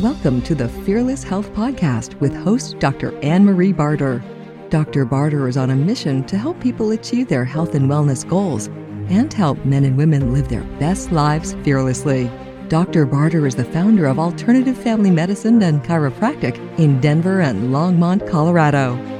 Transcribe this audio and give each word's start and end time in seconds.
Welcome 0.00 0.42
to 0.42 0.56
the 0.56 0.68
Fearless 0.68 1.22
Health 1.22 1.52
Podcast 1.52 2.18
with 2.18 2.34
host 2.34 2.80
Dr. 2.80 3.16
Anne 3.20 3.44
Marie 3.44 3.72
Barter. 3.72 4.24
Dr. 4.68 5.04
Barter 5.04 5.46
is 5.46 5.56
on 5.56 5.70
a 5.70 5.76
mission 5.76 6.24
to 6.24 6.36
help 6.36 6.58
people 6.60 6.90
achieve 6.90 7.28
their 7.28 7.44
health 7.44 7.76
and 7.76 7.88
wellness 7.88 8.28
goals 8.28 8.66
and 9.08 9.32
help 9.32 9.64
men 9.64 9.84
and 9.84 9.96
women 9.96 10.34
live 10.34 10.48
their 10.48 10.64
best 10.80 11.12
lives 11.12 11.54
fearlessly. 11.62 12.28
Dr. 12.66 13.06
Barter 13.06 13.46
is 13.46 13.54
the 13.54 13.64
founder 13.64 14.06
of 14.06 14.18
Alternative 14.18 14.76
Family 14.76 15.12
Medicine 15.12 15.62
and 15.62 15.80
Chiropractic 15.84 16.58
in 16.76 17.00
Denver 17.00 17.40
and 17.40 17.72
Longmont, 17.72 18.28
Colorado. 18.28 19.13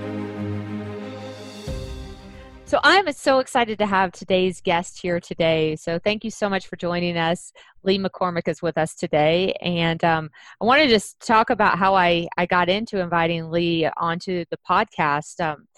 So 2.75 2.81
I'm 2.83 3.13
so 3.13 3.39
excited 3.39 3.79
to 3.79 3.87
have 3.87 4.11
today's 4.11 4.61
guest 4.61 5.01
here 5.01 5.21
today. 5.21 5.77
So 5.77 6.01
thank 6.01 6.25
you 6.25 6.31
so 6.33 6.49
much 6.49 6.67
for 6.67 6.75
joining 6.75 7.17
us. 7.17 7.53
Lee 7.85 8.01
McCormack 8.01 8.49
is 8.49 8.63
with 8.63 8.77
us 8.77 8.97
today, 8.97 9.53
and 9.61 10.03
um, 10.03 10.29
I 10.61 10.65
wanted 10.65 10.87
to 10.87 10.89
just 10.89 11.25
talk 11.25 11.51
about 11.51 11.79
how 11.79 11.95
I 11.95 12.27
I 12.37 12.47
got 12.47 12.69
into 12.69 12.99
inviting 12.99 13.49
Lee 13.49 13.89
onto 13.97 14.45
the 14.51 14.59
podcast. 14.69 15.39
Um, 15.39 15.69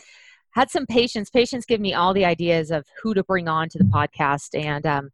had 0.52 0.70
some 0.70 0.86
patients. 0.86 1.28
Patients 1.28 1.66
give 1.66 1.82
me 1.82 1.92
all 1.92 2.14
the 2.14 2.24
ideas 2.24 2.70
of 2.70 2.86
who 3.02 3.12
to 3.12 3.22
bring 3.22 3.46
on 3.46 3.68
to 3.68 3.76
the 3.76 3.84
podcast, 3.84 4.58
and 4.58 4.86
um, 4.86 5.10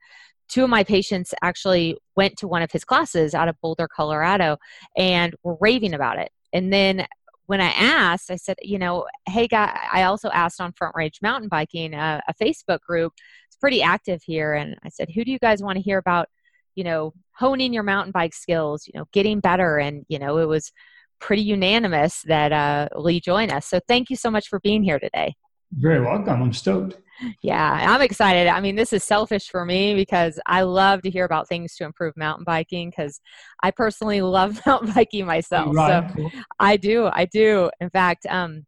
two 0.49 0.63
of 0.63 0.71
my 0.71 0.85
patients 0.85 1.35
actually 1.43 1.99
went 2.15 2.37
to 2.37 2.47
one 2.47 2.63
of 2.63 2.71
his 2.71 2.85
classes 2.85 3.35
out 3.35 3.49
of 3.49 3.61
Boulder, 3.61 3.89
Colorado, 3.89 4.57
and 4.97 5.35
were 5.43 5.57
raving 5.61 5.95
about 5.95 6.21
it. 6.21 6.31
And 6.53 6.73
then 6.73 7.09
when 7.53 7.61
I 7.61 7.73
asked, 7.73 8.31
I 8.31 8.37
said, 8.37 8.57
you 8.63 8.79
know, 8.79 9.05
hey, 9.29 9.47
guy, 9.47 9.79
I 9.93 10.05
also 10.05 10.31
asked 10.31 10.59
on 10.59 10.73
Front 10.73 10.97
Range 10.97 11.19
Mountain 11.21 11.51
Biking, 11.51 11.95
uh, 11.95 12.19
a 12.27 12.33
Facebook 12.43 12.81
group. 12.81 13.13
It's 13.47 13.59
pretty 13.59 13.83
active 13.83 14.23
here. 14.25 14.55
And 14.55 14.75
I 14.83 14.89
said, 14.89 15.11
who 15.15 15.23
do 15.23 15.31
you 15.31 15.39
guys 15.39 15.63
want 15.63 15.77
to 15.77 15.83
hear 15.83 15.99
about, 15.99 16.31
you 16.77 16.83
know, 16.83 17.13
honing 17.33 17.75
your 17.75 17.83
mountain 17.83 18.11
bike 18.11 18.33
skills, 18.33 18.87
you 18.87 18.99
know, 18.99 19.05
getting 19.13 19.39
better? 19.39 19.77
And, 19.77 20.07
you 20.09 20.19
know, 20.19 20.39
it 20.39 20.49
was 20.49 20.73
pretty 21.21 21.43
unanimous 21.43 22.23
that 22.23 22.53
uh, 22.53 22.89
Lee 22.97 23.21
joined 23.21 23.53
us. 23.53 23.67
So 23.67 23.81
thank 23.87 24.09
you 24.09 24.17
so 24.17 24.31
much 24.31 24.49
for 24.49 24.59
being 24.61 24.83
here 24.83 24.99
today. 24.99 25.35
Very 25.73 26.01
welcome. 26.01 26.41
I'm 26.41 26.55
stoked. 26.55 26.97
Yeah, 27.43 27.93
I'm 27.95 28.03
excited. 28.03 28.49
I 28.49 28.61
mean, 28.61 28.77
this 28.77 28.93
is 28.93 29.05
selfish 29.05 29.49
for 29.49 29.65
me 29.65 29.95
because 29.95 30.41
I 30.47 30.63
love 30.63 31.03
to 31.03 31.11
hear 31.11 31.25
about 31.25 31.49
things 31.49 31.75
to 31.77 31.85
improve 31.85 32.17
mountain 32.17 32.45
biking 32.45 32.91
because 32.91 33.21
I 33.63 33.71
personally 33.71 34.21
love 34.23 34.61
mountain 34.67 34.93
biking 34.93 35.27
myself. 35.27 35.75
Right. 35.75 36.09
So 36.09 36.15
cool. 36.15 36.33
I 36.59 36.77
do. 36.77 37.09
I 37.13 37.25
do. 37.27 37.71
In 37.81 37.91
fact, 37.91 38.27
um, 38.27 38.67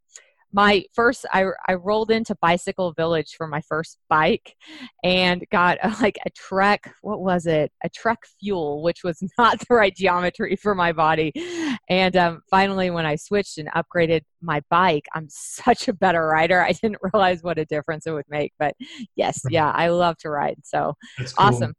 my 0.54 0.84
first 0.94 1.26
I, 1.32 1.46
I 1.68 1.74
rolled 1.74 2.12
into 2.12 2.36
bicycle 2.40 2.92
village 2.92 3.34
for 3.36 3.48
my 3.48 3.60
first 3.62 3.98
bike 4.08 4.54
and 5.02 5.44
got 5.50 5.78
a, 5.82 5.88
like 6.00 6.16
a 6.24 6.30
trek 6.30 6.94
what 7.02 7.20
was 7.20 7.46
it? 7.46 7.72
A 7.82 7.88
trek 7.90 8.20
fuel 8.40 8.82
which 8.82 9.02
was 9.04 9.18
not 9.38 9.58
the 9.58 9.74
right 9.74 9.94
geometry 9.94 10.56
for 10.56 10.74
my 10.74 10.92
body. 10.92 11.32
And 11.90 12.16
um, 12.16 12.40
finally 12.48 12.90
when 12.90 13.04
i 13.04 13.16
switched 13.16 13.58
and 13.58 13.68
upgraded 13.72 14.22
my 14.40 14.62
bike 14.70 15.06
i'm 15.14 15.26
such 15.28 15.88
a 15.88 15.92
better 15.92 16.26
rider. 16.26 16.62
I 16.62 16.72
didn't 16.72 16.98
realize 17.12 17.42
what 17.42 17.58
a 17.58 17.64
difference 17.64 18.06
it 18.06 18.12
would 18.12 18.24
make 18.28 18.52
but 18.58 18.74
yes 19.16 19.40
yeah 19.50 19.70
i 19.72 19.88
love 19.88 20.16
to 20.18 20.30
ride 20.30 20.56
so 20.62 20.94
cool. 21.18 21.26
awesome. 21.38 21.74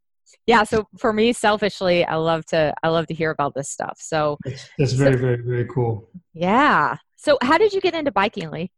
Yeah 0.48 0.64
so 0.64 0.86
for 1.00 1.14
me 1.14 1.32
selfishly 1.32 2.04
i 2.04 2.16
love 2.16 2.46
to 2.48 2.74
i 2.84 2.90
love 2.90 3.08
to 3.08 3.14
hear 3.14 3.32
about 3.32 3.54
this 3.56 3.70
stuff 3.70 3.98
so 4.02 4.38
that's, 4.44 4.70
that's 4.78 4.92
very 4.92 5.14
so, 5.14 5.20
very 5.20 5.42
very 5.42 5.66
cool. 5.66 6.10
Yeah 6.34 6.98
so, 7.16 7.38
how 7.42 7.58
did 7.58 7.74
you 7.74 7.82
get 7.82 7.94
into 7.94 8.12
biking, 8.12 8.50
Lee? 8.52 8.72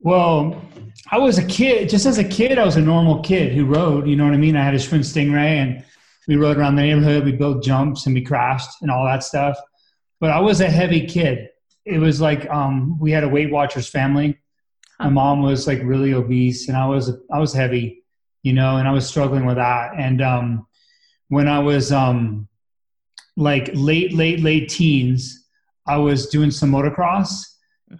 Well, 0.00 0.62
I 1.10 1.18
was 1.18 1.38
a 1.38 1.46
kid. 1.46 1.88
Just 1.88 2.06
as 2.06 2.18
a 2.18 2.24
kid, 2.24 2.58
I 2.58 2.64
was 2.64 2.76
a 2.76 2.82
normal 2.82 3.22
kid 3.22 3.52
who 3.52 3.64
rode. 3.64 4.06
You 4.06 4.16
know 4.16 4.24
what 4.24 4.34
I 4.34 4.38
mean? 4.38 4.56
I 4.56 4.64
had 4.64 4.74
a 4.74 4.78
Schwinn 4.78 5.00
Stingray, 5.00 5.62
and 5.62 5.84
we 6.28 6.36
rode 6.36 6.58
around 6.58 6.76
the 6.76 6.82
neighborhood. 6.82 7.24
We 7.24 7.32
built 7.32 7.62
jumps 7.62 8.06
and 8.06 8.14
we 8.14 8.22
crashed 8.22 8.82
and 8.82 8.90
all 8.90 9.04
that 9.04 9.24
stuff. 9.24 9.56
But 10.20 10.30
I 10.30 10.40
was 10.40 10.60
a 10.60 10.68
heavy 10.68 11.06
kid. 11.06 11.48
It 11.84 11.98
was 11.98 12.20
like 12.20 12.48
um, 12.50 12.98
we 12.98 13.12
had 13.12 13.24
a 13.24 13.28
Weight 13.28 13.50
Watchers 13.50 13.88
family. 13.88 14.38
My 14.98 15.08
mom 15.08 15.42
was 15.42 15.66
like 15.66 15.80
really 15.82 16.14
obese, 16.14 16.68
and 16.68 16.76
I 16.76 16.86
was 16.86 17.12
I 17.32 17.38
was 17.38 17.52
heavy, 17.52 18.02
you 18.42 18.52
know, 18.52 18.76
and 18.76 18.88
I 18.88 18.92
was 18.92 19.06
struggling 19.06 19.44
with 19.44 19.56
that. 19.56 19.92
And 19.96 20.22
um, 20.22 20.66
when 21.28 21.48
I 21.48 21.58
was 21.58 21.92
um, 21.92 22.48
like 23.36 23.70
late, 23.74 24.14
late, 24.14 24.40
late 24.40 24.68
teens, 24.68 25.45
I 25.86 25.96
was 25.96 26.26
doing 26.26 26.50
some 26.50 26.70
motocross, 26.70 27.30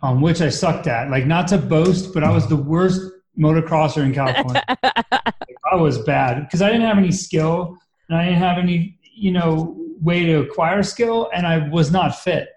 um, 0.02 0.20
which 0.20 0.40
I 0.40 0.48
sucked 0.48 0.86
at. 0.86 1.10
Like, 1.10 1.26
not 1.26 1.48
to 1.48 1.58
boast, 1.58 2.12
but 2.12 2.24
I 2.24 2.30
was 2.30 2.48
the 2.48 2.56
worst 2.56 3.00
motocrosser 3.38 4.04
in 4.04 4.12
California. 4.14 4.62
like, 4.82 5.56
I 5.70 5.76
was 5.76 5.98
bad 5.98 6.40
because 6.42 6.62
I 6.62 6.68
didn't 6.68 6.86
have 6.86 6.98
any 6.98 7.12
skill 7.12 7.78
and 8.08 8.18
I 8.18 8.24
didn't 8.24 8.38
have 8.38 8.58
any, 8.58 8.98
you 9.14 9.32
know, 9.32 9.76
way 10.00 10.24
to 10.24 10.40
acquire 10.40 10.82
skill, 10.82 11.30
and 11.32 11.46
I 11.46 11.68
was 11.68 11.90
not 11.90 12.18
fit. 12.18 12.48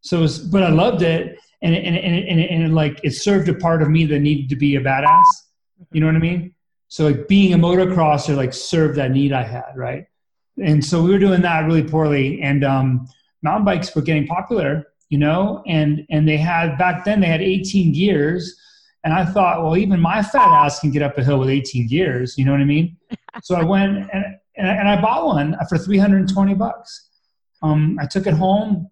So, 0.00 0.20
was, 0.20 0.38
but 0.38 0.62
I 0.62 0.70
loved 0.70 1.02
it, 1.02 1.38
and 1.62 1.74
it, 1.74 1.84
and 1.84 1.96
it, 1.96 2.04
and, 2.04 2.14
it, 2.14 2.28
and, 2.28 2.40
it, 2.40 2.50
and 2.50 2.62
it, 2.64 2.70
like 2.70 3.00
it 3.02 3.12
served 3.12 3.48
a 3.48 3.54
part 3.54 3.82
of 3.82 3.90
me 3.90 4.06
that 4.06 4.20
needed 4.20 4.48
to 4.50 4.56
be 4.56 4.76
a 4.76 4.80
badass. 4.80 5.24
You 5.92 6.00
know 6.00 6.06
what 6.06 6.16
I 6.16 6.20
mean? 6.20 6.54
So, 6.88 7.04
like 7.04 7.28
being 7.28 7.54
a 7.54 7.58
motocrosser, 7.58 8.36
like 8.36 8.54
served 8.54 8.96
that 8.96 9.10
need 9.10 9.32
I 9.32 9.42
had, 9.42 9.72
right? 9.74 10.06
And 10.62 10.82
so 10.82 11.02
we 11.02 11.10
were 11.10 11.18
doing 11.18 11.42
that 11.42 11.66
really 11.66 11.82
poorly, 11.82 12.40
and 12.42 12.64
um, 12.64 13.08
mountain 13.42 13.64
bikes 13.64 13.94
were 13.94 14.02
getting 14.02 14.26
popular, 14.26 14.86
you 15.08 15.18
know, 15.18 15.62
and 15.66 16.06
and 16.10 16.28
they 16.28 16.36
had 16.36 16.76
back 16.78 17.04
then 17.04 17.20
they 17.20 17.26
had 17.26 17.42
18 17.42 17.92
gears, 17.92 18.56
and 19.04 19.12
I 19.12 19.24
thought, 19.24 19.62
well, 19.62 19.76
even 19.76 20.00
my 20.00 20.22
fat 20.22 20.48
ass 20.48 20.80
can 20.80 20.90
get 20.90 21.02
up 21.02 21.16
a 21.18 21.24
hill 21.24 21.38
with 21.38 21.48
18 21.48 21.88
gears, 21.88 22.36
you 22.36 22.44
know 22.44 22.52
what 22.52 22.60
I 22.60 22.64
mean? 22.64 22.96
so 23.42 23.54
I 23.54 23.64
went 23.64 24.08
and 24.12 24.24
and 24.56 24.68
I, 24.68 24.74
and 24.74 24.88
I 24.88 25.00
bought 25.00 25.26
one 25.26 25.56
for 25.68 25.78
320 25.78 26.54
bucks. 26.54 27.08
Um, 27.62 27.98
I 28.00 28.06
took 28.06 28.26
it 28.26 28.34
home. 28.34 28.88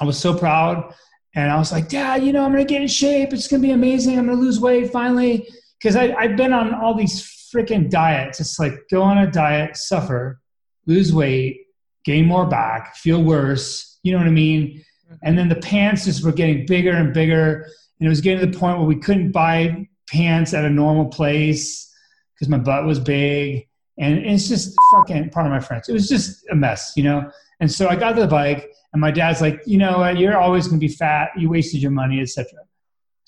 I 0.00 0.04
was 0.04 0.18
so 0.18 0.36
proud, 0.36 0.94
and 1.34 1.50
I 1.50 1.56
was 1.56 1.72
like, 1.72 1.88
Dad, 1.88 2.22
you 2.22 2.32
know, 2.32 2.44
I'm 2.44 2.52
gonna 2.52 2.64
get 2.64 2.82
in 2.82 2.88
shape. 2.88 3.32
It's 3.32 3.48
gonna 3.48 3.62
be 3.62 3.70
amazing. 3.70 4.18
I'm 4.18 4.26
gonna 4.26 4.38
lose 4.38 4.60
weight 4.60 4.90
finally 4.92 5.48
because 5.80 5.96
I 5.96 6.12
I've 6.14 6.36
been 6.36 6.52
on 6.52 6.74
all 6.74 6.94
these 6.94 7.22
freaking 7.54 7.90
diets. 7.90 8.40
It's 8.40 8.58
like 8.58 8.74
go 8.90 9.02
on 9.02 9.18
a 9.18 9.30
diet, 9.30 9.76
suffer, 9.76 10.40
lose 10.86 11.12
weight, 11.12 11.65
gain 12.06 12.24
more 12.24 12.46
back, 12.46 12.96
feel 12.96 13.22
worse, 13.22 13.98
you 14.04 14.12
know 14.12 14.18
what 14.18 14.28
I 14.28 14.30
mean? 14.30 14.68
Mm-hmm. 14.68 15.14
And 15.24 15.36
then 15.36 15.48
the 15.48 15.56
pants 15.56 16.04
just 16.04 16.24
were 16.24 16.32
getting 16.32 16.64
bigger 16.64 16.92
and 16.92 17.12
bigger. 17.12 17.64
And 17.98 18.06
it 18.06 18.08
was 18.08 18.20
getting 18.20 18.40
to 18.40 18.46
the 18.46 18.58
point 18.58 18.78
where 18.78 18.86
we 18.86 18.96
couldn't 18.96 19.32
buy 19.32 19.88
pants 20.08 20.54
at 20.54 20.64
a 20.64 20.70
normal 20.70 21.06
place 21.06 21.92
because 22.34 22.48
my 22.48 22.58
butt 22.58 22.86
was 22.86 23.00
big. 23.00 23.66
And 23.98 24.18
it's 24.18 24.46
just 24.46 24.74
fucking, 24.92 25.30
part 25.30 25.46
of 25.46 25.52
my 25.52 25.58
friends. 25.58 25.88
It 25.88 25.92
was 25.92 26.08
just 26.08 26.46
a 26.50 26.54
mess, 26.54 26.92
you 26.96 27.02
know? 27.02 27.30
And 27.60 27.72
so 27.72 27.88
I 27.88 27.96
got 27.96 28.12
to 28.12 28.20
the 28.20 28.26
bike, 28.26 28.70
and 28.92 29.00
my 29.00 29.10
dad's 29.10 29.40
like, 29.40 29.62
you 29.66 29.78
know, 29.78 30.06
you're 30.10 30.36
always 30.36 30.68
going 30.68 30.78
to 30.78 30.86
be 30.86 30.92
fat. 30.92 31.30
You 31.36 31.48
wasted 31.48 31.80
your 31.80 31.90
money, 31.90 32.20
etc. 32.20 32.46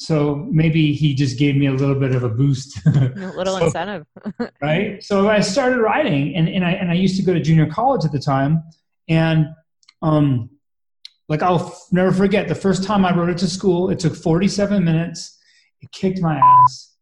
So 0.01 0.47
maybe 0.51 0.93
he 0.93 1.13
just 1.13 1.39
gave 1.39 1.57
me 1.57 1.67
a 1.67 1.73
little 1.73 1.97
bit 1.97 2.15
of 2.15 2.23
a 2.23 2.29
boost, 2.29 2.79
a 2.87 3.33
little 3.37 3.59
so, 3.59 3.67
incentive, 3.67 4.07
right? 4.63 5.03
So 5.03 5.29
I 5.29 5.41
started 5.41 5.79
writing 5.79 6.37
and, 6.37 6.49
and 6.49 6.65
I 6.65 6.71
and 6.71 6.89
I 6.89 6.95
used 6.95 7.17
to 7.17 7.23
go 7.25 7.35
to 7.35 7.41
junior 7.41 7.67
college 7.67 8.05
at 8.05 8.13
the 8.13 8.21
time, 8.21 8.63
and 9.09 9.49
um, 10.01 10.51
like 11.29 11.43
I'll 11.43 11.77
never 11.91 12.13
forget 12.13 12.47
the 12.47 12.55
first 12.55 12.85
time 12.85 13.05
I 13.05 13.15
rode 13.15 13.29
it 13.29 13.39
to 13.39 13.49
school. 13.49 13.91
It 13.91 13.99
took 13.99 14.15
47 14.15 14.85
minutes. 14.85 15.37
It 15.81 15.91
kicked 15.91 16.21
my 16.21 16.39
ass. 16.39 16.95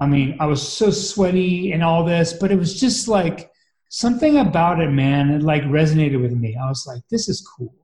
I 0.00 0.06
mean, 0.06 0.36
I 0.40 0.46
was 0.46 0.66
so 0.66 0.90
sweaty 0.90 1.72
and 1.72 1.82
all 1.82 2.04
this, 2.04 2.32
but 2.32 2.50
it 2.50 2.58
was 2.58 2.78
just 2.80 3.08
like 3.08 3.50
something 3.90 4.38
about 4.38 4.80
it, 4.80 4.90
man. 4.90 5.30
It 5.30 5.42
like 5.42 5.62
resonated 5.64 6.20
with 6.20 6.32
me. 6.32 6.56
I 6.56 6.66
was 6.68 6.86
like, 6.86 7.02
this 7.10 7.28
is 7.28 7.46
cool. 7.46 7.74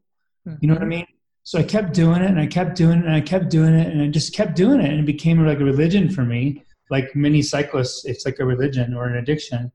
Mm-hmm. 0.46 0.56
You 0.60 0.69
know 0.69 0.75
what 0.75 0.82
I 0.82 0.86
mean? 0.86 1.06
So 1.44 1.59
I 1.59 1.62
kept 1.62 1.93
doing 1.93 2.22
it 2.22 2.31
and 2.31 2.41
I 2.41 2.47
kept 2.47 2.75
doing 2.75 2.99
it 2.99 3.05
and 3.05 3.15
I 3.15 3.21
kept 3.21 3.50
doing 3.50 3.75
it 3.75 3.93
and 3.93 4.03
I 4.03 4.09
just 4.09 4.34
kept 4.34 4.56
doing 4.56 4.81
it 4.81 4.91
and 4.91 5.00
it 5.00 5.06
became 5.06 5.44
like 5.47 5.60
a 5.60 5.65
religion 5.65 6.10
for 6.10 6.25
me. 6.25 6.65
Like 6.91 7.15
many 7.15 7.43
cyclists, 7.43 8.05
it's 8.05 8.25
like 8.27 8.38
a 8.41 8.44
religion 8.44 8.94
or 8.94 9.06
an 9.06 9.16
addiction. 9.16 9.71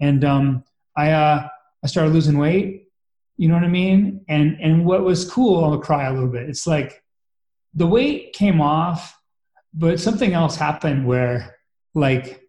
And 0.00 0.24
um, 0.24 0.64
I 0.96 1.10
uh, 1.12 1.48
I 1.82 1.86
started 1.86 2.12
losing 2.12 2.38
weight 2.38 2.84
you 3.36 3.48
know 3.48 3.54
what 3.54 3.64
I 3.64 3.68
mean? 3.68 4.24
And 4.28 4.58
and 4.60 4.84
what 4.84 5.02
was 5.02 5.28
cool, 5.28 5.64
I'll 5.64 5.78
cry 5.78 6.06
a 6.06 6.12
little 6.12 6.28
bit. 6.28 6.48
It's 6.48 6.66
like 6.66 7.02
the 7.74 7.86
weight 7.86 8.32
came 8.32 8.60
off, 8.60 9.18
but 9.72 9.98
something 9.98 10.32
else 10.32 10.56
happened 10.56 11.06
where 11.06 11.56
like 11.94 12.42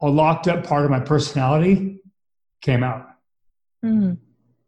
a 0.00 0.08
locked 0.08 0.48
up 0.48 0.64
part 0.64 0.84
of 0.84 0.90
my 0.90 1.00
personality 1.00 2.00
came 2.62 2.82
out. 2.82 3.08
Mm-hmm. 3.84 4.14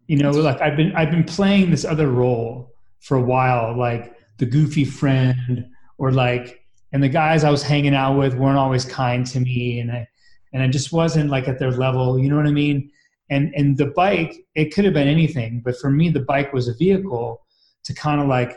You 0.06 0.16
know, 0.18 0.30
like 0.32 0.60
I've 0.60 0.76
been 0.76 0.94
I've 0.94 1.10
been 1.10 1.24
playing 1.24 1.70
this 1.70 1.84
other 1.84 2.08
role 2.08 2.73
for 3.04 3.16
a 3.16 3.22
while, 3.22 3.76
like 3.76 4.14
the 4.38 4.46
goofy 4.46 4.84
friend, 4.84 5.66
or 5.98 6.10
like 6.10 6.60
and 6.92 7.02
the 7.02 7.08
guys 7.08 7.44
I 7.44 7.50
was 7.50 7.62
hanging 7.62 7.94
out 7.94 8.18
with 8.18 8.34
weren't 8.34 8.58
always 8.58 8.84
kind 8.84 9.26
to 9.26 9.40
me, 9.40 9.80
and 9.80 9.92
I 9.92 10.08
and 10.52 10.62
I 10.62 10.68
just 10.68 10.92
wasn't 10.92 11.30
like 11.30 11.48
at 11.48 11.58
their 11.58 11.72
level. 11.72 12.18
You 12.18 12.28
know 12.28 12.36
what 12.36 12.46
I 12.46 12.52
mean? 12.52 12.90
and 13.30 13.52
and 13.54 13.76
the 13.76 13.86
bike 13.86 14.36
it 14.54 14.74
could 14.74 14.84
have 14.84 14.94
been 14.94 15.08
anything 15.08 15.60
but 15.64 15.76
for 15.76 15.90
me 15.90 16.08
the 16.08 16.20
bike 16.20 16.52
was 16.52 16.68
a 16.68 16.74
vehicle 16.74 17.42
to 17.84 17.94
kind 17.94 18.20
of 18.20 18.26
like 18.26 18.56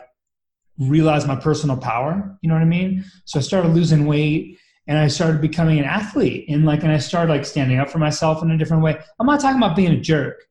realize 0.78 1.26
my 1.26 1.36
personal 1.36 1.76
power 1.76 2.38
you 2.42 2.48
know 2.48 2.54
what 2.54 2.62
i 2.62 2.66
mean 2.66 3.04
so 3.24 3.38
i 3.38 3.42
started 3.42 3.68
losing 3.74 4.06
weight 4.06 4.58
and 4.86 4.98
i 4.98 5.08
started 5.08 5.40
becoming 5.40 5.78
an 5.78 5.84
athlete 5.84 6.44
and 6.48 6.64
like 6.64 6.82
and 6.82 6.92
i 6.92 6.98
started 6.98 7.32
like 7.32 7.44
standing 7.44 7.78
up 7.78 7.90
for 7.90 7.98
myself 7.98 8.42
in 8.42 8.50
a 8.50 8.58
different 8.58 8.82
way 8.82 8.98
i'm 9.18 9.26
not 9.26 9.40
talking 9.40 9.58
about 9.58 9.76
being 9.76 9.92
a 9.92 10.00
jerk 10.00 10.44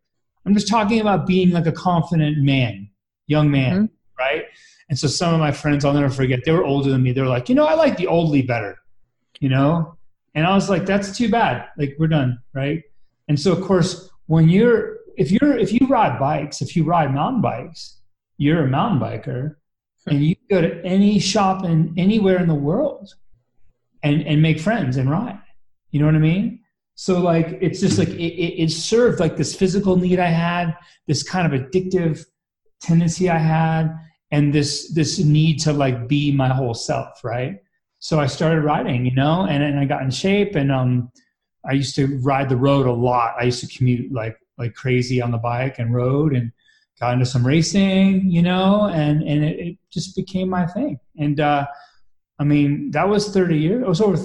i'm 0.46 0.54
just 0.54 0.68
talking 0.68 1.00
about 1.00 1.28
being 1.28 1.52
like 1.52 1.68
a 1.68 1.72
confident 1.72 2.38
man 2.40 2.90
young 3.27 3.51
man, 3.51 3.75
mm-hmm. 3.75 3.85
right? 4.18 4.45
And 4.89 4.97
so 4.97 5.07
some 5.07 5.33
of 5.33 5.39
my 5.39 5.51
friends, 5.51 5.85
I'll 5.85 5.94
never 5.94 6.09
forget, 6.09 6.45
they 6.45 6.51
were 6.51 6.63
older 6.63 6.89
than 6.89 7.03
me. 7.03 7.12
They 7.12 7.21
were 7.21 7.27
like, 7.27 7.50
you 7.50 7.56
know, 7.56 7.65
I 7.65 7.74
like 7.75 7.97
the 7.97 8.07
old 8.07 8.29
Lee 8.29 8.41
better, 8.41 8.77
you 9.39 9.50
know? 9.50 9.97
And 10.33 10.45
I 10.45 10.53
was 10.53 10.69
like, 10.69 10.85
that's 10.85 11.18
too 11.18 11.29
bad. 11.29 11.68
Like 11.77 11.95
we're 12.00 12.07
done, 12.07 12.39
right? 12.53 12.83
And 13.27 13.39
so 13.39 13.51
of 13.51 13.62
course, 13.62 14.09
when 14.27 14.50
you're 14.50 14.97
if 15.18 15.31
you're 15.31 15.57
if 15.57 15.74
you 15.74 15.88
ride 15.88 16.19
bikes, 16.19 16.62
if 16.62 16.75
you 16.75 16.83
ride 16.83 17.13
mountain 17.13 17.41
bikes, 17.41 18.00
you're 18.38 18.63
a 18.63 18.68
mountain 18.68 19.00
biker 19.00 19.56
and 20.06 20.24
you 20.24 20.35
go 20.50 20.62
to 20.62 20.83
any 20.85 21.19
shop 21.19 21.65
in 21.65 21.94
anywhere 21.97 22.39
in 22.39 22.47
the 22.47 22.56
world 22.56 23.13
and 24.03 24.21
and 24.21 24.41
make 24.41 24.59
friends 24.59 24.97
and 24.97 25.09
ride. 25.09 25.41
You 25.91 26.00
know 26.00 26.06
what 26.06 26.15
I 26.15 26.19
mean? 26.19 26.59
So 26.95 27.19
like 27.19 27.57
it's 27.62 27.79
just 27.79 27.97
like 27.97 28.09
it, 28.09 28.33
it, 28.33 28.63
it 28.63 28.71
served 28.71 29.19
like 29.19 29.38
this 29.38 29.56
physical 29.56 29.95
need 29.95 30.19
I 30.19 30.29
had, 30.29 30.75
this 31.07 31.24
kind 31.24 31.51
of 31.51 31.59
addictive 31.59 32.25
tendency 32.81 33.29
I 33.29 33.38
had, 33.38 33.97
and 34.31 34.53
this 34.53 34.94
this 34.94 35.19
need 35.19 35.59
to 35.62 35.74
like 35.74 36.07
be 36.07 36.31
my 36.31 36.50
whole 36.50 36.74
self, 36.74 37.24
right? 37.24 37.62
So 38.00 38.19
I 38.19 38.27
started 38.27 38.62
riding, 38.62 39.06
you 39.06 39.15
know, 39.15 39.47
and, 39.50 39.63
and 39.63 39.79
I 39.79 39.85
got 39.85 40.03
in 40.03 40.12
shape 40.12 40.56
and 40.56 40.71
um 40.71 41.12
I 41.68 41.74
used 41.74 41.95
to 41.95 42.19
ride 42.19 42.50
the 42.50 42.56
road 42.56 42.85
a 42.85 42.91
lot. 42.91 43.35
I 43.39 43.44
used 43.44 43.59
to 43.68 43.77
commute 43.77 44.12
like 44.12 44.38
like 44.57 44.74
crazy 44.74 45.21
on 45.21 45.31
the 45.31 45.38
bike 45.38 45.79
and 45.79 45.94
rode 45.94 46.33
and 46.33 46.51
got 47.00 47.13
into 47.13 47.25
some 47.25 47.45
racing, 47.45 48.29
you 48.29 48.41
know, 48.41 48.89
and 48.94 49.24
and 49.24 49.44
it, 49.44 49.59
it 49.59 49.77
just 49.91 50.15
became 50.15 50.50
my 50.50 50.65
thing. 50.68 51.00
And 51.18 51.39
uh 51.39 51.65
I 52.39 52.44
mean, 52.44 52.91
that 52.91 53.09
was 53.09 53.33
30 53.33 53.57
years. 53.57 53.81
It 53.81 53.88
was 53.88 54.01
over 54.01 54.24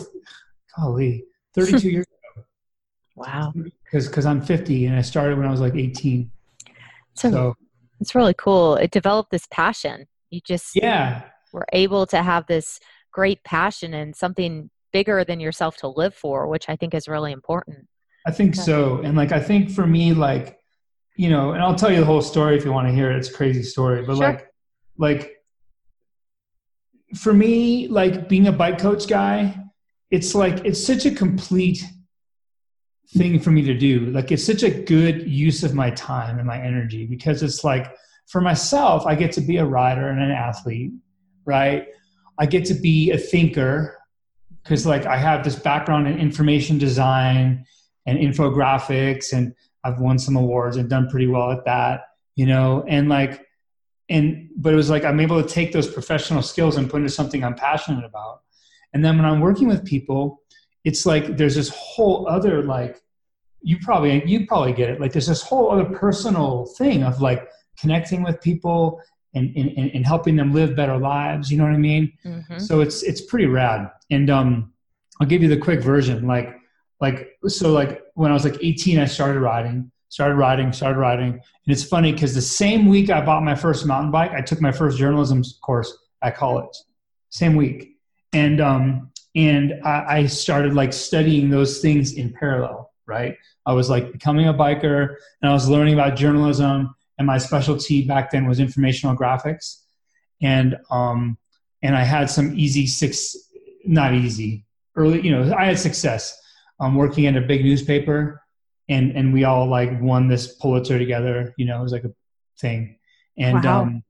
golly, 0.77 1.25
32 1.55 1.89
years 1.91 2.07
ago. 2.07 2.45
Wow. 3.15 3.53
Because 3.85 4.07
because 4.09 4.27
I'm 4.27 4.43
50 4.43 4.87
and 4.87 4.97
I 4.97 5.03
started 5.03 5.39
when 5.39 5.47
I 5.47 5.51
was 5.51 5.61
like 5.61 5.75
18. 5.75 6.31
So, 7.15 7.31
so 7.31 7.57
it's 8.03 8.15
really 8.15 8.35
cool. 8.35 8.77
It 8.77 8.91
developed 8.91 9.31
this 9.31 9.47
passion. 9.51 10.07
You 10.31 10.41
just 10.47 10.77
yeah 10.77 11.23
were 11.53 11.67
able 11.73 12.07
to 12.07 12.23
have 12.23 12.47
this 12.47 12.81
great 13.13 13.43
passion 13.45 13.95
and 13.95 14.17
something 14.17 14.71
bigger 14.93 15.25
than 15.25 15.41
yourself 15.41 15.77
to 15.79 15.89
live 15.89 16.15
for, 16.15 16.49
which 16.49 16.69
I 16.69 16.77
think 16.77 16.95
is 16.95 17.09
really 17.09 17.33
important. 17.33 17.87
I 18.27 18.31
think 18.31 18.57
yeah. 18.57 18.63
so. 18.63 18.99
And 18.99 19.17
like, 19.17 19.33
I 19.33 19.41
think 19.41 19.71
for 19.71 19.87
me, 19.87 20.15
like, 20.15 20.59
you 21.17 21.29
know, 21.29 21.53
and 21.53 21.63
I'll 21.63 21.75
tell 21.75 21.93
you 21.93 22.01
the 22.01 22.07
whole 22.07 22.23
story 22.23 22.57
if 22.57 22.65
you 22.65 22.73
want 22.73 22.89
to 22.89 22.95
hear 22.95 23.11
it. 23.11 23.17
It's 23.17 23.29
a 23.29 23.33
crazy 23.33 23.63
story, 23.63 24.03
but 24.05 24.17
sure. 24.17 24.27
like, 24.27 24.49
like 24.97 25.37
for 27.17 27.35
me, 27.35 27.89
like 27.89 28.29
being 28.29 28.47
a 28.47 28.53
bike 28.53 28.79
coach 28.79 29.07
guy, 29.09 29.59
it's 30.11 30.35
like, 30.35 30.65
it's 30.65 30.85
such 30.85 31.05
a 31.05 31.11
complete 31.11 31.83
thing 33.15 33.39
for 33.41 33.51
me 33.51 33.63
to 33.63 33.75
do. 33.75 34.07
Like, 34.07 34.33
it's 34.33 34.45
such 34.45 34.63
a 34.63 34.71
good 34.71 35.29
use 35.29 35.63
of 35.63 35.75
my 35.75 35.91
time 35.91 36.39
and 36.39 36.47
my 36.47 36.61
energy 36.61 37.07
because 37.07 37.43
it's 37.43 37.65
like, 37.65 37.95
for 38.27 38.41
myself, 38.41 39.07
I 39.07 39.15
get 39.15 39.33
to 39.33 39.41
be 39.41 39.59
a 39.59 39.65
rider 39.65 40.09
and 40.09 40.23
an 40.23 40.31
athlete, 40.31 40.93
right? 41.45 41.87
I 42.39 42.47
get 42.47 42.65
to 42.67 42.75
be 42.75 43.11
a 43.11 43.19
thinker 43.19 43.99
because 44.63 44.87
like 44.87 45.07
I 45.07 45.17
have 45.17 45.45
this 45.45 45.57
background 45.57 46.07
in 46.07 46.19
information 46.19 46.79
design 46.79 47.67
and 48.07 48.19
infographics 48.19 49.33
and 49.33 49.55
I've 49.85 49.99
won 49.99 50.19
some 50.19 50.37
awards 50.37 50.77
and 50.77 50.89
done 50.89 51.09
pretty 51.09 51.27
well 51.27 51.51
at 51.51 51.65
that, 51.65 52.05
you 52.37 52.47
know, 52.47 52.85
and 52.89 53.09
like 53.09 53.47
and 54.09 54.49
but 54.57 54.73
it 54.73 54.77
was 54.77 54.91
like 54.91 55.05
I'm 55.05 55.21
able 55.21 55.43
to 55.43 55.49
take 55.49 55.73
those 55.73 55.89
professional 55.89 56.43
skills 56.43 56.77
and 56.77 56.89
put 56.89 56.99
into 56.99 57.11
something 57.11 57.43
I'm 57.43 57.55
passionate 57.55 58.05
about. 58.05 58.43
And 58.93 59.05
then 59.05 59.17
when 59.17 59.25
I'm 59.25 59.41
working 59.41 59.69
with 59.69 59.85
people, 59.85 60.42
it's 60.85 61.07
like 61.07 61.37
there's 61.37 61.55
this 61.55 61.69
whole 61.71 62.27
other 62.29 62.63
like 62.63 63.01
you 63.63 63.79
probably 63.79 64.23
you 64.27 64.47
probably 64.47 64.73
get 64.73 64.91
it. 64.91 65.01
Like 65.01 65.13
there's 65.13 65.29
this 65.29 65.43
whole 65.43 65.71
other 65.71 65.85
personal 65.85 66.67
thing 66.79 67.03
of 67.03 67.21
like 67.21 67.49
connecting 67.79 68.23
with 68.23 68.41
people 68.41 69.01
and, 69.35 69.57
and, 69.57 69.91
and 69.95 70.07
helping 70.07 70.37
them 70.37 70.53
live 70.53 70.77
better 70.77 70.99
lives. 70.99 71.51
You 71.51 71.59
know 71.59 71.65
what 71.65 71.73
I 71.73 71.79
mean? 71.79 72.13
Mm-hmm. 72.25 72.59
So 72.59 72.81
it's 72.81 73.03
it's 73.03 73.21
pretty 73.21 73.47
rad. 73.47 73.91
And 74.11 74.29
um, 74.31 74.73
I'll 75.21 75.27
give 75.27 75.43
you 75.43 75.49
the 75.49 75.57
quick 75.57 75.81
version. 75.81 76.27
Like 76.27 76.57
like 77.01 77.39
so 77.47 77.73
like 77.73 78.03
when 78.15 78.31
I 78.31 78.35
was 78.35 78.45
like 78.45 78.59
18, 78.61 78.99
I 78.99 79.07
started 79.07 79.41
riding, 79.41 79.91
started 80.09 80.35
riding, 80.35 80.73
started 80.73 80.99
riding. 80.99 81.33
And 81.33 81.41
it's 81.67 81.85
funny 81.85 82.13
because 82.13 82.35
the 82.35 82.43
same 82.43 82.87
week 82.87 83.11
I 83.11 83.25
bought 83.25 83.43
my 83.43 83.55
first 83.55 83.87
mountain 83.87 84.11
bike, 84.11 84.33
I 84.33 84.41
took 84.41 84.61
my 84.61 84.73
first 84.73 84.99
journalism 84.99 85.43
course 85.63 85.97
at 86.23 86.37
college. 86.37 86.77
Same 87.31 87.57
week. 87.57 87.97
And 88.33 88.61
um, 88.61 89.12
and 89.35 89.75
I, 89.85 90.19
I 90.19 90.27
started 90.27 90.75
like 90.75 90.93
studying 90.93 91.51
those 91.51 91.81
things 91.81 92.15
in 92.15 92.33
parallel. 92.33 92.91
Right. 93.07 93.37
I 93.67 93.73
was 93.73 93.91
like 93.91 94.13
becoming 94.13 94.49
a 94.49 94.55
biker, 94.55 95.17
and 95.41 95.51
I 95.51 95.53
was 95.53 95.69
learning 95.69 95.95
about 95.95 96.17
journalism 96.17 96.95
and 97.19 97.27
my 97.27 97.39
specialty 97.39 98.03
back 98.03 98.31
then 98.31 98.47
was 98.47 98.59
informational 98.59 99.17
graphics, 99.17 99.83
and 100.41 100.77
um, 100.91 101.39
and 101.83 101.97
I 101.97 102.03
had 102.03 102.31
some 102.31 102.59
easy 102.59 102.87
six, 102.87 103.37
not 103.85 104.15
easy, 104.15 104.65
early. 104.97 105.21
You 105.21 105.31
know, 105.31 105.55
I 105.55 105.67
had 105.67 105.79
success 105.79 106.37
um, 106.81 106.97
working 106.97 107.27
at 107.27 107.37
a 107.37 107.41
big 107.41 107.65
newspaper, 107.65 108.43
and 108.89 109.13
and 109.13 109.33
we 109.33 109.45
all 109.45 109.67
like 109.67 110.01
won 110.01 110.29
this 110.29 110.57
Pulitzer 110.57 110.99
together. 110.99 111.55
You 111.57 111.67
know, 111.67 111.79
it 111.79 111.83
was 111.83 111.93
like 111.93 112.05
a 112.05 112.13
thing, 112.59 112.99
and 113.37 113.63
wow. 113.63 113.83
um, 113.83 114.03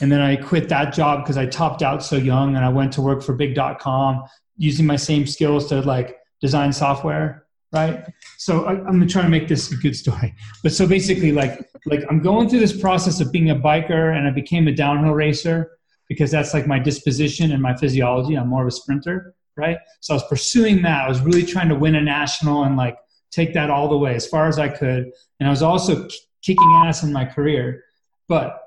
and 0.00 0.10
then 0.10 0.20
I 0.20 0.36
quit 0.36 0.68
that 0.70 0.94
job 0.94 1.24
because 1.24 1.36
I 1.36 1.46
topped 1.46 1.82
out 1.82 2.02
so 2.02 2.16
young, 2.16 2.56
and 2.56 2.64
I 2.64 2.70
went 2.70 2.94
to 2.94 3.02
work 3.02 3.22
for 3.22 3.34
Big.com 3.34 4.24
using 4.58 4.84
my 4.84 4.96
same 4.96 5.26
skills 5.26 5.68
to 5.68 5.80
like 5.82 6.18
design 6.40 6.72
software 6.72 7.44
right? 7.72 8.06
So 8.38 8.64
I, 8.64 8.72
am 8.88 9.06
trying 9.08 9.26
to 9.26 9.30
make 9.30 9.46
this 9.46 9.70
a 9.70 9.76
good 9.76 9.94
story. 9.94 10.34
But 10.62 10.72
so 10.72 10.86
basically 10.86 11.32
like 11.32 11.68
like 11.86 12.02
i'm 12.10 12.20
going 12.20 12.48
through 12.48 12.60
this 12.60 12.78
process 12.78 13.20
of 13.20 13.30
being 13.30 13.50
a 13.50 13.54
biker 13.54 14.16
and 14.16 14.26
i 14.26 14.30
became 14.30 14.66
a 14.68 14.72
downhill 14.72 15.14
racer 15.14 15.78
because 16.08 16.30
that's 16.30 16.52
like 16.54 16.66
my 16.66 16.78
disposition 16.78 17.52
and 17.52 17.62
my 17.62 17.74
physiology. 17.76 18.34
I'm 18.36 18.48
more 18.48 18.62
of 18.62 18.68
a 18.68 18.76
sprinter 18.82 19.34
right? 19.58 19.76
So 20.00 20.14
i 20.14 20.16
was 20.16 20.24
pursuing 20.28 20.82
that. 20.82 21.04
I 21.04 21.08
was 21.08 21.20
really 21.20 21.44
trying 21.44 21.68
to 21.68 21.74
win 21.74 21.96
a 21.96 22.00
national 22.00 22.62
and 22.64 22.76
like 22.76 22.96
take 23.30 23.52
that 23.54 23.70
all 23.70 23.88
the 23.88 23.98
way 23.98 24.14
as 24.14 24.26
far 24.26 24.46
as 24.46 24.58
i 24.58 24.68
could. 24.68 25.10
And 25.38 25.48
i 25.48 25.50
was 25.50 25.62
also 25.62 26.06
k- 26.06 26.16
kicking 26.42 26.72
ass 26.84 27.02
in 27.02 27.12
my 27.12 27.24
career. 27.24 27.84
But 28.28 28.62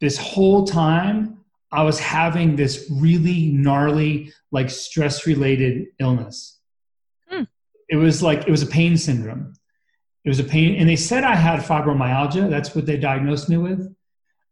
this 0.00 0.16
whole 0.16 0.64
time 0.64 1.41
i 1.72 1.82
was 1.82 1.98
having 1.98 2.56
this 2.56 2.90
really 2.90 3.50
gnarly 3.52 4.32
like 4.50 4.70
stress 4.70 5.26
related 5.26 5.86
illness 5.98 6.60
it 7.92 7.96
was 7.96 8.22
like 8.22 8.48
it 8.48 8.50
was 8.50 8.62
a 8.62 8.66
pain 8.66 8.96
syndrome. 8.96 9.52
It 10.24 10.30
was 10.30 10.40
a 10.40 10.44
pain, 10.44 10.76
and 10.76 10.88
they 10.88 10.96
said 10.96 11.24
I 11.24 11.34
had 11.34 11.60
fibromyalgia. 11.60 12.48
That's 12.48 12.74
what 12.74 12.86
they 12.86 12.96
diagnosed 12.96 13.50
me 13.50 13.58
with. 13.58 13.94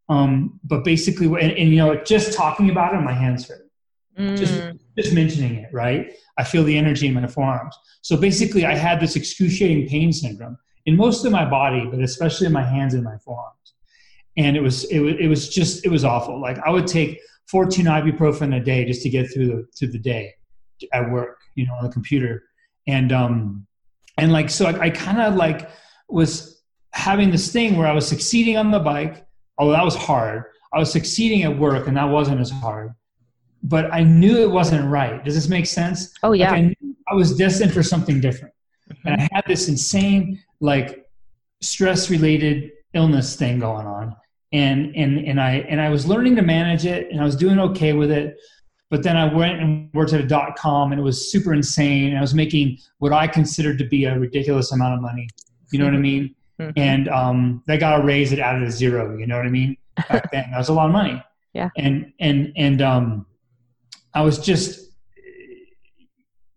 Um, 0.09 0.59
but 0.63 0.83
basically, 0.83 1.25
and, 1.25 1.51
and, 1.57 1.69
you 1.69 1.77
know, 1.77 1.95
just 2.03 2.33
talking 2.33 2.69
about 2.69 2.93
it, 2.93 2.99
my 2.99 3.13
hands 3.13 3.47
hurt. 3.47 3.67
Mm. 4.19 4.37
Just 4.37 4.53
just 4.95 5.15
mentioning 5.15 5.55
it, 5.55 5.73
right? 5.73 6.13
I 6.37 6.43
feel 6.43 6.63
the 6.63 6.77
energy 6.77 7.07
in 7.07 7.15
my 7.15 7.25
forearms. 7.25 7.75
So 8.01 8.15
basically, 8.15 8.63
I 8.65 8.75
had 8.75 8.99
this 8.99 9.15
excruciating 9.15 9.87
pain 9.87 10.13
syndrome 10.13 10.57
in 10.85 10.95
most 10.95 11.25
of 11.25 11.31
my 11.31 11.49
body, 11.49 11.87
but 11.89 11.99
especially 11.99 12.45
in 12.45 12.53
my 12.53 12.63
hands 12.63 12.93
and 12.93 13.03
my 13.03 13.17
forearms. 13.17 13.60
And 14.37 14.55
it 14.55 14.61
was 14.61 14.85
it 14.85 14.99
was 14.99 15.15
it 15.19 15.27
was 15.27 15.49
just 15.49 15.85
it 15.85 15.89
was 15.89 16.03
awful. 16.03 16.39
Like 16.39 16.57
I 16.65 16.69
would 16.69 16.87
take 16.87 17.19
14 17.49 17.85
ibuprofen 17.85 18.55
a 18.55 18.63
day 18.63 18.85
just 18.85 19.01
to 19.03 19.09
get 19.09 19.31
through 19.31 19.47
the 19.47 19.67
through 19.77 19.89
the 19.89 19.99
day 19.99 20.33
at 20.93 21.11
work, 21.11 21.39
you 21.55 21.65
know, 21.65 21.73
on 21.73 21.83
the 21.83 21.91
computer. 21.91 22.43
And 22.87 23.11
um 23.11 23.67
and 24.17 24.31
like 24.31 24.49
so 24.49 24.65
i, 24.65 24.85
I 24.85 24.89
kind 24.89 25.19
of 25.21 25.35
like 25.35 25.69
was 26.09 26.61
having 26.93 27.31
this 27.31 27.51
thing 27.51 27.77
where 27.77 27.87
i 27.87 27.93
was 27.93 28.07
succeeding 28.07 28.57
on 28.57 28.71
the 28.71 28.79
bike. 28.79 29.25
Although 29.57 29.73
that 29.73 29.85
was 29.85 29.95
hard. 29.95 30.45
I 30.73 30.79
was 30.79 30.91
succeeding 30.91 31.43
at 31.43 31.57
work 31.57 31.87
and 31.87 31.97
that 31.97 32.05
wasn't 32.05 32.39
as 32.39 32.49
hard. 32.49 32.93
But 33.63 33.93
i 33.93 34.03
knew 34.03 34.37
it 34.41 34.49
wasn't 34.49 34.89
right. 34.89 35.23
Does 35.23 35.35
this 35.35 35.49
make 35.49 35.65
sense? 35.65 36.13
Oh 36.23 36.31
yeah. 36.31 36.51
Like 36.51 36.63
I, 36.63 36.75
I, 37.09 37.15
was 37.15 37.35
destined 37.35 37.73
for 37.73 37.83
something 37.83 38.21
different. 38.21 38.53
Mm-hmm. 38.91 39.07
and 39.07 39.21
i 39.21 39.29
had 39.31 39.43
this 39.47 39.67
insane 39.67 40.41
like 40.59 41.05
stress 41.61 42.09
related 42.09 42.71
illness 42.93 43.35
thing 43.35 43.59
going 43.59 43.87
on 43.87 44.15
and 44.51 44.95
and 44.95 45.19
and 45.19 45.39
i 45.39 45.53
and 45.69 45.79
i 45.79 45.89
was 45.89 46.05
learning 46.05 46.35
to 46.35 46.41
manage 46.41 46.85
it 46.85 47.09
and 47.11 47.21
i 47.21 47.23
was 47.23 47.35
doing 47.35 47.59
okay 47.59 47.93
with 47.93 48.11
it 48.11 48.37
but 48.91 49.03
then 49.03 49.15
I 49.15 49.33
went 49.33 49.61
and 49.61 49.89
worked 49.93 50.11
at 50.11 50.19
a 50.19 50.27
dot 50.27 50.57
com 50.57 50.91
and 50.91 50.99
it 50.99 51.03
was 51.03 51.31
super 51.31 51.53
insane. 51.53 52.15
I 52.15 52.19
was 52.19 52.35
making 52.35 52.77
what 52.99 53.13
I 53.13 53.25
considered 53.25 53.77
to 53.77 53.85
be 53.85 54.03
a 54.03 54.19
ridiculous 54.19 54.73
amount 54.73 54.95
of 54.95 55.01
money. 55.01 55.29
You 55.71 55.79
know 55.79 55.85
what 55.85 55.93
I 55.93 55.95
mm-hmm. 55.95 56.01
mean? 56.01 56.35
Mm-hmm. 56.59 56.71
And 56.77 57.07
um, 57.07 57.63
they 57.67 57.77
got 57.77 58.01
a 58.01 58.03
raise, 58.03 58.33
it 58.33 58.39
added 58.39 58.63
a 58.63 58.69
zero. 58.71 59.17
You 59.17 59.27
know 59.27 59.37
what 59.37 59.45
I 59.45 59.49
mean? 59.49 59.77
Back 60.09 60.29
then, 60.31 60.51
that 60.51 60.57
was 60.57 60.67
a 60.67 60.73
lot 60.73 60.87
of 60.87 60.91
money. 60.91 61.23
Yeah. 61.53 61.69
And 61.77 62.11
and 62.19 62.51
and 62.57 62.81
um, 62.81 63.25
I 64.13 64.21
was 64.23 64.39
just 64.39 64.91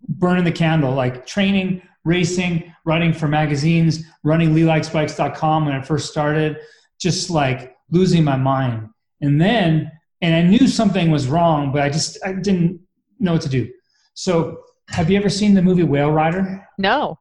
burning 0.08 0.44
the 0.44 0.52
candle, 0.52 0.92
like 0.92 1.26
training, 1.26 1.82
racing, 2.02 2.73
writing 2.84 3.12
for 3.12 3.28
magazines, 3.28 4.04
running 4.22 4.54
LeeLikesBikes.com 4.54 5.66
when 5.66 5.74
I 5.74 5.82
first 5.82 6.10
started, 6.10 6.58
just 7.00 7.30
like 7.30 7.74
losing 7.90 8.24
my 8.24 8.36
mind. 8.36 8.88
And 9.20 9.40
then 9.40 9.90
and 10.24 10.34
I 10.34 10.42
knew 10.42 10.66
something 10.66 11.10
was 11.10 11.26
wrong, 11.26 11.70
but 11.70 11.82
I 11.82 11.90
just 11.90 12.18
I 12.24 12.32
didn't 12.32 12.80
know 13.18 13.32
what 13.32 13.42
to 13.42 13.48
do. 13.48 13.70
So, 14.14 14.58
have 14.88 15.10
you 15.10 15.18
ever 15.18 15.28
seen 15.28 15.54
the 15.54 15.60
movie 15.60 15.82
Whale 15.82 16.10
Rider? 16.10 16.66
No. 16.78 17.18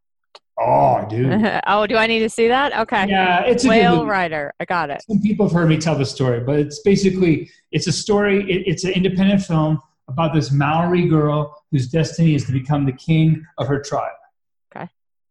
Oh, 0.58 1.05
dude. 1.10 1.62
oh, 1.67 1.86
do 1.86 1.98
I 1.98 2.08
need 2.08 2.20
to 2.20 2.29
see 2.29 2.48
that? 2.48 2.77
Okay. 2.77 3.08
Yeah, 3.10 3.43
it's 3.43 3.65
a 3.65 3.70
Whale 3.70 4.05
Rider. 4.05 4.53
I 4.60 4.65
got 4.65 4.89
it. 4.89 5.01
Some 5.10 5.20
people 5.22 5.48
have 5.48 5.53
heard 5.53 5.67
me 5.67 5.77
tell 5.77 5.98
the 5.98 6.05
story, 6.05 6.39
but 6.39 6.60
it's 6.60 6.79
basically 6.82 7.50
it's 7.74 7.88
a 7.88 7.91
story. 7.91 8.50
It, 8.50 8.63
it's 8.67 8.86
an 8.86 8.91
independent 8.91 9.41
film 9.41 9.82
about 10.08 10.34
this 10.34 10.51
Maori 10.51 11.08
girl 11.08 11.53
whose 11.72 11.89
destiny 11.89 12.36
is 12.36 12.46
to 12.46 12.53
become 12.53 12.86
the 12.86 12.93
king 12.93 13.43
of 13.58 13.67
her 13.67 13.82
tribe. 13.82 14.13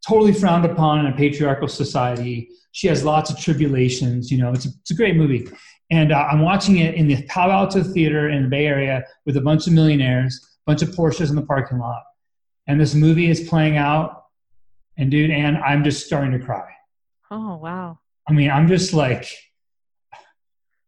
Totally 0.07 0.33
frowned 0.33 0.65
upon 0.65 1.07
in 1.07 1.13
a 1.13 1.17
patriarchal 1.17 1.69
society. 1.69 2.51
She 2.73 2.89
has 2.89 3.05
lots 3.05 3.31
of 3.31 3.39
tribulations. 3.39 4.31
You 4.31 4.39
know, 4.39 4.53
it's 4.53 4.67
a, 4.67 4.71
it's 4.81 4.91
a 4.91 4.95
great 4.95 5.17
movie. 5.17 5.49
And 5.91 6.13
uh, 6.13 6.27
I'm 6.31 6.41
watching 6.41 6.79
it 6.79 6.95
in 6.95 7.07
the 7.07 7.23
Palo 7.25 7.53
Alto 7.53 7.83
Theater 7.83 8.31
in 8.31 8.45
the 8.45 8.49
Bay 8.49 8.67
Area 8.67 9.05
with 9.27 9.37
a 9.37 9.41
bunch 9.41 9.67
of 9.67 9.75
millionaires, 9.75 10.41
a 10.67 10.71
bunch 10.71 10.83
of 10.83 10.89
Porsches 10.91 11.31
in 11.31 11.37
the 11.37 11.43
parking 11.43 11.79
lot. 11.79 12.03
And 12.67 12.81
this 12.81 12.95
movie 12.95 13.29
is 13.29 13.49
playing 13.49 13.77
out 13.77 14.25
and 14.97 15.11
dude, 15.11 15.31
and 15.31 15.57
I'm 15.59 15.85
just 15.85 16.07
starting 16.07 16.33
to 16.39 16.45
cry. 16.45 16.69
Oh 17.31 17.57
wow. 17.57 17.99
I 18.29 18.33
mean, 18.33 18.51
I'm 18.51 18.69
just 18.69 18.93
like 18.93 19.27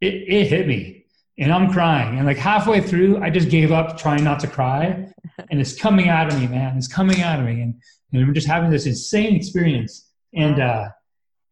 it, 0.01 0.15
it 0.29 0.47
hit 0.47 0.67
me 0.67 1.07
and 1.39 1.53
I'm 1.53 1.73
crying. 1.73 2.19
And 2.19 2.27
like 2.27 2.37
halfway 2.37 2.81
through, 2.81 3.23
I 3.23 3.31
just 3.31 3.49
gave 3.49 3.73
up 3.73 3.99
trying 3.99 4.25
not 4.25 4.41
to 4.41 4.47
cry. 4.47 5.13
And 5.51 5.61
it's 5.61 5.75
coming 5.75 6.09
out 6.09 6.33
of 6.33 6.39
me, 6.39 6.47
man. 6.47 6.77
It's 6.77 6.89
coming 6.89 7.23
out 7.23 7.41
of 7.41 7.47
me. 7.47 7.61
And, 7.63 7.81
and 8.15 8.25
I'm 8.25 8.35
just 8.35 8.47
having 8.47 8.71
this 8.71 8.87
insane 8.87 9.35
experience. 9.35 10.09
And 10.35 10.61
uh 10.61 10.89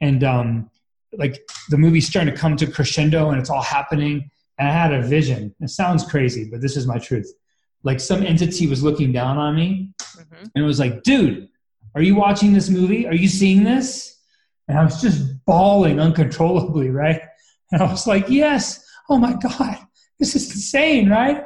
and 0.01 0.25
um 0.25 0.71
like 1.13 1.47
the 1.69 1.77
movie's 1.77 2.09
starting 2.09 2.33
to 2.33 2.41
come 2.41 2.57
to 2.57 2.67
crescendo 2.67 3.31
and 3.31 3.41
it's 3.41 3.51
all 3.51 3.63
happening. 3.63 4.31
And 4.59 4.69
I 4.69 4.73
had 4.73 4.93
a 4.93 5.03
vision. 5.03 5.55
It 5.61 5.71
sounds 5.71 6.05
crazy, 6.05 6.49
but 6.51 6.61
this 6.61 6.77
is 6.77 6.87
my 6.87 6.99
truth. 6.99 7.31
Like 7.83 8.01
some 8.01 8.23
entity 8.23 8.67
was 8.67 8.83
looking 8.83 9.13
down 9.13 9.39
on 9.39 9.57
me 9.57 9.91
mm-hmm. 10.01 10.47
and 10.55 10.65
it 10.65 10.67
was 10.67 10.79
like, 10.79 11.03
dude, 11.03 11.49
are 11.95 12.03
you 12.03 12.15
watching 12.15 12.53
this 12.53 12.71
movie? 12.71 13.07
Are 13.07 13.15
you 13.15 13.29
seeing 13.29 13.65
this? 13.65 14.21
And 14.69 14.79
I 14.79 14.85
was 14.85 15.03
just 15.03 15.45
bawling 15.45 16.01
uncontrollably, 16.01 16.91
right? 16.91 17.21
And 17.73 17.83
I 17.83 17.91
was 17.91 18.07
like, 18.07 18.29
Yes. 18.29 18.85
Oh 19.09 19.19
my 19.19 19.35
God, 19.35 19.79
this 20.19 20.37
is 20.37 20.51
insane, 20.51 21.11
right? 21.11 21.45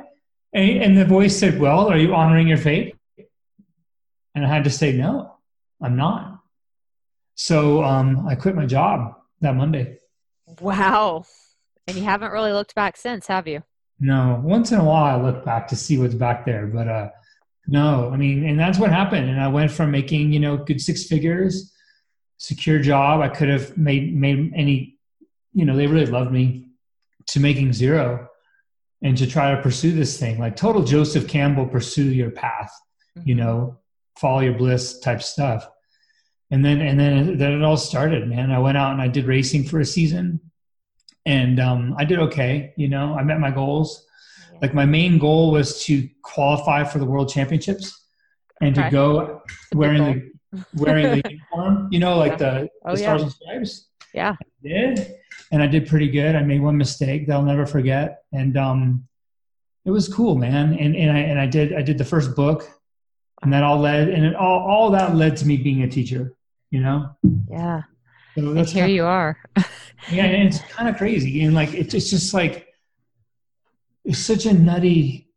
And, 0.52 0.82
and 0.82 0.98
the 0.98 1.04
voice 1.04 1.36
said, 1.36 1.58
Well, 1.58 1.88
are 1.88 1.96
you 1.96 2.14
honoring 2.14 2.48
your 2.48 2.58
faith? 2.58 2.95
And 4.36 4.44
I 4.44 4.48
had 4.48 4.64
to 4.64 4.70
say, 4.70 4.92
No, 4.92 5.38
I'm 5.82 5.96
not. 5.96 6.40
So 7.34 7.82
um, 7.82 8.28
I 8.28 8.34
quit 8.34 8.54
my 8.54 8.66
job 8.66 9.16
that 9.40 9.56
Monday. 9.56 9.98
Wow. 10.60 11.24
And 11.86 11.96
you 11.96 12.04
haven't 12.04 12.32
really 12.32 12.52
looked 12.52 12.74
back 12.74 12.96
since, 12.96 13.26
have 13.26 13.48
you? 13.48 13.62
No. 13.98 14.40
Once 14.44 14.72
in 14.72 14.78
a 14.78 14.84
while, 14.84 15.18
I 15.18 15.22
look 15.22 15.44
back 15.44 15.66
to 15.68 15.76
see 15.76 15.98
what's 15.98 16.14
back 16.14 16.44
there, 16.44 16.66
but 16.66 16.86
uh, 16.86 17.08
no, 17.66 18.10
I 18.12 18.16
mean, 18.16 18.44
and 18.44 18.58
that's 18.58 18.78
what 18.78 18.90
happened. 18.90 19.28
And 19.30 19.40
I 19.40 19.48
went 19.48 19.70
from 19.70 19.90
making, 19.90 20.32
you 20.32 20.40
know, 20.40 20.56
good 20.56 20.80
six 20.80 21.04
figures, 21.04 21.72
secure 22.36 22.78
job. 22.78 23.20
I 23.20 23.28
could 23.28 23.48
have 23.48 23.76
made 23.76 24.14
made 24.14 24.52
any, 24.54 24.98
you 25.52 25.64
know, 25.64 25.76
they 25.76 25.86
really 25.86 26.06
loved 26.06 26.30
me, 26.30 26.68
to 27.28 27.40
making 27.40 27.72
zero, 27.72 28.28
and 29.02 29.16
to 29.16 29.26
try 29.26 29.54
to 29.54 29.62
pursue 29.62 29.92
this 29.92 30.18
thing 30.18 30.38
like 30.38 30.56
total 30.56 30.84
Joseph 30.84 31.26
Campbell, 31.26 31.66
pursue 31.66 32.10
your 32.10 32.30
path, 32.30 32.72
mm-hmm. 33.18 33.28
you 33.28 33.34
know, 33.34 33.78
follow 34.18 34.40
your 34.40 34.56
bliss 34.56 35.00
type 35.00 35.22
stuff. 35.22 35.68
And 36.50 36.64
then 36.64 36.80
and 36.80 36.98
then 36.98 37.38
then 37.38 37.52
it 37.52 37.62
all 37.62 37.76
started, 37.76 38.28
man. 38.28 38.52
I 38.52 38.58
went 38.58 38.78
out 38.78 38.92
and 38.92 39.02
I 39.02 39.08
did 39.08 39.26
racing 39.26 39.64
for 39.64 39.80
a 39.80 39.84
season, 39.84 40.40
and 41.24 41.58
um, 41.58 41.94
I 41.98 42.04
did 42.04 42.20
okay. 42.20 42.72
You 42.76 42.88
know, 42.88 43.16
I 43.18 43.24
met 43.24 43.40
my 43.40 43.50
goals 43.50 44.06
like 44.62 44.74
my 44.74 44.84
main 44.84 45.18
goal 45.18 45.50
was 45.50 45.82
to 45.84 46.08
qualify 46.22 46.84
for 46.84 46.98
the 46.98 47.04
world 47.04 47.28
championships 47.28 48.06
and 48.60 48.76
okay. 48.76 48.88
to 48.88 48.90
go 48.90 49.42
wearing 49.74 50.04
the 50.04 50.62
wearing 50.74 51.20
the 51.20 51.22
uniform, 51.30 51.88
you 51.90 51.98
know, 51.98 52.16
like 52.16 52.32
yeah. 52.32 52.36
the, 52.36 52.68
oh, 52.84 52.90
the 52.92 52.96
stars 52.96 53.20
yeah. 53.20 53.24
and 53.24 53.32
stripes. 53.32 53.86
Yeah. 54.14 54.36
I 54.40 54.68
did. 54.68 55.14
And 55.52 55.62
I 55.62 55.66
did 55.66 55.86
pretty 55.86 56.08
good. 56.08 56.34
I 56.34 56.42
made 56.42 56.62
one 56.62 56.76
mistake 56.76 57.26
that 57.26 57.34
I'll 57.34 57.42
never 57.42 57.66
forget. 57.66 58.22
And 58.32 58.56
um 58.56 59.06
it 59.84 59.90
was 59.90 60.12
cool, 60.12 60.36
man. 60.36 60.74
And 60.74 60.96
and 60.96 61.16
I 61.16 61.20
and 61.20 61.38
I 61.38 61.46
did 61.46 61.74
I 61.74 61.82
did 61.82 61.98
the 61.98 62.04
first 62.04 62.34
book 62.34 62.68
and 63.42 63.52
that 63.52 63.62
all 63.62 63.78
led 63.78 64.08
and 64.08 64.24
it 64.24 64.34
all 64.34 64.60
all 64.60 64.90
that 64.90 65.14
led 65.14 65.36
to 65.38 65.46
me 65.46 65.56
being 65.56 65.82
a 65.82 65.88
teacher, 65.88 66.34
you 66.70 66.80
know? 66.80 67.10
Yeah. 67.50 67.82
So 68.34 68.52
that's 68.52 68.72
here 68.72 68.86
you 68.86 69.04
are. 69.04 69.38
yeah, 70.10 70.24
and 70.24 70.48
it's 70.48 70.60
kind 70.70 70.88
of 70.88 70.96
crazy. 70.96 71.42
And 71.42 71.54
like 71.54 71.72
it's 71.74 71.92
just 71.92 72.34
like 72.34 72.68
it's 74.04 74.18
such 74.18 74.46
a 74.46 74.52
nutty 74.52 75.28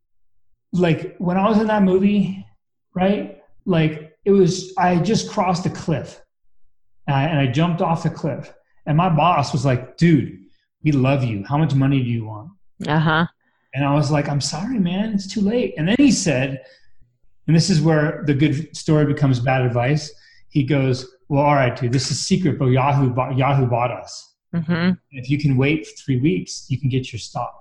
like 0.71 1.15
when 1.17 1.37
I 1.37 1.47
was 1.47 1.59
in 1.59 1.67
that 1.67 1.83
movie, 1.83 2.45
right? 2.93 3.41
Like 3.65 4.15
it 4.25 4.31
was 4.31 4.73
I 4.77 4.97
just 4.97 5.29
crossed 5.29 5.65
a 5.65 5.69
cliff 5.69 6.21
and 7.07 7.15
I, 7.15 7.23
and 7.23 7.39
I 7.39 7.47
jumped 7.47 7.81
off 7.81 8.03
the 8.03 8.09
cliff. 8.09 8.53
And 8.85 8.95
my 8.95 9.09
boss 9.09 9.51
was 9.51 9.65
like, 9.65 9.97
dude, 9.97 10.39
we 10.83 10.91
love 10.91 11.23
you. 11.23 11.43
How 11.43 11.57
much 11.57 11.73
money 11.73 12.03
do 12.03 12.09
you 12.09 12.25
want? 12.25 12.51
Uh-huh. 12.87 13.25
And 13.73 13.85
I 13.85 13.93
was 13.93 14.11
like, 14.11 14.29
I'm 14.29 14.41
sorry, 14.41 14.79
man, 14.79 15.13
it's 15.13 15.27
too 15.27 15.41
late. 15.41 15.73
And 15.77 15.87
then 15.87 15.95
he 15.97 16.11
said, 16.11 16.63
and 17.49 17.55
this 17.55 17.71
is 17.71 17.81
where 17.81 18.23
the 18.27 18.33
good 18.35 18.77
story 18.77 19.05
becomes 19.05 19.39
bad 19.39 19.63
advice. 19.63 20.13
He 20.49 20.63
goes, 20.63 21.15
Well, 21.29 21.43
all 21.43 21.55
right, 21.55 21.75
dude, 21.75 21.91
this 21.91 22.11
is 22.11 22.19
secret, 22.21 22.59
but 22.59 22.67
Yahoo 22.67 23.09
bought, 23.09 23.35
Yahoo 23.35 23.65
bought 23.65 23.91
us. 23.91 24.35
Mm-hmm. 24.55 24.91
If 25.11 25.29
you 25.31 25.39
can 25.39 25.57
wait 25.57 25.87
three 25.97 26.19
weeks, 26.19 26.67
you 26.69 26.79
can 26.79 26.89
get 26.89 27.11
your 27.11 27.19
stock 27.19 27.59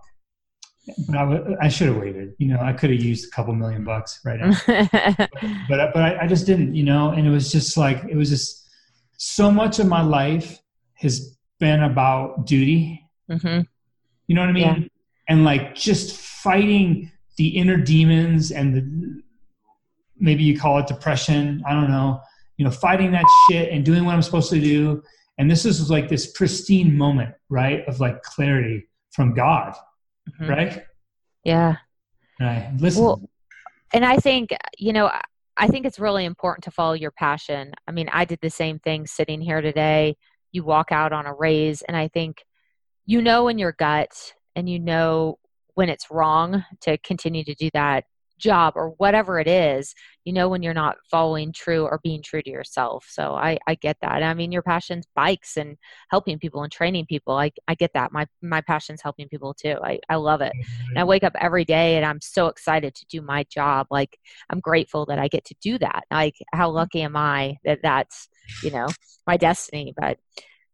but 1.07 1.17
I, 1.17 1.25
w- 1.25 1.57
I 1.61 1.69
should 1.69 1.89
have 1.89 1.97
waited. 1.97 2.35
You 2.39 2.49
know, 2.49 2.61
I 2.61 2.73
could 2.73 2.91
have 2.91 3.03
used 3.03 3.27
a 3.27 3.31
couple 3.31 3.55
million 3.55 3.85
bucks 3.85 4.21
right 4.25 4.41
now, 4.41 4.53
but 4.67 5.31
but, 5.69 5.93
but 5.93 6.03
I, 6.03 6.19
I, 6.23 6.27
just 6.27 6.47
didn't. 6.47 6.75
You 6.75 6.85
know, 6.85 7.11
and 7.11 7.27
it 7.27 7.31
was 7.31 7.53
just 7.53 7.77
like 7.77 8.05
it 8.09 8.17
was 8.17 8.31
just 8.31 8.69
so 9.17 9.51
much 9.51 9.79
of 9.79 9.87
my 9.87 10.03
life 10.03 10.61
has 10.95 11.37
been 11.59 11.83
about 11.83 12.47
duty. 12.47 13.05
Mm-hmm. 13.31 13.63
You 14.27 14.35
know 14.35 14.43
what 14.43 14.51
I 14.51 14.53
mean? 14.53 14.83
Yeah. 14.83 14.89
And 15.29 15.45
like 15.45 15.75
just 15.75 16.17
fighting 16.17 17.11
the 17.37 17.49
inner 17.49 17.77
demons 17.77 18.51
and 18.51 18.75
the 18.75 19.23
maybe 20.21 20.43
you 20.45 20.59
call 20.59 20.79
it 20.79 20.87
depression. 20.87 21.63
I 21.67 21.75
don't 21.75 21.91
know. 21.91 22.21
You 22.57 22.65
know, 22.65 22.71
fighting 22.71 23.13
that 23.13 23.25
shit 23.49 23.71
and 23.73 23.85
doing 23.85 24.05
what 24.05 24.15
I'm 24.15 24.23
supposed 24.23 24.51
to 24.51 24.61
do. 24.61 25.03
And 25.39 25.51
this 25.51 25.65
is 25.65 25.91
like 25.91 26.09
this 26.09 26.33
pristine 26.33 26.97
moment, 26.97 27.35
right, 27.49 27.87
of 27.87 28.01
like 28.01 28.23
clarity 28.23 28.89
from 29.13 29.35
God 29.35 29.75
mm-hmm. 30.31 30.51
right? 30.51 30.83
Yeah. 31.45 31.77
Right. 32.41 32.71
Listen. 32.79 33.05
Well, 33.05 33.31
and 33.93 34.05
I 34.05 34.19
think, 34.19 34.51
you 34.77 34.93
know, 34.93 35.11
I 35.57 35.67
think 35.69 35.87
it's 35.87 35.99
really 35.99 36.25
important 36.25 36.65
to 36.65 36.71
follow 36.71 36.93
your 36.93 37.11
passion. 37.11 37.73
I 37.87 37.93
mean, 37.93 38.09
I 38.13 38.25
did 38.25 38.39
the 38.43 38.51
same 38.51 38.79
thing 38.79 39.07
sitting 39.07 39.41
here 39.41 39.61
today. 39.61 40.17
You 40.53 40.65
walk 40.65 40.93
out 40.93 41.13
on 41.13 41.27
a 41.27 41.35
raise, 41.35 41.83
and 41.83 41.97
I 41.97 42.09
think 42.09 42.45
you 43.07 43.23
know 43.23 43.49
in 43.49 43.59
your 43.59 43.73
gut 43.73 44.13
and 44.55 44.69
you 44.69 44.79
know 44.79 45.39
when 45.75 45.89
it's 45.89 46.11
wrong 46.11 46.65
to 46.83 46.97
continue 46.99 47.45
to 47.45 47.55
do 47.55 47.71
that 47.75 48.05
job 48.39 48.75
or 48.77 48.91
whatever 48.99 49.39
it 49.41 49.49
is 49.49 49.95
you 50.29 50.35
know 50.35 50.51
when 50.51 50.63
you're 50.63 50.75
not 50.75 50.99
following 51.11 51.51
true 51.55 51.85
or 51.87 52.01
being 52.05 52.23
true 52.23 52.43
to 52.43 52.51
yourself. 52.51 53.07
So 53.09 53.33
i 53.33 53.57
i 53.67 53.75
get 53.77 53.97
that. 54.03 54.23
I 54.23 54.35
mean 54.35 54.53
your 54.53 54.61
passion's 54.61 55.07
bikes 55.17 55.57
and 55.57 55.79
helping 56.11 56.39
people 56.39 56.63
and 56.65 56.71
training 56.71 57.07
people. 57.07 57.35
I 57.35 57.51
i 57.67 57.75
get 57.75 57.93
that. 57.95 58.13
My 58.13 58.27
my 58.43 58.61
passion's 58.61 59.01
helping 59.01 59.27
people 59.31 59.55
too. 59.55 59.77
I 59.83 60.01
i 60.11 60.17
love 60.17 60.43
it. 60.43 60.53
And 60.91 60.99
i 60.99 61.05
wake 61.05 61.25
up 61.25 61.33
every 61.41 61.65
day 61.65 61.97
and 61.97 62.05
i'm 62.05 62.21
so 62.21 62.49
excited 62.49 62.95
to 62.95 63.07
do 63.07 63.23
my 63.23 63.47
job. 63.51 63.87
Like 63.91 64.19
i'm 64.51 64.61
grateful 64.61 65.07
that 65.07 65.19
i 65.19 65.29
get 65.29 65.47
to 65.47 65.55
do 65.63 65.79
that. 65.79 66.05
Like 66.11 66.35
how 66.53 66.69
lucky 66.69 67.01
am 67.01 67.17
i 67.17 67.57
that 67.65 67.79
that's 67.83 68.29
you 68.63 68.71
know 68.71 68.89
my 69.27 69.39
destiny? 69.39 69.95
But 69.97 70.19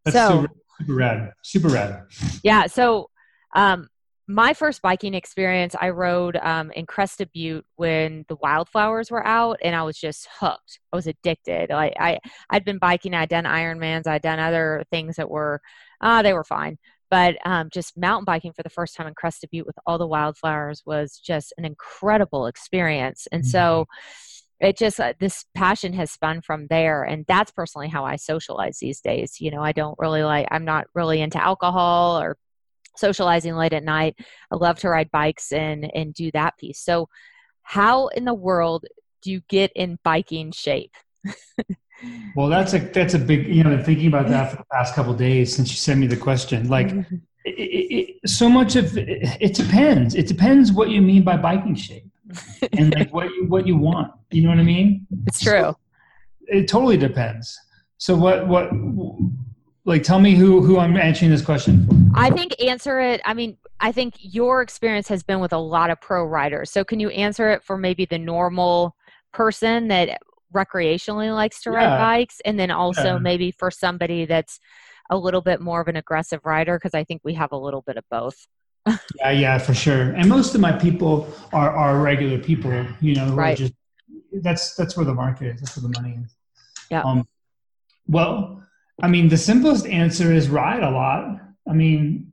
that's 0.05 0.17
so 0.17 0.43
super, 0.43 0.55
super 0.81 0.95
rad 0.95 1.33
super 1.43 1.69
rad. 1.69 2.07
Yeah 2.43 2.67
so 2.67 3.09
um 3.55 3.87
my 4.27 4.55
first 4.55 4.81
biking 4.81 5.13
experience, 5.13 5.75
I 5.79 5.91
rode 5.91 6.37
um, 6.37 6.71
in 6.73 6.87
Crested 6.87 7.31
Butte 7.35 7.67
when 7.77 8.25
the 8.29 8.37
wildflowers 8.37 9.11
were 9.11 9.27
out, 9.27 9.59
and 9.63 9.77
I 9.77 9.83
was 9.83 9.99
just 9.99 10.29
hooked. 10.41 10.81
I 10.93 10.97
was 10.97 11.07
addicted. 11.07 11.71
I, 11.71 11.93
I 11.99 12.19
I'd 12.49 12.65
been 12.65 12.79
biking. 12.79 13.13
I'd 13.15 13.29
done 13.29 13.45
Ironmans. 13.45 14.07
I'd 14.07 14.23
done 14.23 14.39
other 14.39 14.85
things 14.91 15.17
that 15.17 15.29
were, 15.29 15.61
uh, 16.01 16.23
they 16.23 16.33
were 16.33 16.45
fine. 16.45 16.79
But 17.11 17.37
um, 17.45 17.69
just 17.73 17.99
mountain 17.99 18.25
biking 18.25 18.55
for 18.55 18.63
the 18.63 18.71
first 18.71 18.97
time 18.97 19.07
in 19.07 19.15
Crested 19.15 19.51
Butte 19.51 19.67
with 19.67 19.77
all 19.87 19.99
the 19.99 20.07
wildflowers 20.07 20.83
was 20.87 21.19
just 21.19 21.53
an 21.59 21.67
incredible 21.67 22.47
experience. 22.47 23.29
And 23.31 23.47
so, 23.47 23.87
mm-hmm. 24.61 24.67
it 24.69 24.79
just 24.79 24.99
uh, 25.01 25.13
this 25.21 25.45
passion 25.55 25.93
has 25.93 26.11
spun 26.11 26.41
from 26.41 26.67
there 26.69 27.03
and 27.03 27.25
that's 27.27 27.51
personally 27.51 27.89
how 27.89 28.05
i 28.05 28.17
socialize 28.17 28.79
these 28.79 29.01
days 29.01 29.41
you 29.41 29.51
know 29.51 29.61
i 29.61 29.73
don't 29.73 29.99
really 29.99 30.23
like 30.23 30.47
i'm 30.53 30.65
not 30.65 30.87
really 30.95 31.21
into 31.21 31.43
alcohol 31.43 32.21
or 32.21 32.37
socializing 32.97 33.55
late 33.55 33.73
at 33.73 33.85
night. 33.85 34.17
I 34.51 34.57
love 34.57 34.79
to 34.81 34.89
ride 34.89 35.11
bikes 35.11 35.53
and 35.53 35.91
and 35.95 36.15
do 36.15 36.31
that 36.33 36.57
piece. 36.59 36.81
So 36.81 37.09
how 37.63 38.09
in 38.09 38.25
the 38.25 38.35
world 38.35 38.85
do 39.23 39.31
you 39.31 39.41
get 39.49 39.73
in 39.75 39.99
biking 40.05 40.53
shape? 40.53 40.95
well, 42.37 42.49
that's 42.49 42.75
a 42.75 42.79
that's 42.79 43.15
a 43.15 43.19
big 43.19 43.49
you 43.49 43.65
know 43.65 43.83
thinking 43.83 44.09
about 44.09 44.29
that 44.29 44.51
for 44.51 44.57
the 44.59 44.65
past 44.73 44.95
couple 44.95 45.15
days 45.15 45.55
since 45.55 45.71
you 45.71 45.77
sent 45.77 46.01
me 46.01 46.07
the 46.07 46.17
question. 46.17 46.69
Like 46.69 46.89
mm-hmm. 46.89 47.17
it, 47.45 48.17
it, 48.23 48.31
so 48.31 48.49
much 48.49 48.77
of 48.77 48.97
it, 48.97 49.09
it 49.41 49.55
depends. 49.55 50.15
It 50.15 50.27
depends 50.27 50.73
what 50.73 50.91
you 50.91 51.03
mean 51.03 51.23
by 51.23 51.37
biking 51.37 51.75
shape 51.75 52.07
and 52.73 52.95
like 52.95 53.13
what 53.13 53.27
you 53.27 53.47
what 53.49 53.67
you 53.67 53.77
want. 53.77 54.13
You 54.31 54.43
know 54.43 54.51
what 54.51 54.59
I 54.59 54.65
mean? 54.65 55.07
It's 55.27 55.43
true. 55.43 55.61
So 55.61 55.79
it 56.49 56.69
totally 56.69 56.97
depends. 56.97 57.59
So 57.99 58.17
what 58.17 58.47
what 58.47 58.71
like 59.85 60.03
tell 60.03 60.19
me 60.19 60.35
who 60.35 60.63
who 60.63 60.79
I'm 60.79 60.97
answering 60.97 61.31
this 61.31 61.43
question. 61.43 62.11
I 62.15 62.31
think 62.31 62.55
answer 62.63 63.01
it. 63.01 63.21
I 63.25 63.35
mean, 63.35 63.57
I 63.81 63.93
think 63.93 64.15
your 64.21 64.63
experience 64.63 65.09
has 65.09 65.23
been 65.23 65.41
with 65.41 65.53
a 65.53 65.59
lot 65.59 65.91
of 65.91 66.01
pro 66.01 66.25
riders. 66.25 66.71
So 66.71 66.85
can 66.85 67.01
you 67.01 67.11
answer 67.11 67.51
it 67.51 67.63
for 67.63 67.77
maybe 67.77 68.05
the 68.07 68.19
normal 68.19 68.97
person 69.33 69.89
that 69.89 70.21
recreationally 70.55 71.35
likes 71.35 71.61
to 71.63 71.71
Yeah. 71.71 71.77
ride 71.77 71.99
bikes 71.99 72.41
and 72.45 72.59
then 72.59 72.71
also 72.71 73.15
Yeah. 73.15 73.19
maybe 73.19 73.51
for 73.51 73.71
somebody 73.71 74.25
that's 74.25 74.59
a 75.11 75.17
little 75.19 75.43
bit 75.43 75.61
more 75.61 75.81
of 75.81 75.89
an 75.89 75.97
aggressive 75.97 76.41
rider 76.45 76.77
because 76.79 76.95
I 76.95 77.05
think 77.05 77.21
we 77.25 77.35
have 77.35 77.53
a 77.53 77.57
little 77.59 77.83
bit 77.83 77.97
of 77.97 78.05
both. 78.11 78.47
Yeah, 79.19 79.31
yeah, 79.31 79.59
for 79.59 79.75
sure. 79.75 80.13
And 80.13 80.29
most 80.29 80.55
of 80.55 80.61
my 80.61 80.73
people 80.73 81.29
are 81.53 81.71
are 81.71 82.01
regular 82.01 82.39
people. 82.39 82.87
You 83.01 83.17
know, 83.17 83.27
who 83.27 83.33
are 83.33 83.37
Right. 83.37 83.57
just 83.59 83.75
that's 84.43 84.75
that's 84.77 84.97
where 84.97 85.05
the 85.07 85.15
market 85.15 85.55
is. 85.55 85.61
That's 85.61 85.77
where 85.77 85.91
the 85.91 86.01
money 86.01 86.19
is. 86.25 86.35
Yeah. 86.91 87.03
Um, 87.03 87.27
well, 88.07 88.63
I 89.03 89.09
mean, 89.09 89.29
the 89.29 89.37
simplest 89.37 89.87
answer 89.87 90.33
is 90.33 90.49
ride 90.49 90.83
a 90.83 90.91
lot. 90.91 91.41
I 91.69 91.73
mean, 91.73 92.33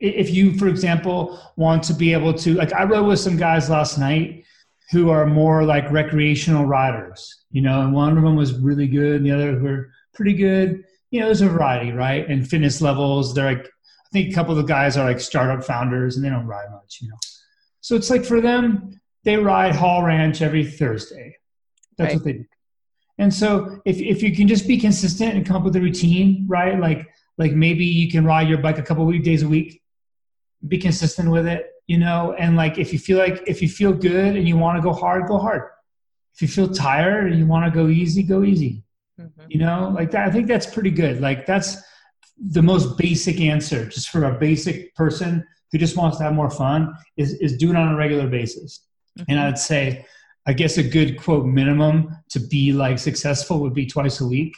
if 0.00 0.30
you, 0.30 0.56
for 0.58 0.68
example, 0.68 1.40
want 1.56 1.82
to 1.84 1.94
be 1.94 2.12
able 2.12 2.34
to, 2.34 2.54
like, 2.54 2.72
I 2.72 2.84
rode 2.84 3.06
with 3.06 3.20
some 3.20 3.36
guys 3.36 3.68
last 3.70 3.98
night 3.98 4.44
who 4.90 5.10
are 5.10 5.26
more 5.26 5.64
like 5.64 5.90
recreational 5.90 6.64
riders, 6.64 7.44
you 7.50 7.60
know, 7.60 7.82
and 7.82 7.92
one 7.92 8.16
of 8.16 8.24
them 8.24 8.36
was 8.36 8.54
really 8.58 8.88
good, 8.88 9.16
and 9.16 9.26
the 9.26 9.32
other 9.32 9.58
were 9.58 9.90
pretty 10.14 10.34
good. 10.34 10.84
You 11.10 11.20
know, 11.20 11.26
there's 11.26 11.40
a 11.40 11.48
variety, 11.48 11.92
right? 11.92 12.28
And 12.28 12.48
fitness 12.48 12.80
levels, 12.80 13.34
they're 13.34 13.52
like, 13.54 13.66
I 13.66 14.08
think 14.12 14.30
a 14.30 14.34
couple 14.34 14.52
of 14.52 14.56
the 14.58 14.72
guys 14.72 14.96
are 14.96 15.04
like 15.04 15.20
startup 15.20 15.64
founders 15.64 16.16
and 16.16 16.24
they 16.24 16.30
don't 16.30 16.46
ride 16.46 16.70
much, 16.70 16.98
you 17.02 17.08
know. 17.08 17.16
So 17.80 17.94
it's 17.94 18.10
like 18.10 18.24
for 18.24 18.40
them, 18.40 18.98
they 19.24 19.36
ride 19.36 19.74
Hall 19.74 20.02
Ranch 20.02 20.42
every 20.42 20.64
Thursday. 20.64 21.36
That's 21.96 22.14
Right. 22.14 22.16
what 22.16 22.24
they 22.24 22.32
do. 22.34 22.44
And 23.18 23.32
so 23.34 23.80
if, 23.84 23.98
if 23.98 24.22
you 24.22 24.34
can 24.34 24.46
just 24.46 24.66
be 24.68 24.78
consistent 24.78 25.34
and 25.34 25.44
come 25.44 25.56
up 25.56 25.64
with 25.64 25.76
a 25.76 25.80
routine, 25.80 26.44
right? 26.48 26.78
Like 26.78 27.08
like 27.36 27.52
maybe 27.52 27.84
you 27.84 28.10
can 28.10 28.24
ride 28.24 28.48
your 28.48 28.58
bike 28.58 28.78
a 28.78 28.82
couple 28.82 29.08
of 29.08 29.22
days 29.22 29.42
a 29.42 29.48
week, 29.48 29.82
be 30.66 30.78
consistent 30.78 31.30
with 31.30 31.46
it, 31.46 31.70
you 31.86 31.98
know, 31.98 32.34
and 32.38 32.56
like 32.56 32.78
if 32.78 32.92
you 32.92 32.98
feel 32.98 33.18
like 33.18 33.42
if 33.46 33.62
you 33.62 33.68
feel 33.68 33.92
good 33.92 34.36
and 34.36 34.48
you 34.48 34.56
want 34.56 34.76
to 34.76 34.82
go 34.82 34.92
hard, 34.92 35.26
go 35.26 35.38
hard. 35.38 35.62
If 36.34 36.42
you 36.42 36.48
feel 36.48 36.68
tired 36.68 37.30
and 37.30 37.38
you 37.38 37.46
want 37.46 37.64
to 37.64 37.70
go 37.70 37.88
easy, 37.88 38.22
go 38.22 38.44
easy. 38.44 38.82
Mhm. 39.20 39.30
You 39.48 39.58
know, 39.58 39.92
like 39.94 40.10
that 40.12 40.28
I 40.28 40.30
think 40.30 40.46
that's 40.46 40.66
pretty 40.66 40.90
good. 40.90 41.20
Like 41.20 41.46
that's 41.46 41.76
the 42.40 42.62
most 42.62 42.96
basic 42.96 43.40
answer 43.40 43.86
just 43.86 44.10
for 44.10 44.24
a 44.24 44.38
basic 44.38 44.94
person 44.94 45.44
who 45.72 45.78
just 45.78 45.96
wants 45.96 46.18
to 46.18 46.22
have 46.24 46.34
more 46.34 46.50
fun 46.50 46.94
is 47.16 47.34
is 47.34 47.56
do 47.56 47.70
it 47.70 47.76
on 47.76 47.92
a 47.92 47.96
regular 47.96 48.28
basis. 48.28 48.84
And 49.28 49.40
I'd 49.40 49.58
say, 49.58 50.06
I 50.48 50.54
guess 50.54 50.78
a 50.78 50.82
good 50.82 51.18
quote 51.18 51.44
minimum 51.44 52.16
to 52.30 52.40
be 52.40 52.72
like 52.72 52.98
successful 52.98 53.60
would 53.60 53.74
be 53.74 53.84
twice 53.84 54.22
a 54.22 54.26
week. 54.26 54.56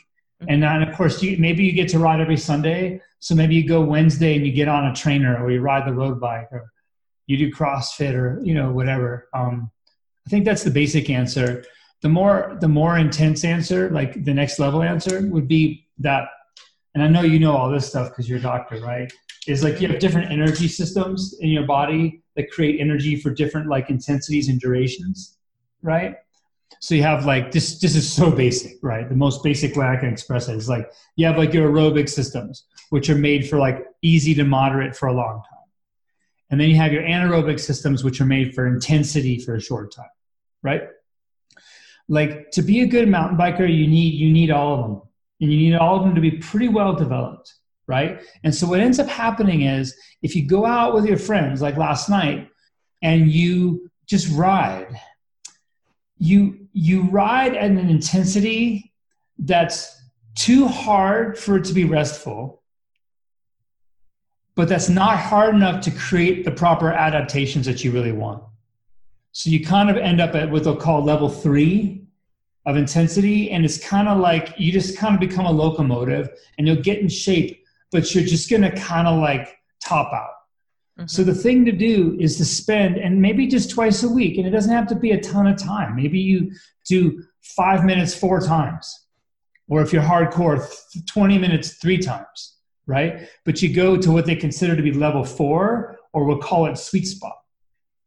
And 0.48 0.62
then 0.62 0.82
of 0.84 0.96
course 0.96 1.20
you 1.20 1.36
maybe 1.36 1.64
you 1.64 1.72
get 1.72 1.88
to 1.88 1.98
ride 1.98 2.20
every 2.20 2.36
Sunday. 2.36 3.02
So 3.18 3.34
maybe 3.34 3.56
you 3.56 3.66
go 3.66 3.82
Wednesday 3.82 4.36
and 4.36 4.46
you 4.46 4.52
get 4.52 4.68
on 4.68 4.86
a 4.86 4.94
trainer 4.94 5.42
or 5.42 5.50
you 5.50 5.60
ride 5.60 5.86
the 5.88 5.92
road 5.92 6.20
bike 6.20 6.46
or 6.52 6.72
you 7.26 7.36
do 7.36 7.50
CrossFit 7.52 8.14
or 8.14 8.40
you 8.44 8.54
know 8.54 8.70
whatever. 8.70 9.28
Um, 9.34 9.68
I 10.24 10.30
think 10.30 10.44
that's 10.44 10.62
the 10.62 10.70
basic 10.70 11.10
answer. 11.10 11.64
The 12.02 12.08
more 12.08 12.56
the 12.60 12.68
more 12.68 12.96
intense 12.96 13.44
answer, 13.44 13.90
like 13.90 14.24
the 14.24 14.32
next 14.32 14.60
level 14.60 14.82
answer, 14.84 15.26
would 15.26 15.48
be 15.48 15.88
that. 15.98 16.28
And 16.94 17.02
I 17.02 17.08
know 17.08 17.22
you 17.22 17.40
know 17.40 17.56
all 17.56 17.68
this 17.68 17.88
stuff 17.88 18.10
because 18.10 18.28
you're 18.28 18.38
a 18.38 18.42
doctor, 18.42 18.78
right? 18.78 19.12
Is 19.48 19.64
like 19.64 19.80
you 19.80 19.88
have 19.88 19.98
different 19.98 20.30
energy 20.30 20.68
systems 20.68 21.36
in 21.40 21.50
your 21.50 21.66
body 21.66 22.22
that 22.36 22.48
create 22.52 22.80
energy 22.80 23.16
for 23.16 23.30
different 23.30 23.68
like 23.68 23.90
intensities 23.90 24.48
and 24.48 24.60
durations, 24.60 25.38
right? 25.82 26.16
So 26.78 26.94
you 26.94 27.02
have 27.02 27.26
like 27.26 27.50
this. 27.50 27.78
This 27.78 27.96
is 27.96 28.10
so 28.10 28.30
basic, 28.30 28.78
right? 28.82 29.08
The 29.08 29.16
most 29.16 29.42
basic 29.42 29.76
way 29.76 29.86
I 29.86 29.96
can 29.96 30.08
express 30.08 30.48
it 30.48 30.56
is 30.56 30.68
like 30.68 30.90
you 31.16 31.26
have 31.26 31.36
like 31.36 31.52
your 31.52 31.70
aerobic 31.70 32.08
systems, 32.08 32.64
which 32.90 33.10
are 33.10 33.16
made 33.16 33.48
for 33.48 33.58
like 33.58 33.84
easy 34.02 34.34
to 34.34 34.44
moderate 34.44 34.96
for 34.96 35.08
a 35.08 35.12
long 35.12 35.42
time, 35.48 35.68
and 36.50 36.60
then 36.60 36.70
you 36.70 36.76
have 36.76 36.92
your 36.92 37.02
anaerobic 37.02 37.60
systems, 37.60 38.02
which 38.04 38.20
are 38.20 38.26
made 38.26 38.54
for 38.54 38.66
intensity 38.66 39.38
for 39.38 39.56
a 39.56 39.60
short 39.60 39.92
time, 39.94 40.06
right? 40.62 40.82
Like 42.08 42.50
to 42.52 42.62
be 42.62 42.80
a 42.80 42.86
good 42.86 43.08
mountain 43.08 43.36
biker, 43.36 43.68
you 43.68 43.86
need 43.86 44.14
you 44.14 44.32
need 44.32 44.50
all 44.50 44.74
of 44.74 44.82
them, 44.82 45.02
and 45.40 45.52
you 45.52 45.58
need 45.58 45.76
all 45.76 45.96
of 45.96 46.04
them 46.04 46.14
to 46.14 46.20
be 46.20 46.32
pretty 46.32 46.68
well 46.68 46.94
developed, 46.94 47.54
right? 47.86 48.22
And 48.44 48.54
so 48.54 48.66
what 48.66 48.80
ends 48.80 48.98
up 48.98 49.08
happening 49.08 49.62
is 49.62 49.94
if 50.22 50.34
you 50.34 50.46
go 50.46 50.64
out 50.64 50.94
with 50.94 51.04
your 51.04 51.18
friends, 51.18 51.60
like 51.60 51.76
last 51.76 52.08
night, 52.08 52.48
and 53.02 53.30
you 53.30 53.90
just 54.06 54.28
ride, 54.36 54.88
you 56.20 56.68
you 56.72 57.02
ride 57.10 57.56
at 57.56 57.70
an 57.70 57.78
intensity 57.78 58.92
that's 59.38 60.00
too 60.36 60.68
hard 60.68 61.36
for 61.36 61.56
it 61.56 61.64
to 61.64 61.72
be 61.72 61.84
restful, 61.84 62.62
but 64.54 64.68
that's 64.68 64.88
not 64.88 65.18
hard 65.18 65.54
enough 65.54 65.82
to 65.82 65.90
create 65.90 66.44
the 66.44 66.50
proper 66.50 66.92
adaptations 66.92 67.66
that 67.66 67.82
you 67.82 67.90
really 67.90 68.12
want. 68.12 68.44
So 69.32 69.50
you 69.50 69.64
kind 69.64 69.90
of 69.90 69.96
end 69.96 70.20
up 70.20 70.34
at 70.34 70.50
what 70.50 70.62
they'll 70.62 70.76
call 70.76 71.02
level 71.02 71.28
three 71.28 72.04
of 72.66 72.76
intensity, 72.76 73.50
and 73.50 73.64
it's 73.64 73.78
kind 73.78 74.06
of 74.06 74.18
like 74.18 74.54
you 74.58 74.70
just 74.70 74.98
kind 74.98 75.14
of 75.14 75.20
become 75.20 75.46
a 75.46 75.50
locomotive, 75.50 76.28
and 76.58 76.66
you'll 76.66 76.82
get 76.82 76.98
in 76.98 77.08
shape, 77.08 77.64
but 77.90 78.14
you're 78.14 78.24
just 78.24 78.50
gonna 78.50 78.70
kind 78.76 79.08
of 79.08 79.18
like 79.18 79.56
top 79.82 80.12
out. 80.12 80.39
So 81.06 81.24
the 81.24 81.34
thing 81.34 81.64
to 81.64 81.72
do 81.72 82.16
is 82.20 82.36
to 82.38 82.44
spend, 82.44 82.98
and 82.98 83.20
maybe 83.20 83.46
just 83.46 83.70
twice 83.70 84.02
a 84.02 84.08
week, 84.08 84.38
and 84.38 84.46
it 84.46 84.50
doesn't 84.50 84.72
have 84.72 84.86
to 84.88 84.94
be 84.94 85.12
a 85.12 85.20
ton 85.20 85.46
of 85.46 85.56
time. 85.56 85.96
Maybe 85.96 86.18
you 86.18 86.52
do 86.88 87.22
five 87.42 87.84
minutes 87.84 88.14
four 88.14 88.40
times, 88.40 89.06
or 89.68 89.80
if 89.82 89.92
you're 89.92 90.02
hardcore, 90.02 90.56
th- 90.92 91.06
20 91.06 91.38
minutes 91.38 91.74
three 91.74 91.98
times, 91.98 92.56
right? 92.86 93.28
But 93.44 93.62
you 93.62 93.72
go 93.72 93.96
to 93.96 94.10
what 94.10 94.26
they 94.26 94.36
consider 94.36 94.76
to 94.76 94.82
be 94.82 94.92
level 94.92 95.24
four, 95.24 95.98
or 96.12 96.24
we'll 96.24 96.38
call 96.38 96.66
it 96.66 96.76
sweet 96.76 97.06
spot. 97.06 97.36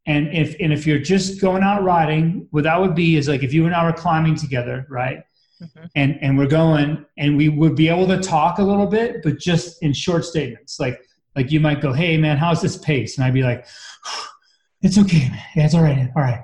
And 0.05 0.27
if 0.33 0.55
and 0.59 0.73
if 0.73 0.85
you're 0.85 0.99
just 0.99 1.39
going 1.39 1.63
out 1.63 1.83
riding, 1.83 2.47
what 2.51 2.65
that 2.65 2.79
would 2.79 2.93
be 2.93 3.15
is 3.15 3.29
like 3.29 3.41
if 3.43 3.53
you 3.53 3.65
and 3.65 3.73
I 3.73 3.85
were 3.85 3.93
climbing 3.93 4.35
together, 4.35 4.85
right? 4.89 5.19
Mhm. 5.61 5.89
And 5.95 6.17
and 6.21 6.37
we're 6.37 6.47
going, 6.47 7.05
and 7.17 7.37
we 7.37 7.47
would 7.47 7.75
be 7.75 7.87
able 7.87 8.07
to 8.07 8.19
talk 8.19 8.59
a 8.59 8.63
little 8.63 8.87
bit, 8.87 9.23
but 9.23 9.39
just 9.39 9.81
in 9.81 9.93
short 9.93 10.25
statements, 10.25 10.79
like 10.79 10.99
like 11.35 11.51
you 11.51 11.59
might 11.59 11.81
go, 11.81 11.93
"Hey 11.93 12.17
man, 12.17 12.37
how's 12.37 12.61
this 12.61 12.77
pace?" 12.77 13.17
And 13.17 13.25
I'd 13.25 13.33
be 13.33 13.43
like, 13.43 13.65
"It's 14.81 14.97
okay, 14.97 15.29
man. 15.29 15.41
Yeah, 15.55 15.65
it's 15.65 15.73
all 15.75 15.83
right. 15.83 16.09
All 16.15 16.21
right." 16.21 16.41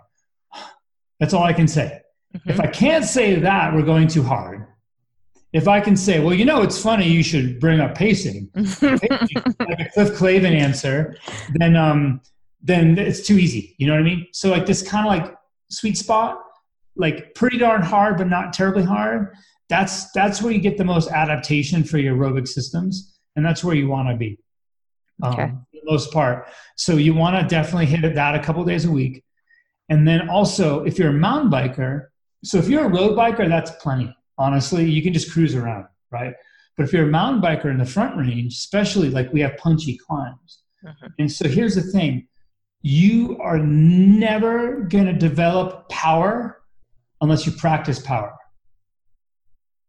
That's 1.20 1.34
all 1.34 1.44
I 1.44 1.54
can 1.54 1.68
say. 1.68 2.02
Mhm. 2.36 2.52
If 2.52 2.60
I 2.60 2.68
can't 2.68 3.06
say 3.06 3.36
that, 3.36 3.74
we're 3.74 3.84
going 3.84 4.08
too 4.08 4.24
hard. 4.24 4.66
If 5.52 5.68
I 5.68 5.82
can 5.82 5.98
say, 5.98 6.20
"Well, 6.20 6.34
you 6.34 6.46
know, 6.46 6.62
it's 6.62 6.82
funny. 6.82 7.08
You 7.08 7.24
should 7.24 7.60
bring 7.60 7.80
up 7.80 7.96
pacing," 7.96 8.50
like 8.56 9.02
a 9.02 9.90
Cliff 9.94 10.12
Clavin 10.18 10.54
answer, 10.54 11.16
then 11.56 11.76
um, 11.76 12.22
then 12.62 12.98
it's 12.98 13.26
too 13.26 13.38
easy. 13.38 13.76
You 13.80 13.88
know 13.88 13.94
what 13.94 14.02
I 14.02 14.04
mean? 14.04 14.28
So 14.32 14.50
like 14.50 14.66
this 14.66 14.82
kind 14.82 15.08
of 15.08 15.12
like 15.12 15.36
sweet 15.72 15.98
spot, 15.98 16.40
like 16.96 17.34
pretty 17.34 17.58
darn 17.58 17.82
hard, 17.82 18.18
but 18.18 18.28
not 18.28 18.54
terribly 18.54 18.84
hard. 18.84 19.34
That's 19.70 20.12
that's 20.12 20.42
where 20.42 20.52
you 20.52 20.60
get 20.60 20.78
the 20.78 20.86
most 20.86 21.10
adaptation 21.10 21.84
for 21.84 21.98
your 21.98 22.16
aerobic 22.16 22.48
systems, 22.48 23.18
and 23.36 23.46
that's 23.46 23.64
where 23.64 23.76
you 23.76 23.88
want 23.88 24.10
to 24.10 24.16
be. 24.16 24.40
Um, 25.22 25.66
for 25.72 25.80
the 25.86 25.92
most 25.92 26.12
part. 26.14 26.48
So 26.78 26.96
you 26.96 27.14
want 27.14 27.36
to 27.42 27.48
definitely 27.56 27.88
hit 27.88 28.16
that 28.16 28.36
a 28.36 28.40
couple 28.40 28.64
days 28.64 28.86
a 28.86 28.92
week, 28.92 29.24
and 29.90 30.08
then 30.08 30.30
also 30.30 30.84
if 30.84 30.98
you're 30.98 31.10
a 31.10 31.14
mountain 31.14 31.52
biker, 31.52 32.08
so 32.44 32.58
if 32.58 32.68
you're 32.70 32.86
a 32.86 32.90
road 32.90 33.18
biker, 33.18 33.48
that's 33.50 33.72
plenty. 33.82 34.16
Honestly, 34.38 34.90
you 34.90 35.02
can 35.02 35.12
just 35.14 35.32
cruise 35.32 35.56
around, 35.56 35.86
right? 36.12 36.34
But 36.78 36.84
if 36.86 36.94
you're 36.94 37.04
a 37.04 37.12
mountain 37.12 37.42
biker 37.42 37.66
in 37.66 37.78
the 37.78 37.86
front 37.86 38.16
range, 38.18 38.54
especially 38.54 39.10
like 39.10 39.34
we 39.34 39.42
have 39.42 39.58
punchy 39.58 39.98
climbs, 39.98 40.60
Mhm. 40.86 41.10
and 41.20 41.32
so 41.32 41.48
here's 41.50 41.76
the 41.76 41.82
thing 41.82 42.28
you 42.82 43.38
are 43.42 43.58
never 43.60 44.84
going 44.84 45.06
to 45.06 45.12
develop 45.12 45.90
power 45.90 46.62
unless 47.20 47.46
you 47.46 47.52
practice 47.52 48.00
power. 48.00 48.34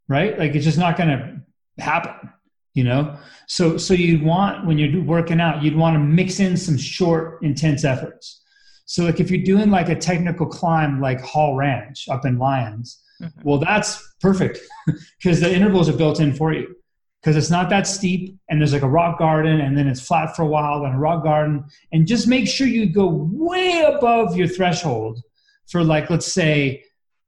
Right? 0.09 0.37
Like 0.37 0.57
it's 0.57 0.65
just 0.65 0.79
not 0.79 0.97
going 0.97 1.11
to 1.11 1.83
happen, 1.83 2.31
you 2.75 2.85
know? 2.85 3.17
So 3.47 3.77
so 3.77 3.95
you'd 3.95 4.23
want 4.23 4.67
when 4.67 4.79
you're 4.79 5.03
working 5.03 5.41
out, 5.41 5.63
you'd 5.63 5.77
want 5.77 5.95
to 5.95 5.99
mix 6.01 6.41
in 6.41 6.57
some 6.57 6.77
short 6.79 7.43
intense 7.43 7.85
efforts. 7.85 8.43
So 8.87 9.05
like 9.05 9.21
if 9.21 9.31
you're 9.31 9.43
doing 9.45 9.71
like 9.71 9.89
a 9.89 9.95
technical 9.97 10.47
climb 10.47 11.01
like 11.01 11.21
Hall 11.21 11.55
Ranch 11.57 12.09
up 12.09 12.25
in 12.25 12.39
Lyons, 12.39 13.03
Mhm. 13.21 13.45
well 13.45 13.59
that's 13.59 14.03
perfect 14.21 14.59
because 15.19 15.41
the 15.41 15.55
intervals 15.55 15.89
are 15.91 15.97
built 15.97 16.21
in 16.21 16.33
for 16.33 16.55
you 16.55 16.75
because 17.21 17.37
it's 17.37 17.51
not 17.51 17.69
that 17.69 17.87
steep 17.87 18.35
and 18.49 18.59
there's 18.59 18.73
like 18.73 18.81
a 18.81 18.89
rock 18.89 19.19
garden 19.19 19.61
and 19.61 19.77
then 19.77 19.87
it's 19.87 20.01
flat 20.01 20.35
for 20.35 20.41
a 20.41 20.47
while 20.47 20.81
then 20.83 20.93
a 20.93 20.99
rock 20.99 21.23
garden 21.23 21.63
and 21.93 22.07
just 22.07 22.27
make 22.27 22.49
sure 22.49 22.67
you 22.67 22.87
go 22.91 23.07
way 23.31 23.83
above 23.95 24.39
your 24.39 24.49
threshold 24.49 25.21
for 25.69 25.85
like 25.85 26.09
let's 26.09 26.33
say 26.33 26.83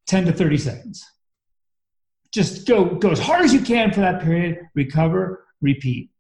10 0.07 0.25
to 0.25 0.33
30 0.33 0.57
seconds 0.57 1.05
just 2.33 2.67
go 2.67 2.85
go 2.85 3.11
as 3.11 3.19
hard 3.19 3.45
as 3.45 3.53
you 3.53 3.61
can 3.61 3.93
for 3.93 4.01
that 4.01 4.23
period 4.23 4.59
recover 4.75 5.45
repeat 5.61 6.11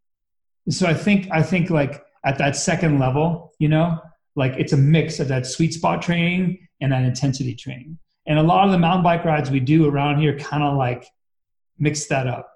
so 0.68 0.86
i 0.86 0.94
think 0.94 1.28
i 1.32 1.42
think 1.42 1.70
like 1.70 2.02
at 2.24 2.38
that 2.38 2.54
second 2.56 2.98
level 2.98 3.52
you 3.58 3.68
know 3.68 3.98
like 4.36 4.52
it's 4.52 4.72
a 4.72 4.76
mix 4.76 5.20
of 5.20 5.28
that 5.28 5.46
sweet 5.46 5.74
spot 5.74 6.02
training 6.02 6.66
and 6.80 6.92
that 6.92 7.02
intensity 7.02 7.54
training 7.54 7.98
and 8.26 8.38
a 8.38 8.42
lot 8.42 8.66
of 8.66 8.72
the 8.72 8.78
mountain 8.78 9.02
bike 9.02 9.24
rides 9.24 9.50
we 9.50 9.60
do 9.60 9.88
around 9.88 10.20
here 10.20 10.38
kind 10.38 10.62
of 10.62 10.76
like 10.76 11.06
mix 11.78 12.06
that 12.06 12.26
up. 12.26 12.48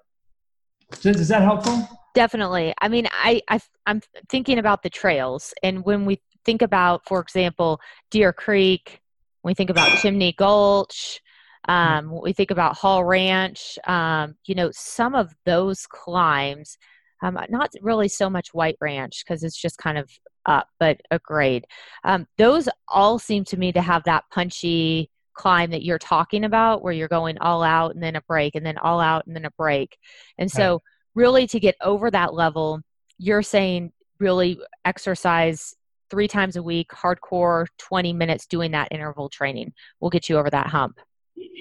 Is 1.03 1.27
that 1.27 1.41
helpful? 1.41 1.87
Definitely. 2.15 2.73
I 2.81 2.87
mean, 2.87 3.07
I, 3.11 3.41
I 3.49 3.59
I'm 3.85 4.01
thinking 4.29 4.57
about 4.57 4.83
the 4.83 4.89
trails, 4.89 5.53
and 5.61 5.83
when 5.85 6.05
we 6.05 6.21
think 6.45 6.61
about, 6.61 7.05
for 7.05 7.19
example, 7.19 7.79
Deer 8.09 8.31
Creek, 8.31 9.01
we 9.43 9.53
think 9.53 9.69
about 9.69 9.97
Chimney 9.99 10.33
Gulch, 10.33 11.21
um, 11.67 12.09
when 12.09 12.21
we 12.23 12.33
think 12.33 12.51
about 12.51 12.77
Hall 12.77 13.03
Ranch, 13.03 13.77
um, 13.87 14.35
you 14.45 14.55
know, 14.55 14.69
some 14.71 15.15
of 15.15 15.33
those 15.45 15.85
climbs, 15.85 16.77
um, 17.21 17.37
not 17.49 17.71
really 17.81 18.07
so 18.07 18.29
much 18.29 18.53
White 18.53 18.77
Ranch 18.79 19.23
because 19.25 19.43
it's 19.43 19.59
just 19.59 19.77
kind 19.77 19.97
of 19.97 20.09
up, 20.45 20.67
but 20.79 21.01
a 21.11 21.19
grade. 21.19 21.65
Um, 22.03 22.25
those 22.37 22.69
all 22.87 23.19
seem 23.19 23.43
to 23.45 23.57
me 23.57 23.71
to 23.73 23.81
have 23.81 24.03
that 24.03 24.23
punchy 24.31 25.09
climb 25.33 25.71
that 25.71 25.83
you're 25.83 25.99
talking 25.99 26.45
about, 26.45 26.83
where 26.83 26.93
you're 26.93 27.07
going 27.07 27.37
all 27.39 27.63
out 27.63 27.93
and 27.93 28.01
then 28.01 28.15
a 28.15 28.21
break, 28.21 28.55
and 28.55 28.65
then 28.65 28.77
all 28.77 28.99
out 28.99 29.27
and 29.27 29.35
then 29.35 29.45
a 29.45 29.51
break. 29.51 29.97
And 30.37 30.49
so, 30.49 30.73
right. 30.73 30.81
really, 31.15 31.47
to 31.47 31.59
get 31.59 31.75
over 31.81 32.09
that 32.09 32.33
level, 32.33 32.81
you're 33.17 33.43
saying 33.43 33.91
really 34.19 34.57
exercise 34.85 35.75
three 36.09 36.27
times 36.27 36.55
a 36.55 36.63
week, 36.63 36.89
hardcore, 36.91 37.67
20 37.77 38.13
minutes 38.13 38.45
doing 38.45 38.71
that 38.71 38.87
interval 38.91 39.27
training 39.27 39.73
will 39.99 40.09
get 40.09 40.29
you 40.29 40.37
over 40.37 40.49
that 40.49 40.67
hump 40.67 40.99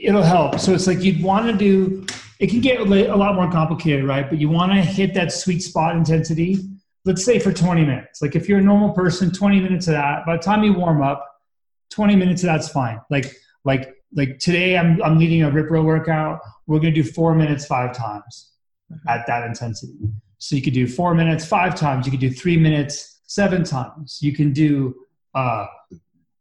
it'll 0.02 0.22
help. 0.22 0.58
So 0.58 0.72
it's 0.72 0.86
like 0.86 1.02
you'd 1.02 1.22
want 1.22 1.46
to 1.46 1.52
do. 1.52 2.06
It 2.38 2.50
can 2.50 2.60
get 2.60 2.80
a 2.80 3.16
lot 3.16 3.34
more 3.34 3.50
complicated, 3.50 4.04
right? 4.04 4.28
But 4.28 4.38
you 4.38 4.48
want 4.48 4.72
to 4.72 4.80
hit 4.80 5.14
that 5.14 5.32
sweet 5.32 5.60
spot 5.60 5.96
intensity. 5.96 6.58
Let's 7.04 7.24
say 7.24 7.38
for 7.38 7.52
20 7.52 7.84
minutes. 7.84 8.20
Like 8.20 8.36
if 8.36 8.48
you're 8.48 8.58
a 8.58 8.62
normal 8.62 8.92
person, 8.92 9.32
20 9.32 9.60
minutes 9.60 9.86
of 9.86 9.94
that. 9.94 10.26
By 10.26 10.36
the 10.36 10.42
time 10.42 10.62
you 10.62 10.74
warm 10.74 11.02
up, 11.02 11.26
20 11.90 12.16
minutes 12.16 12.42
of 12.42 12.48
that's 12.48 12.68
fine. 12.68 13.00
Like 13.10 13.32
like 13.64 13.94
like 14.14 14.38
today, 14.38 14.76
I'm 14.76 15.02
I'm 15.02 15.18
leading 15.18 15.42
a 15.42 15.50
RipRow 15.50 15.84
workout. 15.84 16.40
We're 16.66 16.78
gonna 16.78 16.92
do 16.92 17.04
four 17.04 17.34
minutes 17.34 17.66
five 17.66 17.96
times 17.96 18.52
mm-hmm. 18.92 19.08
at 19.08 19.26
that 19.26 19.44
intensity. 19.44 19.94
So 20.38 20.56
you 20.56 20.62
could 20.62 20.74
do 20.74 20.86
four 20.86 21.14
minutes 21.14 21.44
five 21.44 21.74
times. 21.74 22.06
You 22.06 22.10
could 22.10 22.20
do 22.20 22.30
three 22.30 22.56
minutes 22.56 23.20
seven 23.26 23.64
times. 23.64 24.18
You 24.20 24.32
can 24.32 24.52
do 24.52 24.94
uh, 25.34 25.66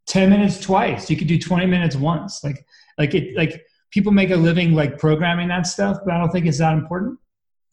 10 0.07 0.29
minutes 0.29 0.59
twice. 0.59 1.09
You 1.09 1.17
could 1.17 1.27
do 1.27 1.39
20 1.39 1.65
minutes 1.65 1.95
once. 1.95 2.43
Like 2.43 2.65
like 2.97 3.13
it, 3.13 3.35
like 3.35 3.65
people 3.91 4.11
make 4.11 4.31
a 4.31 4.35
living 4.35 4.73
like 4.73 4.97
programming 4.97 5.47
that 5.49 5.67
stuff, 5.67 5.97
but 6.03 6.13
I 6.13 6.17
don't 6.17 6.31
think 6.31 6.45
it's 6.45 6.59
that 6.59 6.73
important 6.73 7.19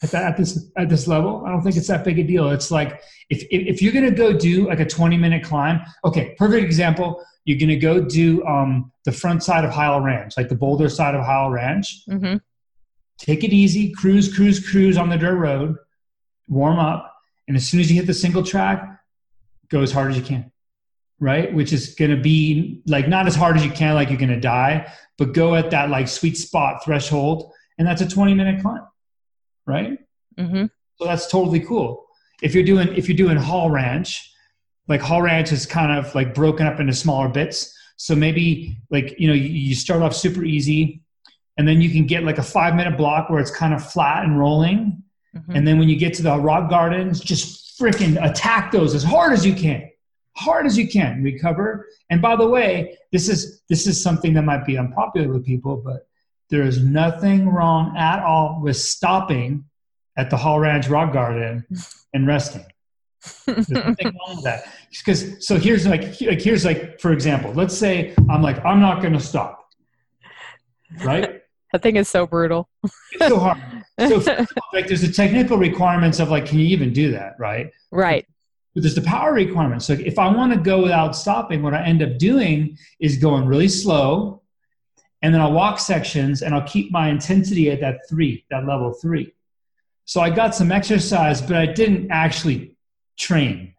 at 0.03 0.11
that 0.11 0.25
at 0.25 0.37
this 0.37 0.71
at 0.77 0.89
this 0.89 1.07
level. 1.07 1.45
I 1.47 1.51
don't 1.51 1.63
think 1.63 1.77
it's 1.77 1.89
that 1.89 2.05
big 2.05 2.19
a 2.19 2.23
deal. 2.23 2.51
It's 2.51 2.71
like 2.71 3.03
if 3.31 3.43
if, 3.51 3.75
if 3.75 3.83
you're 3.83 3.93
gonna 3.93 4.11
go 4.11 4.33
do 4.33 4.69
like 4.69 4.81
a 4.81 4.87
20 4.87 5.17
minute 5.17 5.45
climb, 5.45 5.81
okay, 6.05 6.35
perfect 6.39 6.65
example. 6.65 7.25
You're 7.45 7.59
gonna 7.59 7.77
go 7.77 8.01
do 8.01 8.45
um, 8.47 8.93
the 9.05 9.13
front 9.13 9.43
side 9.43 9.65
of 9.65 9.71
Heil 9.73 10.01
Ranch, 10.01 10.35
like 10.37 10.49
the 10.49 10.55
boulder 10.55 10.89
side 10.89 11.15
of 11.15 11.25
Heil 11.25 11.51
Ranch. 11.51 12.05
Mm-hmm. 12.09 12.37
Take 13.19 13.43
it 13.43 13.53
easy, 13.53 13.93
cruise, 13.93 14.33
cruise, 14.33 14.65
cruise 14.69 14.97
on 14.97 15.09
the 15.09 15.17
dirt 15.17 15.37
road, 15.37 15.77
warm 16.49 16.79
up, 16.79 17.13
and 17.49 17.57
as 17.57 17.69
soon 17.69 17.81
as 17.81 17.91
you 17.91 17.97
hit 17.97 18.07
the 18.07 18.15
single 18.15 18.45
track, 18.45 19.01
go 19.69 19.83
as 19.83 19.91
hard 19.91 20.11
as 20.13 20.17
you 20.17 20.23
can 20.23 20.52
right? 21.23 21.55
Which 21.55 21.73
is 21.73 21.95
going 21.95 22.11
to 22.11 22.17
be 22.17 22.83
like 22.89 23.07
not 23.07 23.29
as 23.29 23.37
hard 23.37 23.57
as 23.57 23.65
you 23.65 23.71
can, 23.71 23.95
like 23.95 24.11
you're 24.11 24.19
going 24.19 24.29
to 24.31 24.41
die, 24.41 24.93
but 25.17 25.33
go 25.33 25.55
at 25.55 25.71
that 25.71 25.89
like 25.89 26.09
sweet 26.09 26.37
spot 26.37 26.85
threshold. 26.85 27.53
And 27.79 27.87
that's 27.87 28.03
a 28.03 28.09
20 28.09 28.35
minute 28.35 28.61
climb, 28.61 28.83
right? 29.65 30.01
Mm-hmm. 30.37 30.65
So 30.97 31.05
that's 31.05 31.29
totally 31.29 31.61
cool. 31.61 32.07
If 32.43 32.57
you're 32.57 32.65
doing, 32.65 32.89
if 32.97 33.09
you're 33.09 33.17
doing 33.17 33.37
Hall 33.37 33.71
Ranch, 33.71 34.33
like 34.89 35.01
Hall 35.01 35.23
Ranch 35.23 35.53
is 35.53 35.65
kind 35.65 35.97
of 35.97 36.13
like 36.13 36.35
broken 36.35 36.67
up 36.67 36.81
into 36.81 36.93
smaller 36.93 37.29
bits. 37.29 37.73
So 37.97 38.17
maybe 38.17 38.79
like, 38.91 39.15
you 39.17 39.29
know, 39.29 39.35
you, 39.35 39.77
start 39.77 40.03
off 40.03 40.17
super 40.17 40.43
easy 40.45 41.03
and 41.57 41.69
then 41.69 41.81
you 41.81 41.89
can 41.89 42.05
get 42.05 42.25
like 42.25 42.39
a 42.39 42.43
five 42.43 42.75
minute 42.75 42.97
block 42.97 43.31
where 43.31 43.39
it's 43.39 43.53
kind 43.53 43.73
of 43.73 43.93
flat 43.93 44.25
and 44.25 44.41
rolling. 44.41 45.05
Mm-hmm. 45.37 45.53
And 45.55 45.69
then 45.69 45.79
when 45.79 45.89
you 45.89 45.95
get 45.95 46.15
to 46.15 46.23
the 46.23 46.37
rock 46.37 46.69
gardens, 46.69 47.21
just 47.21 47.79
freaking 47.79 48.19
attack 48.29 48.73
those 48.73 48.93
as 48.97 49.05
hard 49.05 49.33
as 49.33 49.47
you 49.47 49.55
can 49.55 49.89
hard 50.37 50.67
as 50.67 50.79
you 50.79 50.89
can 50.89 51.23
recover. 51.23 51.89
And 52.11 52.21
by 52.23 52.37
the 52.37 52.49
way 52.49 52.99
this 53.11 53.29
is 53.29 53.63
this 53.69 53.87
is 53.87 54.03
something 54.03 54.35
that 54.35 54.43
might 54.43 54.65
be 54.65 54.79
unpopular 54.79 55.29
with 55.29 55.45
people 55.45 55.77
but 55.77 56.07
there 56.51 56.63
is 56.63 56.83
nothing 56.83 57.49
wrong 57.49 57.97
at 57.97 58.23
all 58.23 58.61
with 58.63 58.77
stopping 58.77 59.65
at 60.17 60.29
the 60.29 60.37
hall 60.37 60.61
ranch 60.61 60.89
rock 60.89 61.13
garden 61.13 61.65
and 62.13 62.27
resting. 62.27 62.65
There's 63.47 63.69
nothing 63.71 64.07
wrong 64.07 64.37
with 64.37 64.45
that. 64.45 64.65
Because 64.91 65.47
so 65.47 65.59
here's 65.59 65.87
like 65.87 66.21
like 66.21 66.43
here's 66.43 66.65
like 66.65 67.01
for 67.01 67.13
example 67.13 67.53
let's 67.53 67.77
say 67.77 68.15
i'm 68.29 68.43
like 68.43 68.63
i'm 68.65 68.81
not 68.81 69.01
going 69.01 69.15
to 69.15 69.21
stop. 69.21 69.71
Right? 71.03 71.41
That 71.73 71.83
thing 71.83 71.97
is 71.97 72.07
so 72.07 72.27
brutal. 72.27 72.69
It's 72.85 73.29
so 73.29 73.39
hard. 73.39 73.59
So 73.99 74.17
like 74.75 74.89
there's 74.89 75.01
the 75.01 75.13
technical 75.13 75.57
requirements 75.57 76.21
of 76.21 76.29
like 76.31 76.45
can 76.47 76.59
you 76.59 76.67
even 76.67 76.93
do 76.93 77.13
that 77.13 77.37
right? 77.39 77.71
Right 77.91 78.27
but 78.75 78.83
there's 78.83 78.95
the 78.95 79.03
power 79.03 79.33
requirement. 79.33 79.83
So 79.83 79.93
if 79.93 80.19
I 80.19 80.35
want 80.35 80.53
to 80.53 80.59
go 80.59 80.83
without 80.83 81.15
stopping, 81.15 81.63
what 81.63 81.75
I 81.75 81.85
end 81.85 82.03
up 82.03 82.19
doing 82.19 82.79
is 83.01 83.17
going 83.19 83.47
really 83.47 83.69
slow, 83.69 84.43
and 85.21 85.33
then 85.33 85.41
I'll 85.41 85.53
walk 85.53 85.79
sections 85.79 86.43
and 86.43 86.55
I'll 86.55 86.67
keep 86.67 86.91
my 86.91 87.09
intensity 87.09 87.71
at 87.71 87.81
that 87.81 88.01
three, 88.09 88.45
that 88.51 88.67
level 88.67 88.93
three. 88.93 89.33
So 90.05 90.21
I 90.21 90.31
got 90.31 90.55
some 90.55 90.73
exercise, 90.73 91.41
but 91.41 91.57
I 91.57 91.67
didn't 91.67 92.11
actually 92.11 92.75
train. 93.17 93.75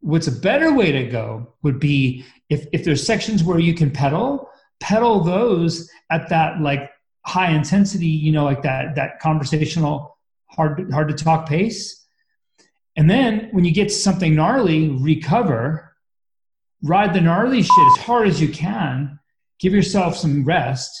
What's 0.00 0.26
a 0.26 0.32
better 0.32 0.72
way 0.72 0.92
to 0.92 1.04
go 1.04 1.54
would 1.62 1.78
be 1.78 2.24
if, 2.48 2.66
if 2.72 2.84
there's 2.84 3.06
sections 3.06 3.44
where 3.44 3.60
you 3.60 3.74
can 3.74 3.90
pedal, 3.90 4.50
pedal 4.80 5.20
those 5.20 5.88
at 6.10 6.28
that 6.30 6.60
like 6.60 6.90
high 7.26 7.50
intensity, 7.50 8.06
you 8.06 8.32
know, 8.32 8.44
like 8.44 8.62
that 8.62 8.96
that 8.96 9.20
conversational 9.20 10.16
hard 10.46 10.90
hard 10.90 11.08
to 11.08 11.14
talk 11.14 11.46
pace 11.46 11.99
and 12.96 13.08
then 13.08 13.48
when 13.52 13.64
you 13.64 13.72
get 13.72 13.88
to 13.88 13.94
something 13.94 14.34
gnarly, 14.34 14.88
recover, 14.88 15.96
ride 16.82 17.14
the 17.14 17.20
gnarly 17.20 17.62
shit 17.62 17.86
as 17.98 18.04
hard 18.04 18.28
as 18.28 18.40
you 18.40 18.48
can, 18.48 19.18
give 19.58 19.72
yourself 19.72 20.16
some 20.16 20.44
rest. 20.44 20.98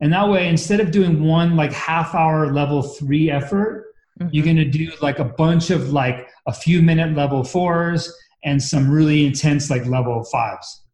And 0.00 0.12
that 0.12 0.28
way, 0.28 0.48
instead 0.48 0.80
of 0.80 0.90
doing 0.90 1.22
one 1.22 1.56
like 1.56 1.72
half 1.72 2.14
hour 2.14 2.52
level 2.52 2.82
three 2.82 3.30
effort, 3.30 3.92
mm-hmm. 4.18 4.30
you're 4.32 4.44
going 4.44 4.56
to 4.56 4.64
do 4.64 4.90
like 5.02 5.18
a 5.18 5.24
bunch 5.24 5.70
of 5.70 5.92
like 5.92 6.28
a 6.46 6.52
few 6.52 6.80
minute 6.80 7.14
level 7.14 7.44
fours 7.44 8.10
and 8.42 8.62
some 8.62 8.90
really 8.90 9.26
intense 9.26 9.68
like 9.68 9.84
level 9.84 10.24
fives. 10.24 10.84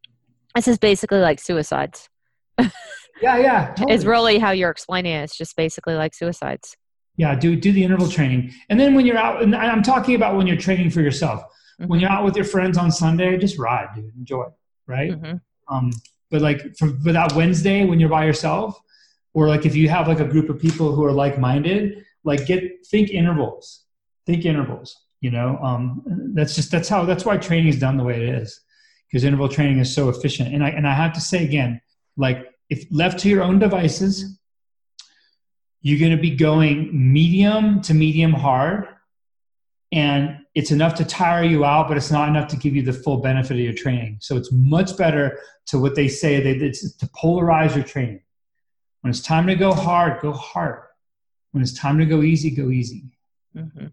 This 0.55 0.67
is 0.67 0.77
basically 0.77 1.19
like 1.19 1.39
suicides. 1.39 2.09
yeah, 2.59 2.69
yeah. 3.21 3.67
Totally. 3.67 3.93
It's 3.93 4.03
really 4.03 4.39
how 4.39 4.51
you're 4.51 4.71
explaining 4.71 5.13
it. 5.13 5.23
It's 5.23 5.37
just 5.37 5.55
basically 5.55 5.93
like 5.93 6.13
suicides 6.13 6.75
yeah 7.17 7.35
do 7.35 7.55
do 7.55 7.71
the 7.71 7.83
interval 7.83 8.07
training. 8.07 8.53
And 8.69 8.79
then 8.79 8.95
when 8.95 9.05
you're 9.05 9.17
out 9.17 9.43
and 9.43 9.55
i'm 9.55 9.83
talking 9.83 10.15
about 10.15 10.37
when 10.37 10.47
you're 10.47 10.57
training 10.57 10.89
for 10.89 11.01
yourself. 11.01 11.43
Mm-hmm. 11.79 11.89
when 11.91 11.99
you're 11.99 12.09
out 12.09 12.25
with 12.25 12.35
your 12.35 12.45
friends 12.45 12.75
on 12.75 12.91
sunday 12.91 13.37
just 13.37 13.59
ride 13.59 13.89
dude. 13.95 14.15
Enjoy 14.15 14.45
right? 14.87 15.11
Mm-hmm. 15.11 15.35
um, 15.75 15.91
but 16.31 16.41
like 16.41 16.75
for, 16.77 16.87
for 17.03 17.11
that 17.11 17.33
wednesday 17.33 17.85
when 17.85 17.99
you're 17.99 18.09
by 18.09 18.25
yourself 18.25 18.79
or 19.33 19.47
like 19.47 19.65
if 19.65 19.75
you 19.75 19.87
have 19.89 20.07
like 20.07 20.19
a 20.19 20.25
group 20.25 20.49
of 20.49 20.59
people 20.59 20.95
who 20.95 21.03
are 21.03 21.11
like-minded 21.11 22.03
like 22.23 22.45
get 22.45 22.63
think 22.87 23.09
intervals. 23.11 23.83
Think 24.25 24.45
intervals 24.45 24.95
you 25.21 25.31
know? 25.31 25.57
Um, 25.61 26.03
that's 26.33 26.55
just 26.55 26.71
that's 26.71 26.89
how 26.89 27.05
that's 27.05 27.25
why 27.25 27.37
training 27.37 27.67
is 27.67 27.79
done 27.79 27.97
the 27.97 28.03
way 28.03 28.15
it 28.15 28.35
is 28.35 28.61
because 29.07 29.23
interval 29.23 29.49
training 29.49 29.79
is 29.79 29.93
so 29.93 30.09
efficient. 30.09 30.53
And 30.53 30.63
i 30.63 30.69
and 30.69 30.87
i 30.87 30.93
have 30.93 31.13
to 31.13 31.21
say 31.21 31.43
again 31.43 31.81
like 32.17 32.47
if 32.69 32.85
left 32.91 33.19
to 33.19 33.29
your 33.29 33.43
own 33.43 33.59
devices 33.59 34.36
you're 35.87 35.99
going 35.99 36.11
to 36.11 36.21
be 36.21 36.35
going 36.35 36.89
medium 36.91 37.81
to 37.81 37.93
medium 37.93 38.33
hard 38.33 38.89
and 39.93 40.39
it's 40.53 40.71
enough 40.71 40.95
to 40.95 41.05
tire 41.05 41.45
you 41.45 41.63
out 41.63 41.87
but 41.87 41.95
it's 41.95 42.11
not 42.11 42.27
enough 42.27 42.49
to 42.49 42.57
give 42.57 42.75
you 42.75 42.81
the 42.81 42.91
full 42.91 43.19
benefit 43.21 43.53
of 43.53 43.59
your 43.61 43.73
training. 43.73 44.17
So 44.19 44.35
it's 44.35 44.51
much 44.51 44.97
better 44.97 45.39
to 45.67 45.79
what 45.79 45.95
they 45.95 46.09
say 46.09 46.41
that 46.41 46.61
it's 46.61 46.93
to 46.97 47.05
polarize 47.07 47.73
your 47.73 47.85
training. 47.85 48.21
When 48.99 49.11
it's 49.11 49.21
time 49.21 49.47
to 49.47 49.55
go 49.55 49.71
hard 49.73 50.19
go 50.21 50.33
hard. 50.33 50.83
When 51.53 51.63
it's 51.63 51.73
time 51.73 51.97
to 51.99 52.05
go 52.05 52.21
easy 52.21 52.49
go 52.49 52.69
easy. 52.69 53.05
Mm-hmm. 53.55 53.85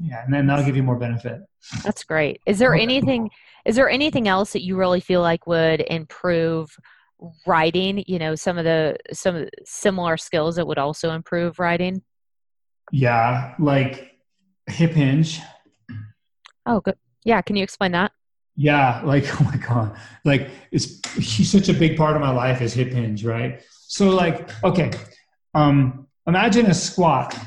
yeah 0.00 0.24
and 0.24 0.32
then 0.32 0.46
that'll 0.46 0.64
give 0.64 0.76
you 0.76 0.82
more 0.82 0.96
benefit. 0.96 1.42
That's 1.84 2.02
great. 2.02 2.40
Is 2.46 2.58
there 2.60 2.74
anything 2.74 3.28
is 3.66 3.76
there 3.76 3.90
anything 3.90 4.26
else 4.26 4.54
that 4.54 4.62
you 4.62 4.78
really 4.78 5.00
feel 5.00 5.20
like 5.20 5.46
would 5.46 5.84
improve 5.86 6.74
writing 7.46 8.04
you 8.06 8.18
know 8.18 8.34
some 8.34 8.58
of 8.58 8.64
the 8.64 8.96
some 9.12 9.46
similar 9.64 10.16
skills 10.16 10.56
that 10.56 10.66
would 10.66 10.78
also 10.78 11.12
improve 11.12 11.58
writing? 11.58 12.02
Yeah 12.90 13.54
like 13.58 14.12
hip 14.66 14.92
hinge. 14.92 15.40
Oh 16.66 16.80
good. 16.80 16.96
Yeah 17.24 17.42
can 17.42 17.56
you 17.56 17.62
explain 17.62 17.92
that? 17.92 18.12
Yeah 18.56 19.02
like 19.04 19.24
oh 19.40 19.44
my 19.44 19.56
god. 19.56 19.96
Like 20.24 20.50
it's 20.70 21.00
he's 21.14 21.50
such 21.50 21.68
a 21.68 21.74
big 21.74 21.96
part 21.96 22.16
of 22.16 22.22
my 22.22 22.30
life 22.30 22.60
is 22.60 22.72
hip 22.72 22.92
hinge 22.92 23.24
right? 23.24 23.62
So 23.88 24.10
like 24.10 24.50
okay 24.64 24.90
um 25.54 26.06
imagine 26.26 26.66
a 26.66 26.74
squat 26.74 27.38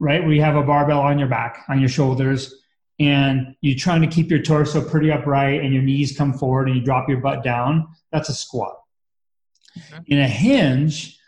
right 0.00 0.22
where 0.22 0.32
you 0.32 0.42
have 0.42 0.56
a 0.56 0.62
barbell 0.62 1.00
on 1.00 1.18
your 1.18 1.28
back 1.28 1.64
on 1.68 1.80
your 1.80 1.88
shoulders 1.88 2.54
and 3.00 3.56
you're 3.60 3.76
trying 3.76 4.00
to 4.02 4.06
keep 4.06 4.30
your 4.30 4.40
torso 4.40 4.80
pretty 4.80 5.10
upright 5.10 5.60
and 5.60 5.74
your 5.74 5.82
knees 5.82 6.16
come 6.16 6.32
forward 6.32 6.68
and 6.68 6.76
you 6.76 6.84
drop 6.84 7.08
your 7.08 7.18
butt 7.18 7.42
down. 7.42 7.88
That's 8.12 8.28
a 8.28 8.34
squat 8.34 8.76
Mm-hmm. 9.78 10.02
In 10.06 10.18
a 10.20 10.28
hinge, 10.28 11.18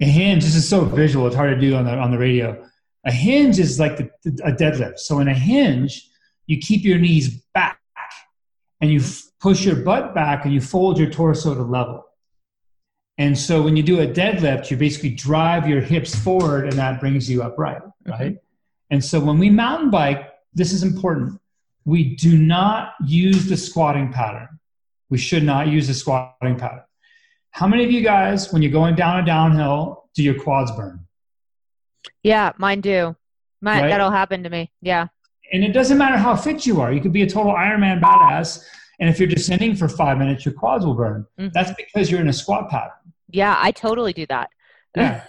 A 0.00 0.06
hinge. 0.06 0.44
This 0.44 0.54
is 0.54 0.66
so 0.68 0.84
visual. 0.84 1.26
It's 1.26 1.36
hard 1.36 1.54
to 1.54 1.60
do 1.60 1.76
on 1.76 1.84
the 1.84 1.92
on 1.92 2.10
the 2.10 2.18
radio. 2.18 2.66
A 3.04 3.12
hinge 3.12 3.58
is 3.58 3.78
like 3.78 3.96
the, 3.98 4.10
a 4.44 4.52
deadlift. 4.52 4.98
So 4.98 5.20
in 5.20 5.28
a 5.28 5.34
hinge, 5.34 6.08
you 6.46 6.58
keep 6.58 6.84
your 6.84 6.98
knees 6.98 7.42
back 7.54 7.78
and 8.80 8.90
you 8.90 9.00
f- 9.00 9.22
push 9.40 9.64
your 9.64 9.76
butt 9.76 10.14
back 10.14 10.44
and 10.44 10.54
you 10.54 10.60
fold 10.60 10.98
your 10.98 11.10
torso 11.10 11.54
to 11.54 11.62
level. 11.62 12.04
And 13.18 13.38
so 13.38 13.62
when 13.62 13.76
you 13.76 13.82
do 13.82 14.00
a 14.00 14.06
deadlift, 14.06 14.70
you 14.70 14.76
basically 14.76 15.10
drive 15.10 15.68
your 15.68 15.80
hips 15.80 16.14
forward 16.14 16.64
and 16.64 16.74
that 16.74 17.00
brings 17.00 17.30
you 17.30 17.42
upright, 17.42 17.82
mm-hmm. 17.82 18.10
right? 18.10 18.36
And 18.90 19.04
so 19.04 19.20
when 19.20 19.38
we 19.38 19.50
mountain 19.50 19.90
bike, 19.90 20.30
this 20.54 20.72
is 20.72 20.82
important. 20.82 21.38
We 21.84 22.16
do 22.16 22.36
not 22.38 22.94
use 23.04 23.46
the 23.46 23.56
squatting 23.56 24.12
pattern. 24.12 24.48
We 25.10 25.18
should 25.18 25.44
not 25.44 25.68
use 25.68 25.86
the 25.88 25.94
squatting 25.94 26.58
pattern. 26.58 26.84
How 27.52 27.66
many 27.66 27.84
of 27.84 27.90
you 27.90 28.02
guys, 28.02 28.52
when 28.52 28.62
you're 28.62 28.72
going 28.72 28.94
down 28.94 29.20
a 29.20 29.26
downhill, 29.26 30.08
do 30.14 30.22
your 30.22 30.40
quads 30.40 30.70
burn? 30.72 31.06
Yeah, 32.22 32.52
mine 32.58 32.80
do. 32.80 33.16
Mine, 33.60 33.82
right? 33.82 33.88
That'll 33.88 34.10
happen 34.10 34.42
to 34.42 34.50
me. 34.50 34.70
Yeah. 34.80 35.08
And 35.52 35.64
it 35.64 35.72
doesn't 35.72 35.98
matter 35.98 36.16
how 36.16 36.36
fit 36.36 36.64
you 36.64 36.80
are. 36.80 36.92
You 36.92 37.00
could 37.00 37.12
be 37.12 37.22
a 37.22 37.26
total 37.28 37.52
Ironman 37.52 38.00
badass. 38.00 38.64
And 39.00 39.08
if 39.08 39.18
you're 39.18 39.28
descending 39.28 39.74
for 39.74 39.88
five 39.88 40.18
minutes, 40.18 40.44
your 40.44 40.54
quads 40.54 40.84
will 40.84 40.94
burn. 40.94 41.26
Mm-hmm. 41.38 41.48
That's 41.52 41.72
because 41.76 42.10
you're 42.10 42.20
in 42.20 42.28
a 42.28 42.32
squat 42.32 42.70
pattern. 42.70 42.92
Yeah, 43.30 43.56
I 43.58 43.72
totally 43.72 44.12
do 44.12 44.26
that. 44.26 44.50
yeah. 44.96 45.24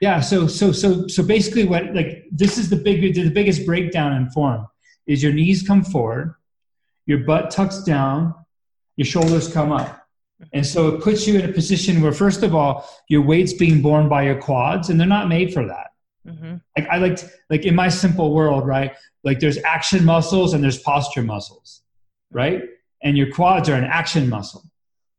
Yeah. 0.00 0.20
So 0.20 0.46
so 0.46 0.72
so 0.72 1.08
so 1.08 1.22
basically 1.22 1.64
what 1.64 1.94
like 1.94 2.24
this 2.30 2.58
is 2.58 2.68
the 2.68 2.76
big 2.76 3.14
the 3.14 3.30
biggest 3.30 3.64
breakdown 3.64 4.12
in 4.12 4.28
form 4.28 4.66
is 5.06 5.22
your 5.22 5.32
knees 5.32 5.66
come 5.66 5.82
forward, 5.82 6.34
your 7.06 7.20
butt 7.20 7.50
tucks 7.50 7.82
down, 7.82 8.34
your 8.96 9.06
shoulders 9.06 9.50
come 9.50 9.72
up. 9.72 10.05
And 10.52 10.66
so 10.66 10.88
it 10.88 11.02
puts 11.02 11.26
you 11.26 11.38
in 11.38 11.48
a 11.48 11.52
position 11.52 12.02
where 12.02 12.12
first 12.12 12.42
of 12.42 12.54
all, 12.54 12.88
your 13.08 13.22
weight's 13.22 13.54
being 13.54 13.80
borne 13.80 14.08
by 14.08 14.24
your 14.24 14.40
quads 14.40 14.90
and 14.90 15.00
they're 15.00 15.06
not 15.06 15.28
made 15.28 15.52
for 15.52 15.66
that. 15.66 15.92
Mm-hmm. 16.26 16.56
Like 16.76 16.88
I 16.88 16.98
like 16.98 17.18
like 17.50 17.64
in 17.64 17.74
my 17.74 17.88
simple 17.88 18.34
world, 18.34 18.66
right? 18.66 18.94
Like 19.24 19.40
there's 19.40 19.58
action 19.58 20.04
muscles 20.04 20.52
and 20.52 20.62
there's 20.62 20.78
posture 20.78 21.22
muscles, 21.22 21.82
right? 22.30 22.62
And 23.02 23.16
your 23.16 23.32
quads 23.32 23.68
are 23.68 23.74
an 23.74 23.84
action 23.84 24.28
muscle 24.28 24.64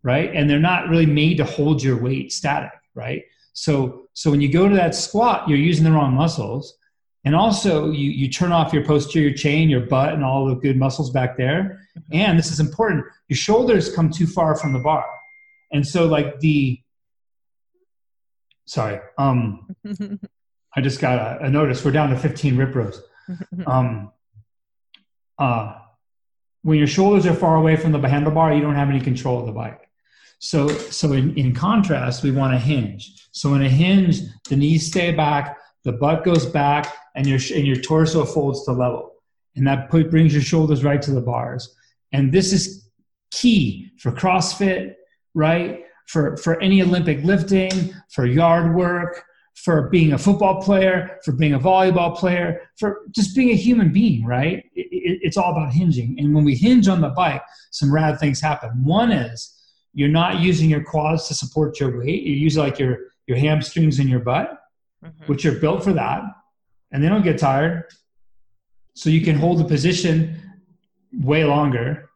right? 0.08 0.34
And 0.34 0.50
they're 0.50 0.58
not 0.58 0.88
really 0.88 1.06
made 1.06 1.36
to 1.38 1.44
hold 1.44 1.84
your 1.84 1.98
weight 1.98 2.32
static, 2.32 2.72
right? 2.96 3.24
So, 3.52 4.08
so 4.14 4.32
when 4.32 4.40
you 4.40 4.50
go 4.50 4.70
to 4.70 4.76
that 4.76 4.96
squat, 4.96 5.50
you're 5.50 5.58
using 5.58 5.84
the 5.84 5.92
wrong 5.92 6.14
muscles. 6.14 6.78
And 7.26 7.36
also, 7.36 7.92
you, 7.92 8.12
you 8.12 8.30
turn 8.30 8.54
off 8.54 8.72
your 8.72 8.86
posterior 8.86 9.34
chain, 9.34 9.70
your 9.70 9.82
butt, 9.82 10.14
and 10.14 10.24
all 10.24 10.48
the 10.48 10.56
good 10.56 10.78
muscles 10.78 11.10
back 11.10 11.36
there. 11.36 11.82
And 12.12 12.38
this 12.38 12.52
is 12.52 12.60
important 12.60 13.06
your 13.28 13.38
shoulders 13.38 13.94
come 13.94 14.10
too 14.10 14.28
far 14.28 14.56
from 14.56 14.74
the 14.74 14.80
bar. 14.80 15.06
And 15.72 15.86
so, 15.86 16.06
like 16.06 16.40
the, 16.40 16.82
sorry, 18.66 19.00
um, 19.18 19.76
I 20.76 20.82
just 20.82 21.02
got 21.02 21.42
a, 21.42 21.46
a, 21.46 21.50
notice. 21.50 21.84
We're 21.84 21.92
down 21.92 22.10
to 22.12 22.18
15 22.18 22.56
RipRows. 22.56 23.00
Um, 23.68 24.14
uh, 25.38 25.80
when 26.62 26.78
your 26.78 26.88
shoulders 26.88 27.26
are 27.26 27.34
far 27.34 27.58
away 27.58 27.76
from 27.76 27.92
the 27.92 28.00
handlebar, 28.00 28.56
you 28.56 28.62
don't 28.62 28.76
have 28.76 28.90
any 28.90 29.02
control 29.02 29.42
of 29.42 29.46
the 29.46 29.52
bike. 29.52 29.90
So, 30.40 30.70
so 30.70 31.12
in, 31.12 31.36
in 31.36 31.54
contrast, 31.54 32.24
we 32.24 32.32
want 32.32 32.54
a 32.54 32.60
hinge. 32.60 33.28
So 33.32 33.54
in 33.56 33.62
a 33.62 33.70
hinge, 33.70 34.22
the 34.50 34.56
knees 34.56 34.88
stay 34.88 35.12
back, 35.12 35.58
the 35.84 35.92
butt 35.92 36.24
goes 36.24 36.46
back, 36.46 36.94
and 37.16 37.28
your, 37.28 37.40
and 37.54 37.68
your 37.68 37.78
torso 37.78 38.24
folds 38.24 38.64
to 38.66 38.72
level. 38.72 39.14
And 39.56 39.68
that 39.68 39.90
put, 39.90 40.10
brings 40.10 40.34
your 40.34 40.42
shoulders 40.42 40.84
right 40.84 41.02
to 41.02 41.12
the 41.12 41.22
bars. 41.22 41.76
And 42.12 42.32
this 42.32 42.54
is 42.54 42.90
key 43.32 43.92
for 44.00 44.12
CrossFit, 44.12 44.96
right? 45.34 45.84
For, 46.08 46.38
for 46.38 46.60
any 46.62 46.82
Olympic 46.82 47.24
lifting, 47.24 47.94
for 48.10 48.26
yard 48.26 48.76
work, 48.76 49.24
for 49.56 49.90
being 49.90 50.14
a 50.14 50.18
football 50.18 50.62
player, 50.62 51.20
for 51.26 51.32
being 51.32 51.54
a 51.54 51.60
volleyball 51.60 52.16
player, 52.16 52.62
for 52.78 53.02
just 53.12 53.36
being 53.36 53.50
a 53.50 53.56
human 53.56 53.92
being, 53.92 54.24
right? 54.24 54.64
It, 54.76 54.88
it, 54.92 55.20
it's 55.24 55.36
all 55.36 55.52
about 55.52 55.74
hinging. 55.74 56.16
And 56.20 56.34
when 56.34 56.46
we 56.46 56.56
hinge 56.56 56.88
on 56.88 57.02
the 57.02 57.10
bike, 57.10 57.42
some 57.72 57.94
rad 57.94 58.20
things 58.20 58.40
happen. 58.40 58.70
One 58.84 59.12
is 59.12 59.54
you're 59.94 60.10
not 60.10 60.40
using 60.40 60.70
your 60.70 60.84
quads 60.84 61.28
to 61.28 61.34
support 61.34 61.80
your 61.80 62.00
weight. 62.00 62.22
You 62.24 62.34
use 62.34 62.56
like 62.56 62.78
your 62.78 62.98
your 63.26 63.38
hamstrings 63.38 64.00
and 64.00 64.08
your 64.08 64.20
butt, 64.20 64.58
mm-hmm. 65.04 65.26
which 65.26 65.46
are 65.46 65.54
built 65.54 65.84
for 65.84 65.92
that, 65.94 66.22
and 66.92 67.04
they 67.04 67.10
don't 67.10 67.24
get 67.24 67.40
tired. 67.40 67.84
So 68.94 69.10
you 69.10 69.22
can 69.22 69.36
hold 69.36 69.58
the 69.58 69.66
position 69.66 70.40
way 71.14 71.44
longer. 71.44 72.10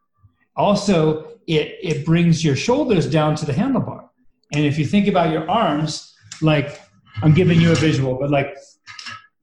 Also, 0.56 1.38
it 1.46 1.78
it 1.82 2.04
brings 2.04 2.44
your 2.44 2.56
shoulders 2.56 3.08
down 3.08 3.34
to 3.36 3.46
the 3.46 3.52
handlebar. 3.52 4.08
And 4.52 4.64
if 4.64 4.78
you 4.78 4.86
think 4.86 5.08
about 5.08 5.32
your 5.32 5.48
arms, 5.50 6.14
like 6.40 6.80
I'm 7.22 7.34
giving 7.34 7.60
you 7.60 7.72
a 7.72 7.74
visual, 7.74 8.14
but 8.18 8.30
like 8.30 8.56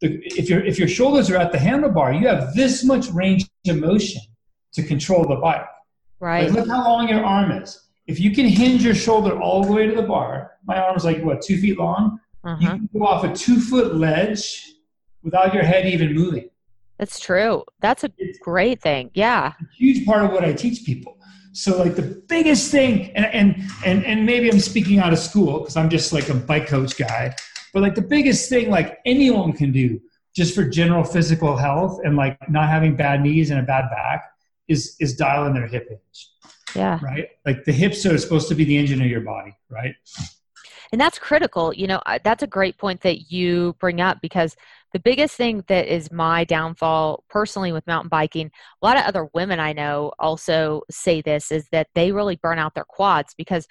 the, 0.01 0.19
if 0.23 0.49
your 0.49 0.63
if 0.63 0.77
your 0.77 0.87
shoulders 0.87 1.29
are 1.29 1.37
at 1.37 1.51
the 1.51 1.57
handlebar, 1.57 2.19
you 2.19 2.27
have 2.27 2.53
this 2.53 2.83
much 2.83 3.07
range 3.09 3.45
of 3.67 3.77
motion 3.77 4.21
to 4.73 4.83
control 4.83 5.25
the 5.27 5.35
bike. 5.35 5.65
Right. 6.19 6.49
Like 6.49 6.53
look 6.53 6.67
how 6.67 6.83
long 6.83 7.09
your 7.09 7.23
arm 7.23 7.51
is 7.51 7.89
if 8.09 8.19
you 8.19 8.31
can 8.31 8.47
hinge 8.47 8.83
your 8.83 8.95
shoulder 8.95 9.39
all 9.39 9.63
the 9.63 9.71
way 9.71 9.85
to 9.85 9.93
the 9.93 10.01
bar, 10.01 10.53
my 10.65 10.79
arm 10.79 10.97
is 10.97 11.05
like 11.05 11.23
what 11.23 11.43
two 11.43 11.61
feet 11.61 11.77
long. 11.77 12.19
Uh-huh. 12.43 12.57
You 12.59 12.67
can 12.67 12.89
go 12.91 13.05
off 13.05 13.23
a 13.23 13.31
two 13.35 13.61
foot 13.61 13.95
ledge 13.95 14.73
without 15.21 15.53
your 15.53 15.61
head 15.61 15.85
even 15.85 16.15
moving. 16.15 16.49
That's 16.99 17.19
true. 17.19 17.63
That's 17.79 18.03
a 18.03 18.11
it's 18.17 18.37
great 18.39 18.81
thing. 18.81 19.09
Yeah. 19.13 19.53
Huge 19.77 20.05
part 20.05 20.25
of 20.25 20.31
what 20.31 20.43
I 20.43 20.51
teach 20.51 20.85
people. 20.85 21.17
So 21.53 21.77
like 21.79 21.95
the 21.95 22.21
biggest 22.27 22.71
thing, 22.71 23.11
and 23.15 23.25
and 23.25 23.69
and, 23.85 24.05
and 24.05 24.25
maybe 24.25 24.51
I'm 24.51 24.59
speaking 24.59 24.99
out 24.99 25.13
of 25.13 25.19
school 25.19 25.59
because 25.59 25.77
I'm 25.77 25.89
just 25.89 26.13
like 26.13 26.29
a 26.29 26.33
bike 26.33 26.67
coach 26.67 26.97
guy, 26.97 27.33
but 27.73 27.81
like 27.81 27.95
the 27.95 28.01
biggest 28.01 28.49
thing 28.49 28.69
like 28.69 28.99
anyone 29.05 29.53
can 29.53 29.71
do 29.71 29.99
just 30.35 30.53
for 30.53 30.65
general 30.65 31.03
physical 31.03 31.55
health 31.55 31.99
and 32.03 32.15
like 32.15 32.37
not 32.49 32.69
having 32.69 32.95
bad 32.95 33.21
knees 33.21 33.49
and 33.49 33.59
a 33.59 33.63
bad 33.63 33.89
back 33.89 34.29
is 34.67 34.95
is 34.99 35.15
dial 35.15 35.45
in 35.45 35.53
their 35.53 35.67
hip 35.67 35.87
hinge. 35.89 36.29
Yeah. 36.75 36.99
Right? 37.01 37.29
Like 37.45 37.63
the 37.63 37.71
hips 37.71 38.05
are 38.05 38.17
supposed 38.17 38.49
to 38.49 38.55
be 38.55 38.65
the 38.65 38.77
engine 38.77 39.01
of 39.01 39.07
your 39.07 39.21
body, 39.21 39.55
right? 39.69 39.95
And 40.91 40.99
that's 40.99 41.17
critical. 41.17 41.73
You 41.73 41.87
know, 41.87 42.01
that's 42.23 42.43
a 42.43 42.47
great 42.47 42.77
point 42.77 43.01
that 43.01 43.31
you 43.31 43.75
bring 43.79 44.01
up 44.01 44.21
because 44.21 44.55
the 44.93 44.99
biggest 44.99 45.35
thing 45.35 45.63
that 45.67 45.87
is 45.87 46.11
my 46.11 46.43
downfall 46.43 47.23
personally 47.29 47.71
with 47.71 47.85
mountain 47.87 48.09
biking, 48.09 48.51
a 48.81 48.85
lot 48.85 48.97
of 48.97 49.03
other 49.03 49.29
women 49.33 49.59
I 49.59 49.73
know 49.73 50.11
also 50.19 50.81
say 50.89 51.21
this 51.21 51.51
is 51.51 51.67
that 51.71 51.87
they 51.95 52.11
really 52.11 52.37
burn 52.37 52.59
out 52.59 52.75
their 52.75 52.85
quads 52.85 53.33
because 53.37 53.67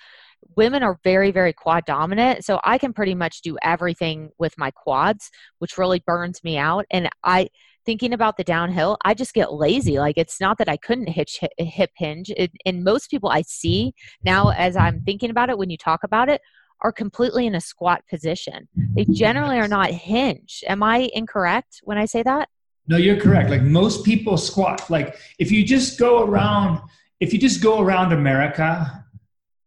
women 0.57 0.83
are 0.83 1.01
very 1.03 1.33
very 1.33 1.53
quad 1.53 1.85
dominant 1.85 2.45
so 2.45 2.61
i 2.63 2.79
can 2.79 2.93
pretty 2.93 3.15
much 3.15 3.43
do 3.43 3.59
everything 3.61 4.31
with 4.39 4.57
my 4.57 4.71
quads 4.71 5.33
which 5.59 5.77
really 5.77 6.01
burns 6.07 6.45
me 6.45 6.57
out 6.57 6.85
and 6.93 7.09
i 7.25 7.49
thinking 7.89 8.13
about 8.13 8.37
the 8.37 8.45
downhill, 8.45 8.99
I 9.03 9.15
just 9.15 9.33
get 9.33 9.55
lazy. 9.55 9.99
Like 9.99 10.19
it's 10.19 10.43
not 10.43 10.59
that 10.59 10.69
I 10.69 10.77
couldn't 10.77 11.09
hitch 11.09 11.41
hip 11.57 11.91
hinge. 11.97 12.31
It, 12.37 12.51
and 12.67 12.85
most 12.85 13.09
people 13.09 13.31
I 13.31 13.41
see 13.41 13.95
now, 14.23 14.51
as 14.51 14.77
I'm 14.77 15.01
thinking 15.01 15.31
about 15.31 15.49
it, 15.49 15.57
when 15.57 15.71
you 15.71 15.79
talk 15.79 16.01
about 16.05 16.29
it, 16.29 16.43
are 16.81 16.93
completely 16.93 17.47
in 17.47 17.55
a 17.55 17.61
squat 17.61 18.03
position. 18.09 18.69
They 18.95 19.05
generally 19.05 19.59
are 19.59 19.69
not 19.69 19.91
hinged. 19.91 20.65
Am 20.69 20.83
I 20.83 21.11
incorrect 21.13 21.81
when 21.83 21.99
I 21.99 22.05
say 22.05 22.23
that? 22.23 22.49
No, 22.87 22.97
you're 22.97 23.21
correct. 23.21 23.51
Like 23.51 23.63
most 23.63 24.05
people 24.05 24.37
squat. 24.37 24.89
Like 24.89 25.17
if 25.39 25.53
you 25.53 25.65
just 25.65 25.99
go 25.99 26.23
around, 26.25 26.81
if 27.21 27.33
you 27.33 27.39
just 27.39 27.63
go 27.63 27.81
around 27.81 28.13
America 28.13 29.05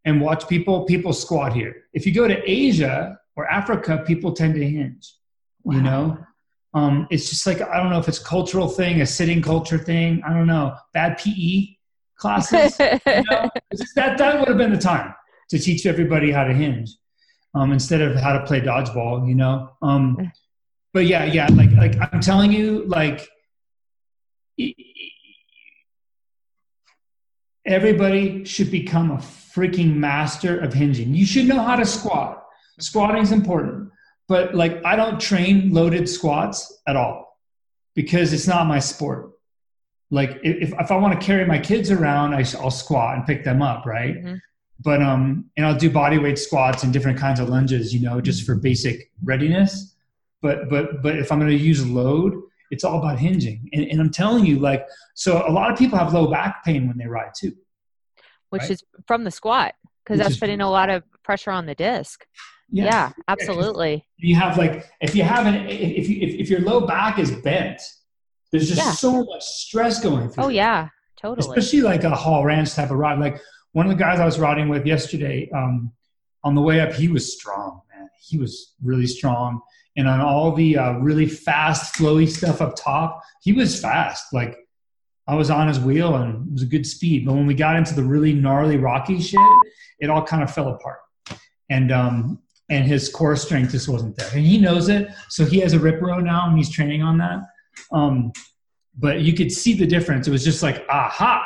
and 0.05 0.19
watch 0.19 0.47
people, 0.47 0.85
people 0.85 1.13
squat 1.13 1.53
here. 1.53 1.83
If 1.93 2.05
you 2.05 2.13
go 2.13 2.27
to 2.27 2.49
Asia 2.49 3.19
or 3.35 3.45
Africa, 3.47 4.03
people 4.07 4.33
tend 4.33 4.55
to 4.55 4.67
hinge. 4.67 5.15
Wow. 5.63 5.75
You 5.75 5.81
know, 5.81 6.17
um, 6.73 7.07
it's 7.11 7.29
just 7.29 7.45
like 7.45 7.61
I 7.61 7.77
don't 7.77 7.91
know 7.91 7.99
if 7.99 8.07
it's 8.07 8.17
cultural 8.17 8.67
thing, 8.67 9.01
a 9.01 9.05
sitting 9.05 9.41
culture 9.41 9.77
thing. 9.77 10.23
I 10.25 10.33
don't 10.33 10.47
know. 10.47 10.75
Bad 10.93 11.19
PE 11.19 11.75
classes. 12.15 12.79
you 12.79 13.23
know? 13.29 13.49
that 13.95 14.17
that 14.17 14.39
would 14.39 14.47
have 14.47 14.57
been 14.57 14.71
the 14.71 14.79
time 14.79 15.13
to 15.49 15.59
teach 15.59 15.85
everybody 15.85 16.31
how 16.31 16.45
to 16.45 16.53
hinge 16.53 16.95
um, 17.53 17.71
instead 17.71 18.01
of 18.01 18.15
how 18.15 18.33
to 18.33 18.45
play 18.45 18.61
dodgeball. 18.61 19.27
You 19.27 19.35
know. 19.35 19.71
Um, 19.81 20.31
but 20.93 21.05
yeah, 21.05 21.25
yeah. 21.25 21.47
Like 21.51 21.71
like 21.71 21.95
I'm 22.13 22.21
telling 22.21 22.51
you, 22.51 22.85
like 22.85 23.27
everybody 27.65 28.43
should 28.45 28.71
become 28.71 29.11
a 29.11 29.17
freaking 29.17 29.95
master 29.95 30.59
of 30.59 30.73
hinging. 30.73 31.13
You 31.13 31.25
should 31.25 31.47
know 31.47 31.61
how 31.61 31.75
to 31.75 31.85
squat. 31.85 32.43
Squatting 32.79 33.21
is 33.21 33.31
important 33.31 33.91
but 34.31 34.55
like 34.55 34.81
I 34.85 34.95
don't 34.95 35.19
train 35.19 35.73
loaded 35.73 36.07
squats 36.07 36.81
at 36.87 36.95
all 36.95 37.37
because 37.95 38.31
it's 38.31 38.47
not 38.47 38.65
my 38.65 38.79
sport. 38.79 39.31
Like 40.09 40.39
if, 40.41 40.71
if 40.71 40.89
I 40.89 40.95
want 40.95 41.19
to 41.19 41.25
carry 41.25 41.45
my 41.45 41.59
kids 41.59 41.91
around, 41.91 42.33
I, 42.33 42.45
will 42.63 42.71
squat 42.71 43.17
and 43.17 43.25
pick 43.25 43.43
them 43.43 43.61
up, 43.61 43.85
right? 43.85 44.15
Mm-hmm. 44.15 44.35
But 44.83 45.01
um, 45.01 45.45
and 45.57 45.65
I'll 45.65 45.77
do 45.77 45.89
body 45.89 46.17
weight 46.17 46.39
squats 46.39 46.83
and 46.83 46.91
different 46.91 47.19
kinds 47.19 47.39
of 47.39 47.49
lunges, 47.49 47.93
you 47.93 48.01
know, 48.01 48.19
just 48.21 48.45
for 48.45 48.55
basic 48.55 49.11
readiness. 49.23 49.95
But 50.41 50.69
but 50.69 51.01
but 51.01 51.17
if 51.17 51.31
I'm 51.31 51.39
going 51.39 51.51
to 51.51 51.63
use 51.63 51.85
load, 51.85 52.41
it's 52.71 52.83
all 52.83 52.99
about 52.99 53.19
hinging. 53.19 53.69
And, 53.73 53.83
and 53.85 54.01
I'm 54.01 54.09
telling 54.09 54.45
you, 54.45 54.59
like, 54.59 54.87
so 55.13 55.43
a 55.47 55.51
lot 55.51 55.71
of 55.71 55.77
people 55.77 55.99
have 55.99 56.13
low 56.13 56.31
back 56.31 56.63
pain 56.63 56.87
when 56.87 56.97
they 56.97 57.05
ride 57.05 57.31
too, 57.37 57.53
which 58.49 58.63
right? 58.63 58.71
is 58.71 58.83
from 59.05 59.23
the 59.23 59.31
squat 59.31 59.75
because 60.03 60.19
that's 60.19 60.37
putting 60.37 60.61
a 60.61 60.69
lot 60.69 60.89
of 60.89 61.03
pressure 61.23 61.51
on 61.51 61.65
the 61.65 61.75
disc. 61.75 62.25
Yeah, 62.71 62.85
yeah 62.85 63.11
absolutely. 63.27 64.05
You 64.17 64.35
have 64.35 64.57
like 64.57 64.89
if 65.01 65.13
you 65.15 65.23
have 65.23 65.45
an 65.45 65.67
if 65.67 66.09
you 66.09 66.21
if, 66.21 66.35
if 66.41 66.49
your 66.49 66.61
low 66.61 66.87
back 66.87 67.19
is 67.19 67.31
bent, 67.31 67.81
there's 68.51 68.67
just 68.67 68.81
yeah. 68.81 68.91
so 68.91 69.23
much 69.23 69.43
stress 69.43 70.01
going 70.01 70.29
through. 70.29 70.45
Oh 70.45 70.49
yeah, 70.49 70.87
totally. 71.17 71.39
Especially 71.39 71.81
like 71.81 72.03
a 72.03 72.15
Hall 72.15 72.45
Ranch 72.45 72.73
type 72.73 72.91
of 72.91 72.97
ride. 72.97 73.19
Like 73.19 73.39
one 73.73 73.85
of 73.85 73.91
the 73.91 73.97
guys 73.97 74.19
I 74.19 74.25
was 74.25 74.39
riding 74.39 74.69
with 74.69 74.85
yesterday, 74.85 75.49
um, 75.53 75.91
on 76.43 76.55
the 76.55 76.61
way 76.61 76.79
up, 76.79 76.93
he 76.93 77.07
was 77.07 77.33
strong, 77.33 77.81
man. 77.93 78.09
He 78.19 78.37
was 78.37 78.73
really 78.83 79.07
strong. 79.07 79.61
And 79.97 80.07
on 80.07 80.21
all 80.21 80.53
the 80.53 80.77
uh, 80.77 80.93
really 80.93 81.27
fast, 81.27 81.95
flowy 81.95 82.27
stuff 82.27 82.61
up 82.61 82.75
top, 82.75 83.21
he 83.41 83.53
was 83.53 83.79
fast. 83.79 84.33
Like 84.33 84.57
I 85.27 85.35
was 85.35 85.49
on 85.49 85.67
his 85.67 85.79
wheel 85.79 86.15
and 86.15 86.47
it 86.47 86.53
was 86.53 86.63
a 86.63 86.67
good 86.67 86.85
speed. 86.85 87.25
But 87.25 87.33
when 87.33 87.45
we 87.45 87.53
got 87.53 87.75
into 87.75 87.93
the 87.93 88.03
really 88.03 88.33
gnarly, 88.33 88.77
rocky 88.77 89.19
shit, 89.19 89.39
it 89.99 90.09
all 90.09 90.23
kind 90.23 90.43
of 90.43 90.53
fell 90.53 90.69
apart. 90.69 90.99
And 91.69 91.91
um, 91.91 92.39
and 92.69 92.85
his 92.85 93.09
core 93.09 93.35
strength 93.35 93.71
just 93.71 93.89
wasn't 93.89 94.15
there. 94.15 94.29
And 94.33 94.45
he 94.45 94.57
knows 94.57 94.87
it, 94.87 95.09
so 95.29 95.45
he 95.45 95.59
has 95.59 95.73
a 95.73 95.79
RipRow 95.79 96.23
now, 96.23 96.47
and 96.47 96.57
he's 96.57 96.69
training 96.69 97.03
on 97.03 97.17
that. 97.17 97.39
Um, 97.91 98.31
but 98.97 99.21
you 99.21 99.33
could 99.33 99.51
see 99.51 99.73
the 99.73 99.85
difference. 99.85 100.27
It 100.27 100.31
was 100.31 100.43
just 100.43 100.63
like, 100.63 100.85
aha! 100.89 101.45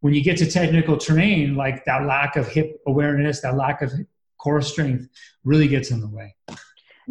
When 0.00 0.14
you 0.14 0.22
get 0.22 0.38
to 0.38 0.50
technical 0.50 0.96
terrain, 0.96 1.56
like 1.56 1.84
that 1.84 2.06
lack 2.06 2.36
of 2.36 2.48
hip 2.48 2.80
awareness, 2.86 3.42
that 3.42 3.56
lack 3.56 3.82
of 3.82 3.92
core 4.38 4.62
strength, 4.62 5.08
really 5.44 5.68
gets 5.68 5.90
in 5.90 6.00
the 6.00 6.08
way. 6.08 6.34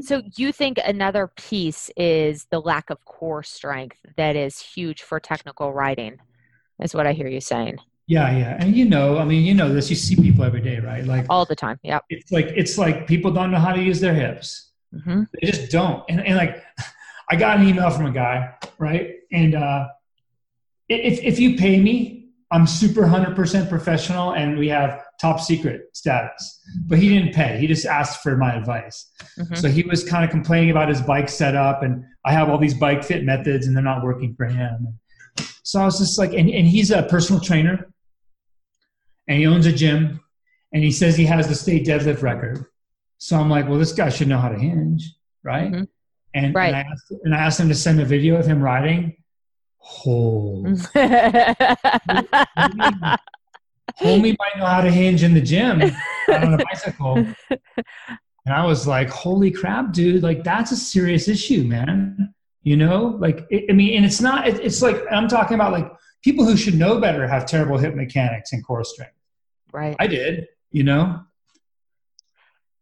So 0.02 0.21
you 0.38 0.52
think 0.52 0.80
another 0.84 1.28
piece 1.28 1.89
is 1.97 2.45
the 2.52 2.60
lack 2.60 2.89
of 2.89 3.04
core 3.06 3.43
strength 3.43 3.97
that 4.17 4.36
is 4.36 4.60
huge 4.60 5.04
for 5.04 5.19
technical 5.19 5.73
riding, 5.73 6.17
is 6.80 6.95
what 6.95 7.06
I 7.06 7.13
hear 7.13 7.28
you 7.28 7.41
saying. 7.41 7.78
Yeah, 8.08 8.36
yeah, 8.36 8.58
and 8.60 8.75
you 8.75 8.86
know, 8.86 9.19
I 9.19 9.25
mean, 9.25 9.43
you 9.43 9.54
know 9.54 9.71
this. 9.71 9.89
You 9.89 9.95
see 9.95 10.15
people 10.15 10.43
every 10.43 10.62
day, 10.62 10.80
right? 10.80 11.06
Like 11.06 11.28
all 11.30 11.45
the 11.45 11.56
time. 11.56 11.80
Yep. 11.84 12.06
It's 12.10 12.32
like 12.32 12.47
it's 12.47 12.75
like 12.75 13.06
people 13.06 13.30
don't 13.30 13.52
know 13.52 13.60
how 13.60 13.71
to 13.71 13.82
use 13.82 13.99
their 13.99 14.15
hips. 14.15 14.71
Mm-hmm. 14.93 15.23
They 15.34 15.47
just 15.52 15.71
don't. 15.71 16.04
And, 16.10 16.25
and 16.25 16.36
like, 16.36 16.63
I 17.30 17.36
got 17.36 17.60
an 17.60 17.67
email 17.67 17.91
from 17.91 18.08
a 18.08 18.12
guy, 18.12 18.56
right? 18.80 19.17
And 19.32 19.54
uh, 19.54 19.89
if 20.88 21.23
if 21.23 21.39
you 21.39 21.56
pay 21.56 21.80
me, 21.80 22.18
I'm 22.51 22.65
super 22.65 23.05
hundred 23.05 23.35
percent 23.35 23.69
professional, 23.69 24.31
and 24.31 24.57
we 24.57 24.67
have 24.69 25.03
top 25.21 25.39
secret 25.39 25.89
status. 25.93 26.62
But 26.88 26.97
he 26.97 27.09
didn't 27.09 27.33
pay. 27.33 27.59
He 27.59 27.67
just 27.67 27.85
asked 27.85 28.23
for 28.23 28.38
my 28.38 28.55
advice. 28.55 29.12
Mm-hmm. 29.38 29.55
So 29.55 29.69
he 29.69 29.83
was 29.83 30.03
kind 30.03 30.23
of 30.23 30.31
complaining 30.31 30.71
about 30.71 30.89
his 30.89 31.01
bike 31.01 31.29
setup, 31.29 31.83
and 31.83 32.03
I 32.25 32.33
have 32.33 32.49
all 32.49 32.57
these 32.57 32.73
bike 32.73 33.03
fit 33.03 33.23
methods, 33.23 33.67
and 33.67 33.75
they're 33.75 33.83
not 33.83 34.03
working 34.03 34.33
for 34.35 34.45
him. 34.45 34.99
So 35.69 35.79
I 35.79 35.85
was 35.85 35.99
just 35.99 36.17
like, 36.17 36.33
and, 36.33 36.49
and 36.49 36.65
he's 36.65 36.89
a 36.89 37.03
personal 37.03 37.39
trainer 37.39 37.93
and 39.27 39.38
he 39.38 39.45
owns 39.45 39.67
a 39.67 39.71
gym 39.71 40.19
and 40.73 40.83
he 40.83 40.91
says 40.91 41.15
he 41.15 41.25
has 41.25 41.47
the 41.47 41.53
state 41.53 41.85
deadlift 41.85 42.23
record. 42.23 42.65
So 43.19 43.38
I'm 43.38 43.51
like, 43.51 43.69
well, 43.69 43.77
this 43.77 43.91
guy 43.91 44.09
should 44.09 44.29
know 44.29 44.39
how 44.39 44.49
to 44.49 44.57
hinge, 44.57 45.13
right? 45.43 45.71
Mm-hmm. 45.71 45.83
And, 46.33 46.55
right. 46.55 46.73
And, 46.73 46.75
I 46.75 46.79
asked, 46.79 47.13
and 47.23 47.35
I 47.35 47.38
asked 47.38 47.59
him 47.59 47.69
to 47.69 47.75
send 47.75 48.01
a 48.01 48.05
video 48.05 48.35
of 48.35 48.47
him 48.47 48.63
riding. 48.63 49.15
Oh, 50.05 50.63
homie 53.99 54.35
might 54.37 54.57
know 54.57 54.65
how 54.65 54.81
to 54.81 54.91
hinge 54.91 55.23
in 55.23 55.33
the 55.33 55.41
gym 55.41 55.81
on 56.29 56.53
a 56.53 56.57
bicycle. 56.57 57.25
And 58.45 58.55
I 58.55 58.65
was 58.65 58.87
like, 58.87 59.09
holy 59.09 59.51
crap, 59.51 59.93
dude, 59.93 60.23
like 60.23 60.43
that's 60.43 60.71
a 60.71 60.75
serious 60.75 61.27
issue, 61.27 61.63
man. 61.63 62.33
You 62.63 62.77
know, 62.77 63.17
like, 63.19 63.45
it, 63.49 63.65
I 63.69 63.73
mean, 63.73 63.95
and 63.95 64.05
it's 64.05 64.21
not, 64.21 64.47
it, 64.47 64.59
it's 64.59 64.81
like, 64.81 64.97
I'm 65.11 65.27
talking 65.27 65.55
about 65.55 65.71
like 65.71 65.89
people 66.23 66.45
who 66.45 66.57
should 66.57 66.75
know 66.75 66.99
better 66.99 67.27
have 67.27 67.45
terrible 67.45 67.77
hip 67.77 67.95
mechanics 67.95 68.51
and 68.51 68.65
core 68.65 68.83
strength. 68.83 69.13
Right. 69.71 69.95
I 69.99 70.07
did, 70.07 70.47
you 70.71 70.83
know? 70.83 71.21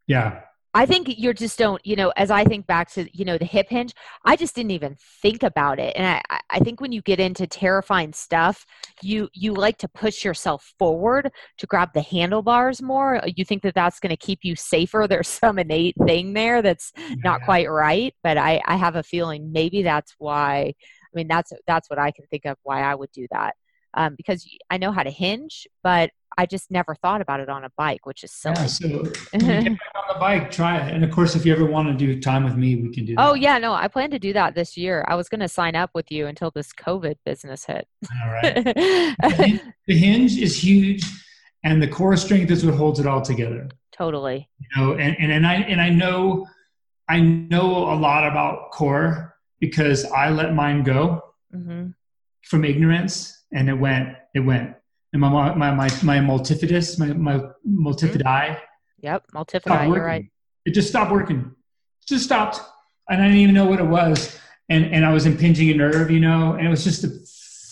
Yeah. 0.07 0.41
I 0.77 0.85
think 0.85 1.17
you 1.17 1.33
just 1.33 1.57
don't, 1.57 1.83
you 1.83 1.95
know, 1.95 2.13
as 2.15 2.29
I 2.29 2.43
think 2.43 2.67
back 2.67 2.91
to, 2.91 3.09
you 3.11 3.25
know, 3.25 3.39
the 3.39 3.45
hip 3.45 3.65
hinge, 3.67 3.95
I 4.23 4.35
just 4.35 4.53
didn't 4.53 4.69
even 4.69 4.95
think 5.23 5.41
about 5.41 5.79
it. 5.79 5.95
And 5.95 6.05
I, 6.05 6.39
I 6.51 6.59
think 6.59 6.79
when 6.79 6.91
you 6.91 7.01
get 7.01 7.19
into 7.19 7.47
terrifying 7.47 8.13
stuff, 8.13 8.63
you, 9.01 9.27
you 9.33 9.55
like 9.55 9.79
to 9.79 9.87
push 9.87 10.23
yourself 10.23 10.75
forward 10.77 11.31
to 11.57 11.65
grab 11.65 11.93
the 11.95 12.03
handlebars 12.03 12.79
more. 12.79 13.19
You 13.25 13.43
think 13.43 13.63
that 13.63 13.73
that's 13.73 13.99
going 13.99 14.11
to 14.11 14.17
keep 14.17 14.41
you 14.43 14.55
safer. 14.55 15.07
There's 15.09 15.27
some 15.27 15.57
innate 15.57 15.95
thing 16.05 16.33
there 16.33 16.61
that's 16.61 16.93
yeah. 16.95 17.15
not 17.23 17.41
quite 17.41 17.71
right. 17.71 18.13
But 18.21 18.37
I, 18.37 18.61
I 18.67 18.75
have 18.75 18.95
a 18.95 19.01
feeling 19.01 19.51
maybe 19.51 19.81
that's 19.81 20.13
why, 20.19 20.75
I 20.75 21.11
mean, 21.15 21.27
that's, 21.27 21.53
that's 21.65 21.89
what 21.89 21.97
I 21.97 22.11
can 22.11 22.27
think 22.27 22.45
of 22.45 22.55
why 22.61 22.83
I 22.83 22.93
would 22.93 23.11
do 23.11 23.25
that 23.31 23.55
um, 23.95 24.13
because 24.15 24.47
I 24.69 24.77
know 24.77 24.91
how 24.91 25.01
to 25.01 25.09
hinge, 25.09 25.67
but 25.81 26.11
I 26.37 26.45
just 26.45 26.69
never 26.69 26.93
thought 26.93 27.21
about 27.21 27.39
it 27.39 27.49
on 27.49 27.63
a 27.63 27.71
bike, 27.77 28.05
which 28.05 28.23
is 28.23 28.31
silly. 28.31 28.55
Yeah, 28.57 28.65
so 28.67 28.87
get 29.31 29.41
back 29.41 29.91
on 29.95 30.03
the 30.13 30.19
bike, 30.19 30.51
try 30.51 30.77
it. 30.77 30.93
And 30.93 31.03
of 31.03 31.11
course, 31.11 31.35
if 31.35 31.45
you 31.45 31.51
ever 31.51 31.65
want 31.65 31.87
to 31.87 31.93
do 31.93 32.19
time 32.21 32.43
with 32.43 32.55
me, 32.55 32.75
we 32.75 32.93
can 32.93 33.05
do 33.05 33.15
that. 33.15 33.27
Oh 33.27 33.33
yeah, 33.33 33.57
no, 33.57 33.73
I 33.73 33.87
plan 33.87 34.11
to 34.11 34.19
do 34.19 34.33
that 34.33 34.53
this 34.53 34.77
year. 34.77 35.03
I 35.07 35.15
was 35.15 35.29
going 35.29 35.39
to 35.39 35.47
sign 35.47 35.75
up 35.75 35.89
with 35.95 36.11
you 36.11 36.27
until 36.27 36.51
this 36.51 36.71
COVID 36.73 37.15
business 37.25 37.65
hit. 37.65 37.87
All 38.23 38.31
right. 38.31 38.55
the, 38.63 39.13
hinge, 39.35 39.61
the 39.87 39.97
hinge 39.97 40.37
is 40.37 40.63
huge, 40.63 41.03
and 41.63 41.81
the 41.81 41.87
core 41.87 42.15
strength 42.15 42.51
is 42.51 42.63
what 42.63 42.75
holds 42.75 42.99
it 42.99 43.07
all 43.07 43.21
together. 43.21 43.69
Totally. 43.91 44.47
You 44.59 44.67
know, 44.75 44.91
and, 44.93 45.15
and, 45.19 45.31
and 45.31 45.47
I 45.47 45.55
and 45.55 45.81
I 45.81 45.89
know 45.89 46.45
I 47.09 47.19
know 47.19 47.91
a 47.91 47.95
lot 47.95 48.27
about 48.27 48.71
core 48.71 49.35
because 49.59 50.05
I 50.05 50.29
let 50.29 50.53
mine 50.53 50.83
go 50.83 51.23
mm-hmm. 51.53 51.89
from 52.43 52.63
ignorance 52.63 53.43
and 53.51 53.69
it 53.69 53.73
went 53.73 54.15
it 54.35 54.41
went 54.41 54.75
and 55.17 55.33
my 55.33 55.55
my 55.55 55.71
my 55.71 55.89
my 56.03 56.17
multifidus 56.19 56.99
my 56.99 57.07
my 57.13 57.39
multifidi 57.67 58.23
mm-hmm. 58.23 58.53
yep 58.99 59.23
multifidi 59.33 59.87
you're 59.87 60.05
right. 60.05 60.29
It 60.65 60.71
just 60.71 60.89
stopped 60.89 61.11
working. 61.11 61.39
It 62.01 62.07
just 62.07 62.25
stopped. 62.25 62.59
And 63.09 63.21
i 63.21 63.25
didn't 63.25 63.39
even 63.39 63.55
know 63.55 63.65
what 63.65 63.79
it 63.79 63.85
was. 63.85 64.37
And 64.69 64.85
and 64.93 65.05
i 65.05 65.11
was 65.11 65.25
impinging 65.25 65.69
a 65.71 65.73
nerve 65.75 66.11
you 66.11 66.19
know 66.19 66.53
and 66.53 66.67
it 66.67 66.69
was 66.69 66.83
just 66.83 67.03
a 67.03 67.07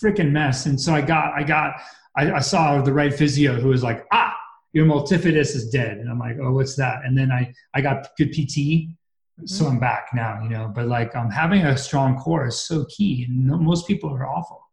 freaking 0.02 0.32
mess. 0.32 0.66
And 0.66 0.80
so 0.80 0.94
i 0.94 1.02
got 1.02 1.34
i 1.34 1.44
got 1.44 1.76
I, 2.18 2.32
I 2.32 2.40
saw 2.40 2.82
the 2.82 2.94
right 2.94 3.14
physio 3.14 3.54
who 3.60 3.70
was 3.70 3.84
like 3.84 4.06
ah 4.12 4.36
your 4.74 4.86
multifidus 4.86 5.56
is 5.60 5.70
dead. 5.70 5.98
And 6.00 6.10
i'm 6.10 6.20
like 6.20 6.38
oh 6.42 6.52
what's 6.52 6.76
that? 6.76 7.06
And 7.06 7.18
then 7.18 7.32
i 7.32 7.54
i 7.76 7.82
got 7.82 8.08
good 8.18 8.32
pt 8.32 8.58
mm-hmm. 8.58 9.46
so 9.46 9.68
i'm 9.68 9.80
back 9.80 10.08
now 10.14 10.42
you 10.42 10.50
know. 10.50 10.72
But 10.74 10.88
like 10.88 11.16
um 11.16 11.30
having 11.30 11.62
a 11.64 11.78
strong 11.78 12.18
core 12.18 12.48
is 12.48 12.60
so 12.60 12.86
key 12.86 13.26
and 13.28 13.46
most 13.72 13.86
people 13.88 14.10
are 14.10 14.28
awful 14.28 14.65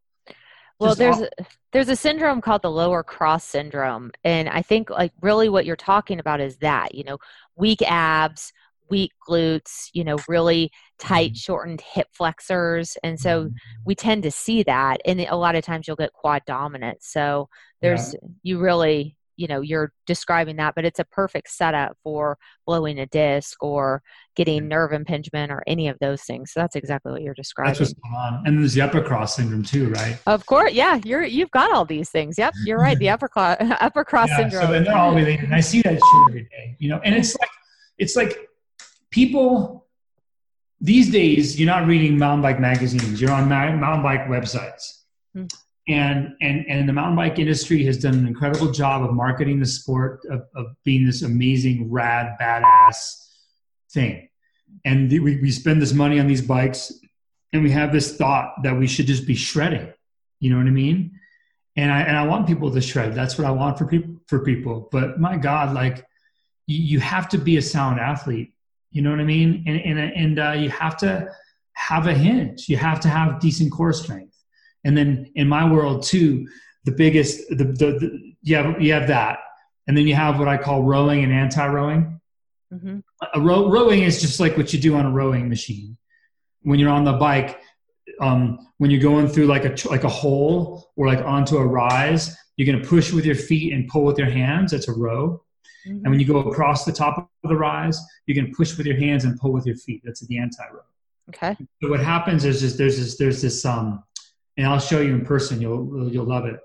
well 0.82 0.94
there's 0.94 1.20
a, 1.20 1.28
there's 1.72 1.88
a 1.88 1.96
syndrome 1.96 2.40
called 2.40 2.62
the 2.62 2.70
lower 2.70 3.02
cross 3.02 3.44
syndrome 3.44 4.10
and 4.24 4.48
i 4.48 4.60
think 4.60 4.90
like 4.90 5.12
really 5.20 5.48
what 5.48 5.64
you're 5.64 5.76
talking 5.76 6.18
about 6.18 6.40
is 6.40 6.56
that 6.58 6.94
you 6.94 7.04
know 7.04 7.18
weak 7.56 7.82
abs 7.82 8.52
weak 8.90 9.12
glutes 9.26 9.88
you 9.92 10.04
know 10.04 10.18
really 10.28 10.70
tight 10.98 11.30
mm-hmm. 11.30 11.36
shortened 11.36 11.80
hip 11.80 12.08
flexors 12.12 12.96
and 13.02 13.18
so 13.18 13.44
mm-hmm. 13.44 13.56
we 13.84 13.94
tend 13.94 14.22
to 14.22 14.30
see 14.30 14.62
that 14.62 15.00
and 15.04 15.20
a 15.20 15.36
lot 15.36 15.54
of 15.54 15.64
times 15.64 15.86
you'll 15.86 15.96
get 15.96 16.12
quad 16.12 16.42
dominant 16.46 17.02
so 17.02 17.48
there's 17.80 18.12
yeah. 18.12 18.28
you 18.42 18.58
really 18.58 19.16
you 19.36 19.46
know 19.46 19.60
you're 19.60 19.92
describing 20.06 20.56
that 20.56 20.74
but 20.74 20.84
it's 20.84 20.98
a 20.98 21.04
perfect 21.04 21.50
setup 21.50 21.96
for 22.02 22.36
blowing 22.66 22.98
a 22.98 23.06
disc 23.06 23.62
or 23.62 24.02
getting 24.36 24.68
nerve 24.68 24.92
impingement 24.92 25.52
or 25.52 25.62
any 25.66 25.88
of 25.88 25.98
those 26.00 26.22
things. 26.22 26.52
So 26.52 26.60
that's 26.60 26.76
exactly 26.76 27.12
what 27.12 27.22
you're 27.22 27.34
describing 27.34 27.74
that's 27.74 27.80
what's 27.80 27.92
going 27.94 28.14
on. 28.14 28.46
And 28.46 28.58
there's 28.58 28.74
the 28.74 28.80
upper 28.82 29.02
cross 29.02 29.36
syndrome 29.36 29.62
too 29.62 29.88
right? 29.90 30.18
Of 30.26 30.46
course 30.46 30.72
yeah 30.72 31.00
you're 31.04 31.24
you've 31.24 31.50
got 31.50 31.72
all 31.72 31.84
these 31.84 32.10
things. 32.10 32.38
Yep 32.38 32.54
you're 32.64 32.78
right 32.78 32.98
the 32.98 33.10
upper 33.14 33.28
cross 33.28 33.56
upper 33.80 34.04
cross 34.04 34.28
yeah, 34.30 34.36
syndrome. 34.38 34.66
so 34.66 34.72
and 34.72 34.86
they're 34.86 34.96
all 34.96 35.14
related 35.14 35.44
and 35.44 35.54
i 35.54 35.60
see 35.60 35.82
that 35.82 35.94
shit 35.94 36.28
every 36.28 36.42
day 36.44 36.76
you 36.78 36.88
know 36.88 37.00
and 37.04 37.14
it's 37.14 37.36
like 37.38 37.50
it's 37.98 38.16
like 38.16 38.48
people 39.10 39.86
these 40.80 41.10
days 41.10 41.58
you're 41.58 41.66
not 41.66 41.86
reading 41.86 42.18
mountain 42.18 42.42
bike 42.42 42.60
magazines 42.60 43.20
you're 43.20 43.30
on 43.30 43.48
mountain 43.48 44.02
bike 44.02 44.26
websites. 44.28 45.02
Hmm 45.34 45.46
and 45.88 46.36
and 46.40 46.64
and 46.68 46.88
the 46.88 46.92
mountain 46.92 47.16
bike 47.16 47.38
industry 47.38 47.84
has 47.84 47.98
done 47.98 48.14
an 48.14 48.26
incredible 48.26 48.70
job 48.70 49.02
of 49.02 49.12
marketing 49.12 49.58
the 49.58 49.66
sport 49.66 50.24
of, 50.30 50.42
of 50.54 50.66
being 50.84 51.04
this 51.04 51.22
amazing 51.22 51.90
rad 51.90 52.36
badass 52.40 53.30
thing. 53.90 54.28
And 54.84 55.10
the, 55.10 55.20
we, 55.20 55.40
we 55.40 55.50
spend 55.50 55.82
this 55.82 55.92
money 55.92 56.18
on 56.18 56.26
these 56.26 56.42
bikes 56.42 56.92
and 57.52 57.62
we 57.62 57.70
have 57.70 57.92
this 57.92 58.16
thought 58.16 58.62
that 58.62 58.76
we 58.76 58.86
should 58.86 59.06
just 59.06 59.26
be 59.26 59.34
shredding. 59.34 59.92
You 60.38 60.50
know 60.50 60.56
what 60.56 60.66
i 60.66 60.70
mean? 60.70 61.18
And 61.76 61.90
i 61.90 62.00
and 62.02 62.16
i 62.16 62.24
want 62.26 62.46
people 62.46 62.70
to 62.70 62.80
shred. 62.80 63.14
That's 63.14 63.36
what 63.36 63.46
i 63.46 63.50
want 63.50 63.76
for 63.76 63.86
people 63.86 64.14
for 64.28 64.38
people. 64.40 64.88
But 64.92 65.18
my 65.18 65.36
god 65.36 65.74
like 65.74 66.06
you, 66.68 67.00
have 67.00 67.28
to 67.30 67.38
be 67.38 67.56
a 67.56 67.62
sound 67.62 67.98
athlete. 67.98 68.54
You 68.92 69.02
know 69.02 69.10
what 69.10 69.20
i 69.20 69.24
mean? 69.24 69.64
And 69.66 69.80
and, 69.80 69.98
and 69.98 70.38
uh, 70.38 70.52
you 70.52 70.70
have 70.70 70.96
to 70.98 71.28
have 71.72 72.06
a 72.06 72.14
hinge. 72.14 72.68
You 72.68 72.76
have 72.76 73.00
to 73.00 73.08
have 73.08 73.40
decent 73.40 73.72
core 73.72 73.92
strength 73.92 74.31
and 74.84 74.96
then 74.96 75.30
in 75.34 75.48
my 75.48 75.70
world 75.70 76.02
too, 76.02 76.46
the 76.84 76.92
biggest 76.92 77.48
the, 77.50 77.64
the, 77.64 77.98
the 77.98 78.34
you 78.42 78.56
have 78.56 78.80
you 78.80 78.92
have 78.92 79.08
that, 79.08 79.38
and 79.86 79.96
then 79.96 80.06
you 80.06 80.14
have 80.14 80.38
what 80.38 80.48
I 80.48 80.56
call 80.56 80.82
rowing 80.82 81.22
and 81.24 81.32
anti-rowing. 81.32 82.20
Mm-hmm. 82.72 82.98
A 83.34 83.40
row, 83.40 83.68
rowing 83.68 84.02
is 84.02 84.20
just 84.20 84.40
like 84.40 84.56
what 84.56 84.72
you 84.72 84.80
do 84.80 84.96
on 84.96 85.06
a 85.06 85.10
rowing 85.10 85.48
machine. 85.48 85.96
When 86.62 86.78
you're 86.78 86.90
on 86.90 87.04
the 87.04 87.12
bike, 87.12 87.60
um, 88.20 88.58
when 88.78 88.90
you're 88.90 89.00
going 89.00 89.28
through 89.28 89.46
like 89.46 89.64
a 89.64 89.88
like 89.88 90.04
a 90.04 90.08
hole 90.08 90.90
or 90.96 91.06
like 91.06 91.24
onto 91.24 91.58
a 91.58 91.66
rise, 91.66 92.36
you're 92.56 92.66
going 92.66 92.82
to 92.82 92.88
push 92.88 93.12
with 93.12 93.24
your 93.24 93.34
feet 93.34 93.72
and 93.72 93.88
pull 93.88 94.04
with 94.04 94.18
your 94.18 94.30
hands. 94.30 94.72
That's 94.72 94.88
a 94.88 94.92
row. 94.92 95.42
Mm-hmm. 95.86 96.04
And 96.04 96.10
when 96.10 96.20
you 96.20 96.26
go 96.26 96.38
across 96.38 96.84
the 96.84 96.92
top 96.92 97.18
of 97.18 97.48
the 97.48 97.56
rise, 97.56 98.00
you 98.26 98.34
can 98.34 98.52
push 98.54 98.76
with 98.76 98.86
your 98.86 98.96
hands 98.96 99.24
and 99.24 99.38
pull 99.38 99.52
with 99.52 99.66
your 99.66 99.76
feet. 99.76 100.02
That's 100.04 100.20
the 100.26 100.38
anti 100.38 100.64
row. 100.72 100.80
Okay. 101.28 101.56
So 101.82 101.90
what 101.90 102.00
happens 102.00 102.44
is 102.44 102.60
just 102.60 102.78
there's 102.78 102.98
this 102.98 103.16
there's 103.16 103.42
this 103.42 103.64
um, 103.64 104.02
and 104.56 104.66
I'll 104.66 104.80
show 104.80 105.00
you 105.00 105.14
in 105.14 105.24
person. 105.24 105.60
You'll 105.60 106.12
you'll 106.12 106.26
love 106.26 106.46
it. 106.46 106.58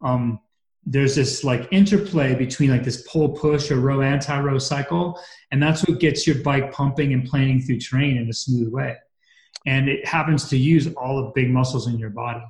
Um, 0.00 0.40
there's 0.84 1.14
this 1.14 1.44
like 1.44 1.68
interplay 1.70 2.34
between 2.34 2.70
like 2.70 2.84
this 2.84 3.06
pull 3.08 3.28
push 3.30 3.70
or 3.70 3.76
row 3.76 4.00
anti 4.00 4.38
row 4.40 4.58
cycle, 4.58 5.20
and 5.50 5.62
that's 5.62 5.86
what 5.86 6.00
gets 6.00 6.26
your 6.26 6.42
bike 6.42 6.72
pumping 6.72 7.12
and 7.12 7.24
planing 7.24 7.60
through 7.60 7.78
terrain 7.78 8.16
in 8.16 8.28
a 8.28 8.32
smooth 8.32 8.72
way. 8.72 8.96
And 9.66 9.88
it 9.88 10.06
happens 10.06 10.48
to 10.48 10.56
use 10.56 10.92
all 10.94 11.22
the 11.24 11.30
big 11.34 11.50
muscles 11.50 11.86
in 11.86 11.98
your 11.98 12.10
body. 12.10 12.44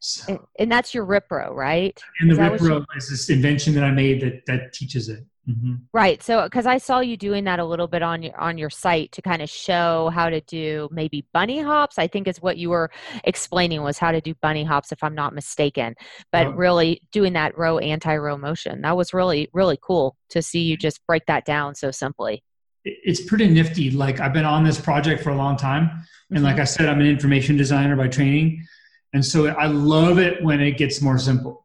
So, 0.00 0.34
and, 0.34 0.38
and, 0.58 0.72
that's 0.72 0.94
your 0.94 1.04
RipRow, 1.06 1.52
right? 1.52 2.00
And 2.20 2.30
the 2.30 2.34
RipRow 2.34 2.84
is 2.96 3.08
this 3.08 3.30
invention 3.30 3.74
that 3.74 3.82
I 3.82 3.90
made 3.90 4.20
that 4.20 4.46
that 4.46 4.72
teaches 4.72 5.08
it. 5.08 5.24
Mm-hmm. 5.48 5.74
Right. 5.94 6.22
So, 6.22 6.44
because 6.44 6.66
I 6.66 6.76
saw 6.76 7.00
you 7.00 7.16
doing 7.16 7.44
that 7.44 7.58
a 7.58 7.64
little 7.64 7.86
bit 7.86 8.02
on 8.02 8.22
your 8.22 8.38
on 8.38 8.58
your 8.58 8.68
site 8.68 9.12
to 9.12 9.22
kind 9.22 9.40
of 9.40 9.48
show 9.48 10.10
how 10.12 10.28
to 10.28 10.42
do 10.42 10.88
maybe 10.92 11.24
bunny 11.32 11.62
hops. 11.62 11.98
I 11.98 12.06
think 12.06 12.28
is 12.28 12.42
what 12.42 12.58
you 12.58 12.68
were 12.68 12.90
explaining 13.24 13.82
was 13.82 13.96
how 13.96 14.12
to 14.12 14.20
do 14.20 14.34
bunny 14.42 14.62
hops, 14.64 14.92
if 14.92 15.02
I'm 15.02 15.14
not 15.14 15.34
mistaken. 15.34 15.94
But 16.32 16.48
oh. 16.48 16.50
really 16.50 17.00
doing 17.12 17.32
that 17.32 17.56
row 17.56 17.78
anti-row 17.78 18.36
motion 18.36 18.82
that 18.82 18.96
was 18.96 19.14
really 19.14 19.48
really 19.54 19.78
cool 19.80 20.16
to 20.30 20.42
see 20.42 20.60
you 20.60 20.76
just 20.76 21.04
break 21.06 21.24
that 21.26 21.46
down 21.46 21.74
so 21.74 21.90
simply. 21.90 22.44
It's 22.84 23.22
pretty 23.22 23.48
nifty. 23.48 23.90
Like 23.90 24.20
I've 24.20 24.34
been 24.34 24.44
on 24.44 24.64
this 24.64 24.78
project 24.78 25.22
for 25.22 25.30
a 25.30 25.36
long 25.36 25.56
time, 25.56 26.04
and 26.30 26.44
like 26.44 26.54
mm-hmm. 26.54 26.62
I 26.62 26.64
said, 26.64 26.88
I'm 26.90 27.00
an 27.00 27.06
information 27.06 27.56
designer 27.56 27.96
by 27.96 28.08
training. 28.08 28.66
And 29.14 29.24
so 29.24 29.46
I 29.46 29.66
love 29.66 30.18
it 30.18 30.42
when 30.44 30.60
it 30.60 30.72
gets 30.72 31.00
more 31.00 31.18
simple. 31.18 31.64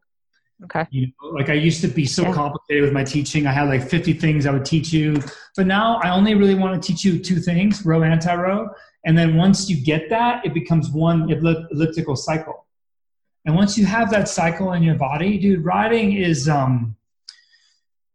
Okay. 0.62 0.86
You 0.90 1.08
know, 1.08 1.30
like 1.30 1.50
I 1.50 1.54
used 1.54 1.80
to 1.80 1.88
be 1.88 2.06
so 2.06 2.32
complicated 2.32 2.84
with 2.84 2.92
my 2.92 3.04
teaching. 3.04 3.46
I 3.46 3.52
had 3.52 3.68
like 3.68 3.88
50 3.88 4.12
things 4.14 4.46
I 4.46 4.52
would 4.52 4.64
teach 4.64 4.92
you, 4.92 5.20
but 5.56 5.66
now 5.66 5.96
I 6.02 6.10
only 6.10 6.34
really 6.34 6.54
want 6.54 6.80
to 6.80 6.86
teach 6.86 7.04
you 7.04 7.18
two 7.18 7.40
things, 7.40 7.84
row 7.84 8.02
anti-row. 8.02 8.68
And 9.04 9.18
then 9.18 9.36
once 9.36 9.68
you 9.68 9.82
get 9.82 10.08
that, 10.10 10.46
it 10.46 10.54
becomes 10.54 10.90
one 10.90 11.30
elliptical 11.30 12.16
cycle. 12.16 12.66
And 13.44 13.54
once 13.54 13.76
you 13.76 13.84
have 13.84 14.10
that 14.10 14.28
cycle 14.28 14.72
in 14.72 14.82
your 14.82 14.94
body, 14.94 15.38
dude, 15.38 15.64
riding 15.64 16.12
is 16.12 16.48
um 16.48 16.96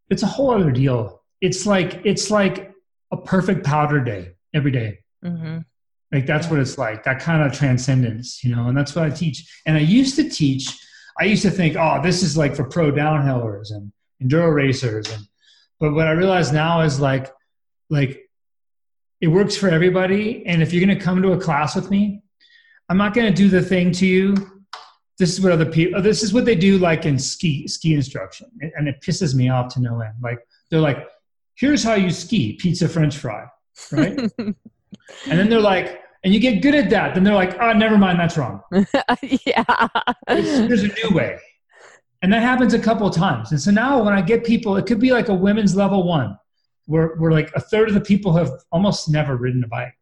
it's 0.09 0.23
a 0.23 0.27
whole 0.27 0.51
other 0.51 0.71
deal. 0.71 1.21
It's 1.41 1.65
like 1.65 2.01
it's 2.03 2.31
like 2.31 2.73
a 3.11 3.17
perfect 3.17 3.65
powder 3.65 3.99
day 3.99 4.33
every 4.53 4.71
day. 4.71 4.99
Mm-hmm. 5.23 5.59
Like 6.11 6.25
that's 6.25 6.49
what 6.49 6.59
it's 6.59 6.77
like, 6.77 7.03
that 7.03 7.19
kind 7.19 7.43
of 7.43 7.55
transcendence, 7.55 8.43
you 8.43 8.55
know, 8.55 8.67
and 8.67 8.77
that's 8.77 8.95
what 8.95 9.05
I 9.05 9.11
teach. 9.11 9.61
And 9.67 9.77
I 9.77 9.81
used 9.81 10.15
to 10.15 10.27
teach, 10.27 10.75
I 11.19 11.25
used 11.25 11.41
to 11.43 11.51
think, 11.51 11.75
oh, 11.75 12.01
this 12.01 12.23
is 12.23 12.37
like 12.37 12.55
for 12.55 12.63
pro 12.63 12.91
downhillers 12.91 13.71
and 13.71 13.91
enduro 14.23 14.53
racers. 14.53 15.07
And 15.11 15.27
but 15.79 15.93
what 15.93 16.07
I 16.07 16.11
realize 16.11 16.51
now 16.51 16.81
is 16.81 16.99
like, 16.99 17.31
like 17.89 18.29
it 19.21 19.27
works 19.27 19.55
for 19.55 19.69
everybody. 19.69 20.45
And 20.45 20.61
if 20.61 20.73
you're 20.73 20.85
gonna 20.85 20.99
come 20.99 21.21
to 21.21 21.33
a 21.33 21.39
class 21.39 21.75
with 21.75 21.89
me, 21.89 22.23
I'm 22.87 22.97
not 22.97 23.13
gonna 23.13 23.31
do 23.31 23.49
the 23.49 23.61
thing 23.61 23.91
to 23.93 24.05
you. 24.05 24.35
This 25.17 25.33
is 25.33 25.41
what 25.41 25.51
other 25.51 25.65
people 25.65 25.99
oh, 25.99 26.01
this 26.01 26.23
is 26.23 26.33
what 26.33 26.45
they 26.45 26.55
do 26.55 26.77
like 26.77 27.05
in 27.05 27.19
ski 27.19 27.67
ski 27.67 27.93
instruction. 27.93 28.47
And 28.61 28.87
it 28.87 29.01
pisses 29.01 29.35
me 29.35 29.49
off 29.49 29.73
to 29.73 29.81
no 29.81 29.99
end. 30.01 30.15
Like 30.21 30.39
they're 30.69 30.79
like, 30.79 31.07
here's 31.55 31.83
how 31.83 31.95
you 31.95 32.11
ski, 32.11 32.53
pizza 32.53 32.87
French 32.87 33.17
fry, 33.17 33.45
right? 33.91 34.31
And 35.27 35.39
then 35.39 35.49
they're 35.49 35.59
like, 35.59 36.01
and 36.23 36.33
you 36.33 36.39
get 36.39 36.61
good 36.61 36.75
at 36.75 36.89
that. 36.89 37.13
Then 37.13 37.23
they're 37.23 37.33
like, 37.33 37.59
oh, 37.59 37.73
never 37.73 37.97
mind, 37.97 38.19
that's 38.19 38.37
wrong. 38.37 38.61
yeah. 39.45 39.87
There's 40.27 40.83
a 40.83 40.87
new 40.87 41.09
way. 41.11 41.39
And 42.21 42.33
that 42.33 42.41
happens 42.41 42.73
a 42.73 42.79
couple 42.79 43.07
of 43.07 43.15
times. 43.15 43.51
And 43.51 43.61
so 43.61 43.71
now 43.71 44.03
when 44.03 44.13
I 44.13 44.21
get 44.21 44.43
people, 44.43 44.75
it 44.75 44.85
could 44.85 44.99
be 44.99 45.11
like 45.11 45.29
a 45.29 45.33
women's 45.33 45.75
level 45.75 46.05
one, 46.05 46.37
where, 46.85 47.15
where 47.15 47.31
like 47.31 47.51
a 47.55 47.61
third 47.61 47.87
of 47.87 47.93
the 47.93 48.01
people 48.01 48.33
have 48.33 48.51
almost 48.71 49.09
never 49.09 49.37
ridden 49.37 49.63
a 49.63 49.67
bike. 49.67 49.95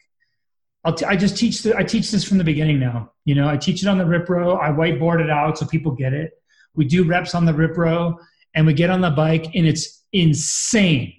I'll 0.83 0.93
t- 0.93 1.05
i 1.05 1.15
just 1.15 1.37
teach 1.37 1.63
the, 1.63 1.75
I 1.77 1.83
teach 1.83 2.11
this 2.11 2.23
from 2.23 2.37
the 2.37 2.43
beginning 2.43 2.79
now. 2.79 3.11
You 3.25 3.35
know, 3.35 3.47
I 3.47 3.57
teach 3.57 3.83
it 3.83 3.87
on 3.87 3.97
the 3.97 4.05
RipRow. 4.05 4.59
I 4.59 4.69
whiteboard 4.69 5.21
it 5.21 5.29
out 5.29 5.57
so 5.57 5.65
people 5.65 5.91
get 5.91 6.13
it. 6.13 6.31
We 6.75 6.85
do 6.85 7.03
reps 7.03 7.35
on 7.35 7.45
the 7.45 7.51
RipRow, 7.51 8.15
and 8.55 8.65
we 8.65 8.73
get 8.73 8.89
on 8.89 9.01
the 9.01 9.09
bike, 9.09 9.47
and 9.53 9.67
it's 9.67 10.05
insane 10.13 11.13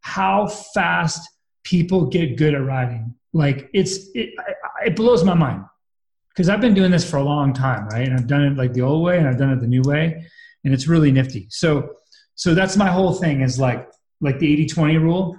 how 0.00 0.46
fast 0.46 1.28
people 1.64 2.06
get 2.06 2.36
good 2.36 2.54
at 2.54 2.64
riding. 2.64 3.14
Like 3.32 3.70
it's 3.72 4.08
it, 4.14 4.34
it 4.84 4.96
blows 4.96 5.24
my 5.24 5.34
mind 5.34 5.64
because 6.30 6.48
I've 6.48 6.60
been 6.60 6.74
doing 6.74 6.90
this 6.90 7.08
for 7.08 7.16
a 7.16 7.22
long 7.22 7.52
time, 7.52 7.86
right? 7.88 8.06
And 8.06 8.14
I've 8.14 8.26
done 8.26 8.44
it 8.44 8.56
like 8.56 8.72
the 8.72 8.82
old 8.82 9.02
way 9.02 9.18
and 9.18 9.26
I've 9.26 9.38
done 9.38 9.52
it 9.52 9.60
the 9.60 9.66
new 9.66 9.82
way, 9.82 10.24
and 10.64 10.74
it's 10.74 10.86
really 10.86 11.12
nifty. 11.12 11.46
So 11.50 11.96
so 12.34 12.54
that's 12.54 12.76
my 12.76 12.88
whole 12.88 13.12
thing 13.12 13.40
is 13.40 13.58
like 13.58 13.88
like 14.20 14.38
the 14.38 14.66
80-20 14.66 15.00
rule. 15.00 15.38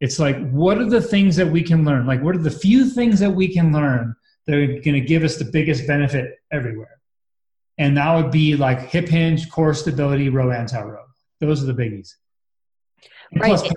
It's 0.00 0.18
like 0.18 0.50
what 0.50 0.78
are 0.78 0.88
the 0.88 1.00
things 1.00 1.36
that 1.36 1.46
we 1.46 1.62
can 1.62 1.84
learn? 1.84 2.06
Like 2.06 2.22
what 2.22 2.34
are 2.34 2.42
the 2.42 2.50
few 2.50 2.88
things 2.88 3.20
that 3.20 3.30
we 3.30 3.52
can 3.52 3.72
learn 3.72 4.14
that 4.46 4.54
are 4.54 4.66
going 4.66 4.94
to 4.94 5.00
give 5.00 5.24
us 5.24 5.36
the 5.36 5.44
biggest 5.44 5.86
benefit 5.86 6.36
everywhere? 6.52 6.98
And 7.78 7.96
that 7.96 8.14
would 8.14 8.30
be 8.30 8.56
like 8.56 8.80
hip 8.80 9.08
hinge, 9.08 9.50
core 9.50 9.72
stability, 9.72 10.28
row 10.28 10.50
anti-row. 10.50 11.04
Those 11.40 11.62
are 11.62 11.66
the 11.66 11.74
biggies. 11.74 12.14
And 13.32 13.40
right. 13.40 13.48
Plus, 13.50 13.72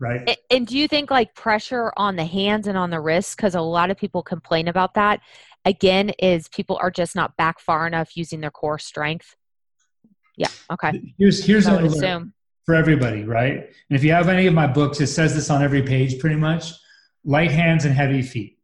right? 0.00 0.38
And 0.50 0.66
do 0.66 0.76
you 0.76 0.88
think 0.88 1.10
like 1.10 1.34
pressure 1.34 1.92
on 1.96 2.16
the 2.16 2.24
hands 2.24 2.66
and 2.66 2.76
on 2.76 2.90
the 2.90 3.00
wrists 3.00 3.36
because 3.36 3.54
a 3.54 3.60
lot 3.60 3.90
of 3.90 3.96
people 3.96 4.22
complain 4.22 4.66
about 4.66 4.94
that 4.94 5.20
again 5.64 6.08
is 6.18 6.48
people 6.48 6.78
are 6.80 6.90
just 6.90 7.14
not 7.14 7.36
back 7.36 7.60
far 7.60 7.86
enough 7.86 8.16
using 8.16 8.40
their 8.40 8.50
core 8.50 8.78
strength? 8.78 9.36
Yeah 10.36 10.48
okay. 10.72 11.14
Here's 11.18 11.44
here's 11.44 11.68
what 11.68 11.84
assume. 11.84 12.32
for 12.64 12.74
everybody 12.74 13.24
right? 13.24 13.56
And 13.56 13.96
if 13.96 14.02
you 14.02 14.12
have 14.12 14.28
any 14.28 14.46
of 14.46 14.54
my 14.54 14.66
books 14.66 15.00
it 15.00 15.08
says 15.08 15.34
this 15.34 15.50
on 15.50 15.62
every 15.62 15.82
page 15.82 16.18
pretty 16.18 16.36
much 16.36 16.72
light 17.24 17.52
hands 17.52 17.84
and 17.84 17.94
heavy 17.94 18.22
feet. 18.22 18.58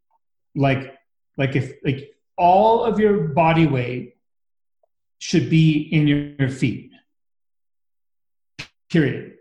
Like 0.55 0.95
like 1.37 1.55
if 1.55 1.75
like 1.85 2.11
all 2.39 2.83
of 2.83 2.99
your 2.99 3.29
body 3.29 3.67
weight 3.67 4.17
should 5.19 5.49
be 5.51 5.89
in 5.93 6.07
your 6.07 6.49
feet. 6.49 6.91
Period 8.89 9.36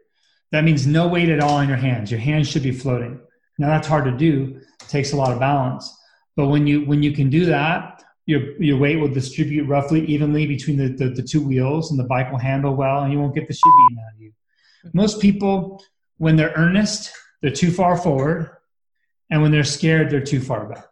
that 0.52 0.64
means 0.64 0.88
no 0.88 1.08
weight 1.08 1.30
at 1.30 1.40
all 1.40 1.60
in 1.60 1.70
your 1.70 1.78
hands. 1.78 2.12
Your 2.12 2.20
hands 2.20 2.48
should 2.48 2.64
be 2.64 2.72
floating. 2.72 3.20
Now 3.58 3.68
that's 3.68 3.88
hard 3.88 4.06
to 4.06 4.12
do. 4.12 4.62
It 4.82 4.90
takes 4.90 5.14
a 5.14 5.16
lot 5.16 5.32
of 5.32 5.40
balance. 5.40 5.94
But 6.36 6.48
when 6.48 6.68
you 6.68 6.86
when 6.86 7.02
you 7.02 7.12
can 7.12 7.30
do 7.30 7.46
that, 7.46 8.04
your 8.26 8.62
your 8.62 8.78
weight 8.78 8.98
will 8.98 9.08
distribute 9.08 9.66
roughly 9.66 10.06
evenly 10.06 10.46
between 10.46 10.78
the, 10.78 10.90
the, 10.90 11.10
the 11.10 11.24
two 11.24 11.42
wheels 11.42 11.92
and 11.92 12.00
the 12.00 12.04
bike 12.04 12.32
will 12.32 12.40
handle 12.40 12.76
well 12.76 13.04
and 13.04 13.14
you 13.14 13.20
won't 13.20 13.36
get 13.36 13.48
the 13.48 13.54
shit 13.54 13.74
beaten 13.90 14.04
out 14.04 14.16
of 14.16 14.22
you. 14.22 14.30
Mm-hmm. 14.86 14.98
Most 14.98 15.22
people, 15.22 15.84
when 16.18 16.36
they're 16.36 16.54
earnest, 16.56 17.12
they're 17.42 17.52
too 17.52 17.72
far 17.72 17.98
forward. 17.98 18.52
And 19.30 19.42
when 19.42 19.52
they're 19.52 19.64
scared, 19.64 20.10
they're 20.10 20.22
too 20.22 20.40
far 20.40 20.68
back. 20.68 20.86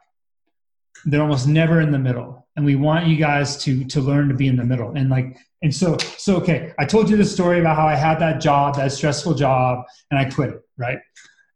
They're 1.05 1.21
almost 1.21 1.47
never 1.47 1.81
in 1.81 1.91
the 1.91 1.99
middle. 1.99 2.42
And 2.55 2.65
we 2.65 2.75
want 2.75 3.07
you 3.07 3.15
guys 3.15 3.57
to 3.63 3.83
to 3.85 4.01
learn 4.01 4.29
to 4.29 4.35
be 4.35 4.47
in 4.47 4.55
the 4.55 4.63
middle. 4.63 4.93
And 4.95 5.09
like 5.09 5.37
and 5.63 5.73
so, 5.73 5.97
so 5.97 6.35
okay, 6.35 6.73
I 6.77 6.83
told 6.85 7.09
you 7.09 7.15
the 7.15 7.23
story 7.23 7.61
about 7.61 7.77
how 7.77 7.87
I 7.87 7.95
had 7.95 8.19
that 8.19 8.41
job, 8.41 8.75
that 8.75 8.91
stressful 8.91 9.35
job, 9.35 9.85
and 10.11 10.19
I 10.19 10.29
quit 10.29 10.49
it, 10.49 10.61
right? 10.77 10.99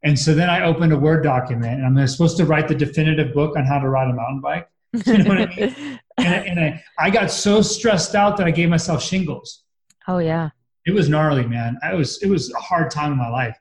And 0.03 0.17
so 0.17 0.33
then 0.33 0.49
I 0.49 0.63
opened 0.63 0.93
a 0.93 0.97
Word 0.97 1.23
document, 1.23 1.81
and 1.81 1.99
I'm 1.99 2.07
supposed 2.07 2.37
to 2.37 2.45
write 2.45 2.69
the 2.69 2.75
definitive 2.75 3.33
book 3.33 3.57
on 3.57 3.65
how 3.65 3.79
to 3.79 3.89
ride 3.89 4.09
a 4.09 4.13
mountain 4.13 4.39
bike. 4.41 4.69
You 5.05 5.17
know 5.17 5.29
what 5.29 5.39
I 5.39 5.55
mean? 5.55 5.99
and, 6.17 6.27
I, 6.27 6.37
and 6.37 6.59
I, 6.59 6.83
I 6.97 7.09
got 7.09 7.29
so 7.29 7.61
stressed 7.61 8.15
out 8.15 8.37
that 8.37 8.47
I 8.47 8.51
gave 8.51 8.69
myself 8.69 9.03
shingles. 9.03 9.65
Oh 10.07 10.19
yeah, 10.19 10.51
it 10.85 10.93
was 10.93 11.09
gnarly, 11.09 11.45
man. 11.45 11.77
I 11.83 11.93
was 11.93 12.23
it 12.23 12.29
was 12.29 12.53
a 12.53 12.59
hard 12.59 12.89
time 12.89 13.11
in 13.11 13.17
my 13.17 13.27
life, 13.27 13.57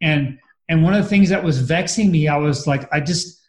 and 0.00 0.38
and 0.68 0.84
one 0.84 0.94
of 0.94 1.02
the 1.02 1.08
things 1.08 1.28
that 1.30 1.42
was 1.42 1.58
vexing 1.58 2.12
me, 2.12 2.28
I 2.28 2.36
was 2.36 2.68
like, 2.68 2.88
I 2.92 3.00
just 3.00 3.42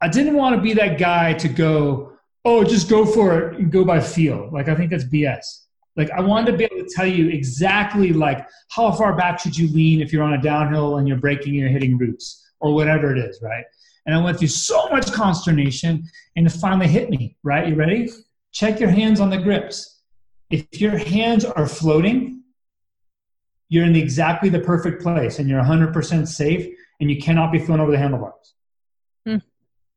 I 0.00 0.08
didn't 0.08 0.34
want 0.34 0.56
to 0.56 0.60
be 0.60 0.74
that 0.74 0.98
guy 0.98 1.34
to 1.34 1.48
go, 1.48 2.13
oh, 2.44 2.62
just 2.62 2.88
go 2.88 3.06
for 3.06 3.38
it 3.38 3.58
and 3.58 3.72
go 3.72 3.84
by 3.84 4.00
feel. 4.00 4.50
Like 4.52 4.68
I 4.68 4.74
think 4.74 4.90
that's 4.90 5.04
BS. 5.04 5.64
Like 5.96 6.10
I 6.10 6.20
wanted 6.20 6.52
to 6.52 6.58
be 6.58 6.64
able 6.64 6.76
to 6.76 6.94
tell 6.94 7.06
you 7.06 7.28
exactly 7.28 8.12
like 8.12 8.46
how 8.70 8.90
far 8.92 9.16
back 9.16 9.38
should 9.38 9.56
you 9.56 9.68
lean 9.72 10.00
if 10.00 10.12
you're 10.12 10.24
on 10.24 10.34
a 10.34 10.42
downhill 10.42 10.96
and 10.96 11.06
you're 11.06 11.18
braking 11.18 11.52
and 11.54 11.60
you're 11.60 11.68
hitting 11.68 11.96
roots 11.96 12.52
or 12.60 12.74
whatever 12.74 13.14
it 13.14 13.18
is, 13.18 13.40
right? 13.42 13.64
And 14.06 14.14
I 14.14 14.22
went 14.22 14.38
through 14.38 14.48
so 14.48 14.88
much 14.88 15.12
consternation 15.12 16.04
and 16.36 16.46
it 16.46 16.50
finally 16.50 16.88
hit 16.88 17.10
me, 17.10 17.36
right? 17.42 17.68
You 17.68 17.74
ready? 17.74 18.10
Check 18.52 18.80
your 18.80 18.90
hands 18.90 19.20
on 19.20 19.30
the 19.30 19.38
grips. 19.38 20.00
If 20.50 20.80
your 20.80 20.98
hands 20.98 21.44
are 21.44 21.66
floating, 21.66 22.42
you're 23.68 23.84
in 23.84 23.96
exactly 23.96 24.48
the 24.48 24.60
perfect 24.60 25.02
place 25.02 25.38
and 25.38 25.48
you're 25.48 25.62
100% 25.62 26.28
safe 26.28 26.74
and 27.00 27.10
you 27.10 27.20
cannot 27.20 27.50
be 27.50 27.58
thrown 27.58 27.80
over 27.80 27.90
the 27.90 27.98
handlebars. 27.98 28.54
Hmm. 29.26 29.38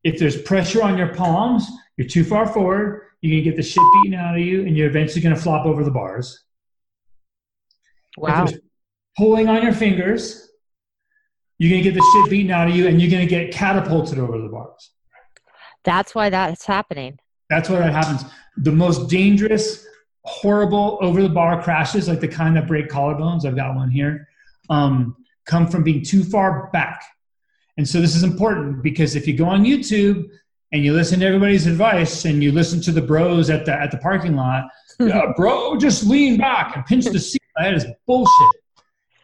If 0.04 0.18
there's 0.18 0.40
pressure 0.40 0.82
on 0.82 0.96
your 0.96 1.14
palms, 1.14 1.68
you're 1.98 2.06
too 2.06 2.24
far 2.24 2.46
forward, 2.46 3.02
you're 3.20 3.36
to 3.38 3.42
get 3.42 3.56
the 3.56 3.62
shit 3.62 3.82
beaten 4.02 4.18
out 4.18 4.36
of 4.36 4.40
you, 4.40 4.64
and 4.64 4.76
you're 4.76 4.88
eventually 4.88 5.20
going 5.20 5.34
to 5.34 5.40
flop 5.40 5.66
over 5.66 5.82
the 5.82 5.90
bars. 5.90 6.44
Wow. 8.16 8.46
Pulling 9.16 9.48
on 9.48 9.64
your 9.64 9.72
fingers, 9.72 10.48
you're 11.58 11.76
to 11.76 11.82
get 11.82 11.94
the 11.94 12.12
shit 12.12 12.30
beaten 12.30 12.52
out 12.52 12.68
of 12.68 12.76
you, 12.76 12.86
and 12.86 13.02
you're 13.02 13.10
going 13.10 13.26
to 13.26 13.28
get 13.28 13.52
catapulted 13.52 14.20
over 14.20 14.38
the 14.38 14.48
bars. 14.48 14.92
That's 15.84 16.14
why 16.14 16.30
that's 16.30 16.64
happening. 16.64 17.18
That's 17.50 17.68
why 17.68 17.78
that 17.78 17.92
happens. 17.92 18.24
The 18.58 18.72
most 18.72 19.10
dangerous, 19.10 19.84
horrible 20.22 20.98
over 21.00 21.20
the 21.20 21.28
bar 21.28 21.60
crashes, 21.60 22.06
like 22.06 22.20
the 22.20 22.28
kind 22.28 22.56
that 22.56 22.68
break 22.68 22.88
collarbones, 22.88 23.44
I've 23.44 23.56
got 23.56 23.74
one 23.74 23.90
here, 23.90 24.28
um, 24.70 25.16
come 25.46 25.66
from 25.66 25.82
being 25.82 26.04
too 26.04 26.22
far 26.22 26.70
back. 26.72 27.02
And 27.76 27.88
so 27.88 28.00
this 28.00 28.14
is 28.14 28.22
important 28.22 28.84
because 28.84 29.16
if 29.16 29.26
you 29.26 29.36
go 29.36 29.46
on 29.46 29.64
YouTube 29.64 30.28
and 30.72 30.84
you 30.84 30.92
listen 30.92 31.20
to 31.20 31.26
everybody's 31.26 31.66
advice 31.66 32.24
and 32.24 32.42
you 32.42 32.52
listen 32.52 32.80
to 32.82 32.92
the 32.92 33.00
bros 33.00 33.50
at 33.50 33.64
the 33.64 33.72
at 33.72 33.90
the 33.90 33.98
parking 33.98 34.36
lot, 34.36 34.64
yeah, 35.00 35.32
bro, 35.36 35.76
just 35.76 36.06
lean 36.06 36.36
back 36.36 36.76
and 36.76 36.84
pinch 36.84 37.06
the 37.06 37.18
seat. 37.18 37.42
That 37.56 37.74
is 37.74 37.86
bullshit. 38.06 38.48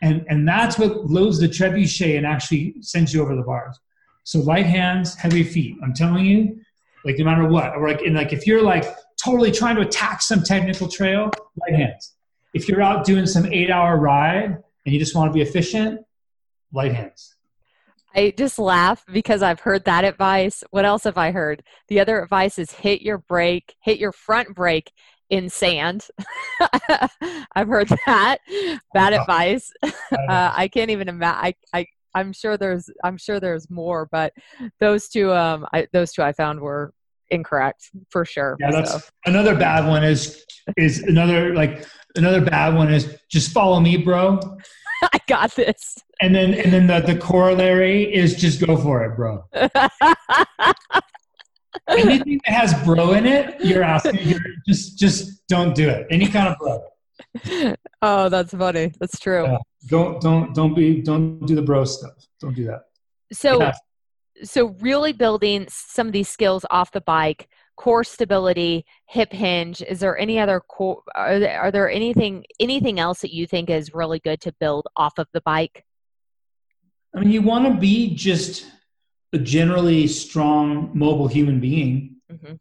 And 0.02 0.24
and 0.28 0.46
that's 0.48 0.78
what 0.78 1.06
loads 1.06 1.38
the 1.38 1.48
trebuchet 1.48 2.16
and 2.16 2.26
actually 2.26 2.76
sends 2.80 3.12
you 3.12 3.22
over 3.22 3.36
the 3.36 3.42
bars. 3.42 3.78
So 4.24 4.40
light 4.40 4.66
hands, 4.66 5.14
heavy 5.14 5.44
feet. 5.44 5.76
I'm 5.82 5.92
telling 5.92 6.24
you, 6.24 6.60
like 7.04 7.18
no 7.18 7.24
matter 7.26 7.46
what, 7.46 7.74
or 7.76 7.88
like 7.88 8.00
and 8.00 8.14
like 8.14 8.32
if 8.32 8.46
you're 8.46 8.62
like 8.62 8.84
totally 9.22 9.52
trying 9.52 9.76
to 9.76 9.82
attack 9.82 10.22
some 10.22 10.42
technical 10.42 10.88
trail, 10.88 11.30
light 11.60 11.78
hands. 11.78 12.14
If 12.54 12.68
you're 12.68 12.82
out 12.82 13.04
doing 13.04 13.26
some 13.26 13.46
eight 13.46 13.70
hour 13.70 13.96
ride 13.96 14.44
and 14.84 14.92
you 14.92 14.98
just 14.98 15.14
want 15.14 15.30
to 15.30 15.34
be 15.34 15.42
efficient, 15.42 16.00
light 16.72 16.92
hands. 16.92 17.33
I 18.14 18.32
just 18.36 18.58
laugh 18.58 19.04
because 19.12 19.42
I've 19.42 19.60
heard 19.60 19.84
that 19.84 20.04
advice. 20.04 20.62
What 20.70 20.84
else 20.84 21.04
have 21.04 21.18
I 21.18 21.32
heard? 21.32 21.62
The 21.88 22.00
other 22.00 22.22
advice 22.22 22.58
is 22.58 22.70
hit 22.70 23.02
your 23.02 23.18
brake, 23.18 23.74
hit 23.80 23.98
your 23.98 24.12
front 24.12 24.54
brake 24.54 24.92
in 25.30 25.48
sand. 25.48 26.06
I've 27.54 27.68
heard 27.68 27.88
that. 28.06 28.38
Bad 28.92 29.12
advice. 29.12 29.72
Uh, 30.28 30.52
I 30.54 30.68
can't 30.68 30.90
even 30.90 31.08
imagine. 31.08 31.54
I, 31.72 31.78
I, 31.78 31.86
I'm 32.14 32.32
sure 32.32 32.56
there's, 32.56 32.88
I'm 33.02 33.18
sure 33.18 33.40
there's 33.40 33.68
more, 33.68 34.08
but 34.10 34.32
those 34.80 35.08
two, 35.08 35.32
um, 35.32 35.66
I, 35.72 35.86
those 35.92 36.12
two 36.12 36.22
I 36.22 36.32
found 36.32 36.60
were 36.60 36.94
incorrect 37.30 37.90
for 38.10 38.24
sure. 38.24 38.56
Yeah, 38.60 38.70
that's 38.70 38.92
so. 38.92 39.00
another 39.26 39.54
bad 39.54 39.86
one. 39.86 40.04
Is 40.04 40.44
is 40.76 41.00
another 41.00 41.54
like 41.54 41.86
another 42.16 42.40
bad 42.40 42.74
one 42.74 42.92
is 42.92 43.18
just 43.30 43.52
follow 43.52 43.80
me, 43.80 43.96
bro. 43.96 44.40
I 45.02 45.18
got 45.26 45.54
this. 45.54 45.96
And 46.20 46.34
then 46.34 46.54
and 46.54 46.72
then 46.72 46.86
the, 46.86 47.00
the 47.00 47.18
corollary 47.18 48.12
is 48.14 48.34
just 48.36 48.64
go 48.64 48.76
for 48.76 49.04
it, 49.04 49.16
bro. 49.16 49.44
Anything 51.88 52.40
that 52.44 52.52
has 52.52 52.72
bro 52.84 53.12
in 53.12 53.26
it, 53.26 53.60
you're 53.64 53.82
asking 53.82 54.20
you're 54.22 54.40
just 54.66 54.98
just 54.98 55.46
don't 55.48 55.74
do 55.74 55.88
it. 55.88 56.06
Any 56.10 56.28
kind 56.28 56.48
of 56.48 56.56
bro. 56.58 56.82
Oh, 58.00 58.28
that's 58.28 58.52
funny. 58.52 58.92
That's 59.00 59.18
true. 59.18 59.44
Yeah. 59.44 59.58
Don't 59.88 60.20
don't 60.20 60.54
don't 60.54 60.74
be 60.74 61.02
don't 61.02 61.44
do 61.46 61.54
the 61.54 61.62
bro 61.62 61.84
stuff. 61.84 62.12
Don't 62.40 62.54
do 62.54 62.66
that. 62.66 62.82
So 63.32 63.60
yeah. 63.60 63.72
so 64.42 64.76
really 64.80 65.12
building 65.12 65.66
some 65.68 66.06
of 66.06 66.12
these 66.12 66.28
skills 66.28 66.64
off 66.70 66.92
the 66.92 67.00
bike 67.00 67.48
core 67.76 68.04
stability, 68.04 68.84
hip 69.06 69.32
hinge. 69.32 69.82
Is 69.82 70.00
there 70.00 70.18
any 70.18 70.38
other 70.38 70.60
core? 70.60 71.02
Are 71.14 71.38
there, 71.38 71.60
are 71.60 71.70
there 71.70 71.90
anything 71.90 72.44
anything 72.60 73.00
else 73.00 73.20
that 73.20 73.34
you 73.34 73.46
think 73.46 73.70
is 73.70 73.94
really 73.94 74.20
good 74.20 74.40
to 74.42 74.52
build 74.60 74.86
off 74.96 75.18
of 75.18 75.28
the 75.32 75.40
bike? 75.42 75.84
I 77.14 77.20
mean, 77.20 77.30
you 77.30 77.42
want 77.42 77.72
to 77.72 77.78
be 77.78 78.14
just 78.14 78.66
a 79.32 79.38
generally 79.38 80.06
strong, 80.06 80.90
mobile 80.94 81.28
human 81.28 81.60
being. 81.60 82.16
Mm-hmm. 82.30 82.54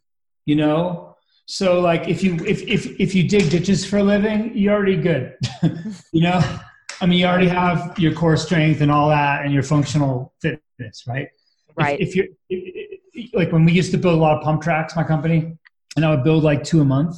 You 0.45 0.55
know, 0.55 1.15
so 1.45 1.79
like 1.79 2.07
if 2.07 2.23
you 2.23 2.35
if 2.45 2.61
if 2.63 2.99
if 2.99 3.15
you 3.15 3.27
dig 3.27 3.49
ditches 3.49 3.85
for 3.85 3.97
a 3.97 4.03
living, 4.03 4.51
you're 4.55 4.73
already 4.73 4.97
good. 4.97 5.37
you 6.11 6.21
know, 6.21 6.41
I 7.01 7.05
mean, 7.05 7.19
you 7.19 7.25
already 7.25 7.47
have 7.47 7.97
your 7.97 8.13
core 8.13 8.37
strength 8.37 8.81
and 8.81 8.91
all 8.91 9.09
that, 9.09 9.45
and 9.45 9.53
your 9.53 9.63
functional 9.63 10.33
fitness, 10.41 11.05
right? 11.07 11.29
Right. 11.75 11.99
If, 11.99 12.09
if 12.09 12.15
you're 12.15 12.25
if, 12.49 13.33
like 13.33 13.51
when 13.51 13.65
we 13.65 13.71
used 13.71 13.91
to 13.91 13.97
build 13.97 14.15
a 14.15 14.21
lot 14.21 14.37
of 14.37 14.43
pump 14.43 14.61
tracks, 14.61 14.95
my 14.95 15.03
company, 15.03 15.57
and 15.95 16.05
I 16.05 16.09
would 16.09 16.23
build 16.23 16.43
like 16.43 16.63
two 16.63 16.81
a 16.81 16.85
month. 16.85 17.17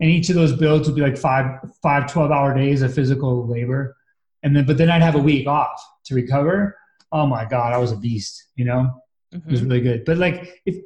And 0.00 0.08
each 0.10 0.28
of 0.28 0.36
those 0.36 0.52
builds 0.52 0.88
would 0.88 0.94
be 0.94 1.02
like 1.02 1.16
five, 1.16 1.58
five 1.82 2.10
12 2.10 2.30
hour 2.30 2.54
days 2.54 2.82
of 2.82 2.94
physical 2.94 3.46
labor. 3.48 3.96
And 4.44 4.54
then, 4.54 4.64
but 4.64 4.78
then 4.78 4.90
I'd 4.90 5.02
have 5.02 5.16
a 5.16 5.20
week 5.20 5.48
off 5.48 5.84
to 6.08 6.14
recover. 6.14 6.76
Oh 7.12 7.26
my 7.26 7.44
God, 7.44 7.72
I 7.72 7.78
was 7.78 7.92
a 7.92 7.96
beast, 7.96 8.48
you 8.56 8.64
know? 8.64 8.90
Mm-hmm. 9.34 9.48
It 9.48 9.50
was 9.50 9.60
mm-hmm. 9.60 9.70
really 9.70 9.80
good. 9.82 10.04
But 10.04 10.18
like, 10.18 10.60
if 10.66 10.76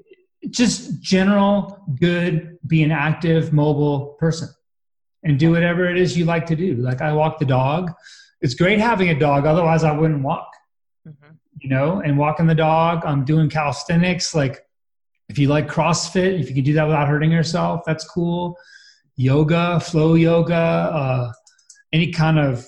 just 0.51 1.01
general, 1.01 1.85
good, 1.99 2.59
be 2.67 2.83
an 2.83 2.93
active, 2.93 3.53
mobile 3.53 4.17
person 4.19 4.49
and 5.25 5.39
do 5.39 5.53
whatever 5.53 5.89
it 5.89 5.97
is 5.97 6.19
you 6.19 6.25
like 6.25 6.47
to 6.47 6.57
do. 6.57 6.75
Like 6.77 7.01
I 7.01 7.13
walk 7.13 7.39
the 7.39 7.45
dog. 7.45 7.93
It's 8.41 8.55
great 8.55 8.81
having 8.81 9.11
a 9.11 9.19
dog. 9.19 9.47
Otherwise 9.47 9.85
I 9.85 9.97
wouldn't 9.97 10.23
walk 10.23 10.49
you 11.63 11.69
know, 11.69 12.01
and 12.01 12.19
walking 12.19 12.47
the 12.47 12.55
dog. 12.55 13.05
I'm 13.05 13.25
doing 13.25 13.49
calisthenics. 13.49 14.35
Like 14.35 14.67
if 15.29 15.39
you 15.39 15.49
like 15.49 15.69
CrossFit, 15.69 16.41
if 16.41 16.49
you 16.49 16.55
can 16.55 16.65
do 16.65 16.75
that 16.75 16.85
without 16.85 17.09
hurting 17.09 17.31
yourself, 17.31 17.83
that's 17.87 18.05
cool. 18.05 18.57
Yoga, 19.17 19.79
flow 19.79 20.15
yoga, 20.15 20.55
uh, 20.55 21.33
any 21.93 22.11
kind 22.11 22.39
of 22.39 22.67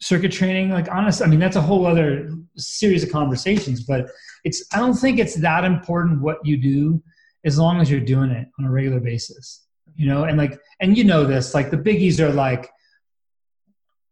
circuit 0.00 0.32
training. 0.32 0.70
Like 0.70 0.88
honest, 0.90 1.22
I 1.22 1.26
mean, 1.26 1.40
that's 1.40 1.56
a 1.56 1.60
whole 1.60 1.86
other 1.86 2.30
series 2.56 3.02
of 3.02 3.10
conversations, 3.10 3.82
but 3.82 4.06
it's, 4.44 4.64
I 4.72 4.78
don't 4.78 4.94
think 4.94 5.18
it's 5.18 5.36
that 5.36 5.64
important 5.64 6.20
what 6.20 6.38
you 6.44 6.56
do 6.56 7.02
as 7.44 7.58
long 7.58 7.80
as 7.80 7.90
you're 7.90 8.00
doing 8.00 8.30
it 8.30 8.48
on 8.58 8.64
a 8.64 8.70
regular 8.70 9.00
basis, 9.00 9.66
you 9.96 10.06
know? 10.06 10.24
And 10.24 10.38
like, 10.38 10.58
and 10.80 10.96
you 10.96 11.04
know 11.04 11.24
this, 11.24 11.54
like 11.54 11.70
the 11.70 11.76
biggies 11.76 12.20
are 12.20 12.32
like, 12.32 12.70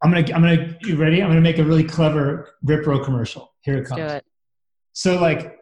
I'm 0.03 0.13
gonna 0.13 0.27
I'm 0.35 0.43
gonna 0.43 0.77
you 0.83 0.97
ready? 0.97 1.23
I'm 1.23 1.31
gonna 1.31 1.41
make 1.41 1.59
a 1.59 1.65
really 1.65 1.83
clever 1.83 2.51
RipRow 2.65 3.05
commercial. 3.05 3.53
Here 3.63 3.79
it 3.79 3.87
comes. 3.87 4.13
It. 4.13 4.25
So 4.93 5.19
like 5.19 5.59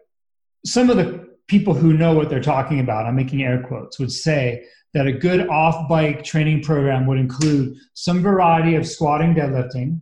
some 0.66 0.90
of 0.90 0.96
the 0.96 1.28
people 1.46 1.72
who 1.72 1.92
know 1.92 2.14
what 2.14 2.30
they're 2.30 2.42
talking 2.42 2.80
about, 2.80 3.06
I'm 3.06 3.14
making 3.14 3.42
air 3.42 3.62
quotes, 3.62 3.98
would 3.98 4.10
say 4.10 4.64
that 4.92 5.06
a 5.06 5.12
good 5.12 5.48
off 5.48 5.88
bike 5.88 6.24
training 6.24 6.62
program 6.62 7.06
would 7.06 7.18
include 7.18 7.76
some 7.94 8.22
variety 8.22 8.74
of 8.74 8.86
squatting, 8.86 9.34
deadlifting, 9.34 10.00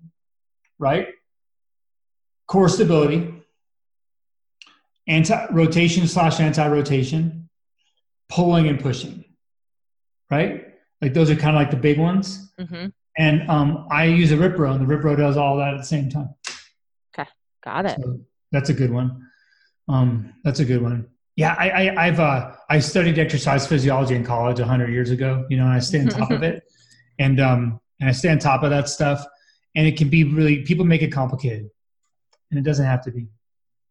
right? 0.82 1.08
Core 2.48 2.68
stability, 2.68 3.32
anti 5.06 5.46
rotation 5.52 6.08
slash 6.08 6.40
anti 6.40 6.66
rotation, 6.66 7.48
pulling 8.28 8.66
and 8.68 8.80
pushing, 8.80 9.24
right? 10.28 10.66
Like 11.00 11.14
those 11.14 11.30
are 11.30 11.36
kind 11.36 11.56
of 11.56 11.60
like 11.60 11.70
the 11.70 11.76
big 11.76 11.98
ones. 11.98 12.52
Mm-hmm. 12.58 12.86
And 13.16 13.50
um, 13.50 13.86
I 13.90 14.04
use 14.04 14.32
a 14.32 14.36
RipRow, 14.36 14.74
and 14.74 14.86
the 14.88 14.92
RipRow 14.92 15.16
does 15.16 15.36
all 15.36 15.56
that 15.58 15.74
at 15.74 15.78
the 15.78 15.86
same 15.86 16.10
time. 16.10 16.30
Okay, 17.14 17.28
got 17.62 17.86
it. 17.86 17.98
So 18.02 18.20
that's 18.50 18.70
a 18.70 18.74
good 18.74 18.90
one. 18.90 19.28
Um, 19.88 20.34
that's 20.42 20.60
a 20.60 20.64
good 20.64 20.82
one. 20.82 21.08
Yeah, 21.36 21.54
I, 21.58 21.94
I, 21.96 22.06
have 22.06 22.20
uh, 22.20 22.52
I 22.68 22.78
studied 22.78 23.18
exercise 23.18 23.66
physiology 23.66 24.14
in 24.14 24.24
college 24.24 24.58
hundred 24.58 24.90
years 24.90 25.10
ago. 25.10 25.46
You 25.48 25.58
know, 25.58 25.64
and 25.64 25.72
I 25.72 25.78
stay 25.78 26.00
on 26.00 26.08
top 26.08 26.30
of 26.38 26.42
it, 26.42 26.64
and 27.18 27.40
um, 27.40 27.80
and 28.00 28.08
I 28.08 28.12
stay 28.12 28.30
on 28.30 28.38
top 28.38 28.62
of 28.64 28.70
that 28.70 28.88
stuff. 28.88 29.24
And 29.74 29.86
it 29.86 29.96
can 29.96 30.08
be 30.08 30.24
really 30.24 30.62
people 30.62 30.84
make 30.84 31.02
it 31.02 31.12
complicated, 31.12 31.70
and 32.50 32.58
it 32.58 32.62
doesn't 32.62 32.86
have 32.86 33.02
to 33.04 33.10
be. 33.10 33.28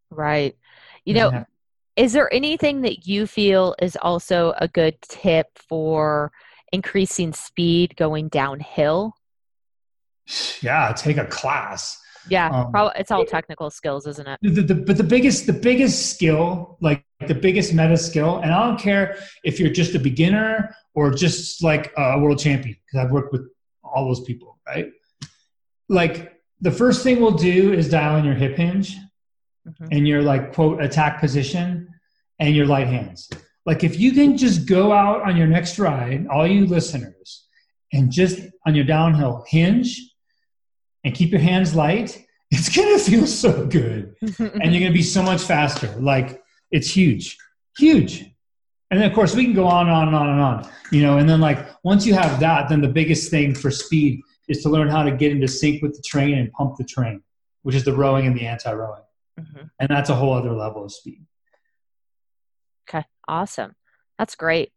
Right. 0.09 0.55
You 1.05 1.15
know, 1.15 1.45
is 1.95 2.13
there 2.13 2.31
anything 2.33 2.81
that 2.81 3.07
you 3.07 3.25
feel 3.25 3.75
is 3.81 3.97
also 4.01 4.53
a 4.57 4.67
good 4.67 5.01
tip 5.01 5.47
for? 5.57 6.31
increasing 6.71 7.33
speed 7.33 7.95
going 7.95 8.29
downhill? 8.29 9.15
Yeah, 10.61 10.93
take 10.93 11.17
a 11.17 11.25
class. 11.25 11.99
Yeah, 12.29 12.49
um, 12.49 12.71
probably, 12.71 12.93
it's 12.99 13.09
all 13.09 13.25
technical 13.25 13.71
skills, 13.71 14.05
isn't 14.05 14.27
it? 14.27 14.39
The, 14.43 14.61
the, 14.61 14.75
but 14.75 14.97
the 14.97 15.03
biggest, 15.03 15.47
the 15.47 15.53
biggest 15.53 16.11
skill, 16.11 16.77
like 16.79 17.03
the 17.27 17.33
biggest 17.33 17.73
meta 17.73 17.97
skill, 17.97 18.37
and 18.37 18.53
I 18.53 18.67
don't 18.67 18.79
care 18.79 19.17
if 19.43 19.59
you're 19.59 19.71
just 19.71 19.95
a 19.95 19.99
beginner 19.99 20.75
or 20.93 21.11
just 21.11 21.63
like 21.63 21.91
a 21.97 22.19
world 22.19 22.39
champion, 22.39 22.77
because 22.85 23.05
I've 23.05 23.11
worked 23.11 23.33
with 23.33 23.49
all 23.83 24.05
those 24.05 24.21
people, 24.21 24.59
right? 24.67 24.91
Like 25.91 26.41
the 26.61 26.71
first 26.71 27.03
thing 27.03 27.19
we'll 27.19 27.31
do 27.31 27.73
is 27.73 27.89
dial 27.89 28.15
in 28.15 28.23
your 28.23 28.33
hip 28.33 28.55
hinge 28.55 28.95
mm-hmm. 29.67 29.87
and 29.91 30.07
your 30.07 30.21
like 30.21 30.53
quote 30.53 30.81
attack 30.81 31.19
position 31.19 31.89
and 32.39 32.55
your 32.55 32.65
light 32.65 32.87
hands. 32.87 33.29
Like 33.65 33.83
if 33.83 33.99
you 33.99 34.13
can 34.13 34.37
just 34.37 34.65
go 34.67 34.93
out 34.93 35.21
on 35.21 35.35
your 35.35 35.47
next 35.47 35.77
ride, 35.77 36.27
all 36.27 36.47
you 36.47 36.65
listeners, 36.65 37.45
and 37.91 38.09
just 38.09 38.39
on 38.65 38.73
your 38.73 38.85
downhill 38.85 39.43
hinge 39.47 39.99
and 41.03 41.13
keep 41.13 41.31
your 41.31 41.41
hands 41.41 41.75
light, 41.75 42.25
it's 42.51 42.75
gonna 42.75 42.99
feel 42.99 43.27
so 43.27 43.65
good. 43.65 44.15
and 44.21 44.71
you're 44.71 44.81
gonna 44.81 44.91
be 44.91 45.03
so 45.03 45.21
much 45.21 45.41
faster. 45.41 45.87
Like 45.99 46.41
it's 46.71 46.89
huge. 46.89 47.37
Huge. 47.77 48.25
And 48.91 48.99
then 48.99 49.09
of 49.09 49.15
course 49.15 49.35
we 49.35 49.45
can 49.45 49.53
go 49.53 49.67
on 49.67 49.87
and 49.87 49.95
on 49.95 50.07
and 50.07 50.15
on 50.15 50.29
and 50.29 50.41
on. 50.41 50.69
You 50.91 51.01
know, 51.01 51.17
and 51.17 51.29
then 51.29 51.41
like 51.41 51.67
once 51.83 52.05
you 52.05 52.13
have 52.13 52.39
that, 52.39 52.69
then 52.69 52.81
the 52.81 52.87
biggest 52.87 53.29
thing 53.29 53.55
for 53.55 53.71
speed 53.71 54.21
is 54.47 54.63
to 54.63 54.69
learn 54.69 54.87
how 54.87 55.03
to 55.03 55.11
get 55.11 55.31
into 55.31 55.47
sync 55.47 55.81
with 55.81 55.95
the 55.95 56.01
train 56.01 56.37
and 56.37 56.51
pump 56.51 56.77
the 56.77 56.83
train, 56.83 57.21
which 57.63 57.75
is 57.75 57.83
the 57.83 57.93
rowing 57.93 58.27
and 58.27 58.35
the 58.35 58.45
anti-rowing. 58.45 59.03
Mm-hmm. 59.39 59.65
And 59.79 59.89
that's 59.89 60.09
a 60.09 60.15
whole 60.15 60.33
other 60.33 60.51
level 60.53 60.83
of 60.83 60.91
speed. 60.91 61.25
Okay, 62.89 63.05
awesome. 63.27 63.73
That's 64.17 64.35
great. 64.35 64.71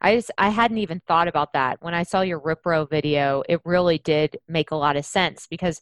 I 0.00 0.16
just 0.16 0.30
I 0.38 0.48
hadn't 0.50 0.78
even 0.78 1.00
thought 1.06 1.28
about 1.28 1.52
that. 1.54 1.78
When 1.82 1.94
I 1.94 2.04
saw 2.04 2.20
your 2.20 2.40
RipRow 2.40 2.88
video, 2.88 3.42
it 3.48 3.60
really 3.64 3.98
did 3.98 4.36
make 4.48 4.70
a 4.70 4.76
lot 4.76 4.96
of 4.96 5.04
sense 5.04 5.46
because 5.48 5.80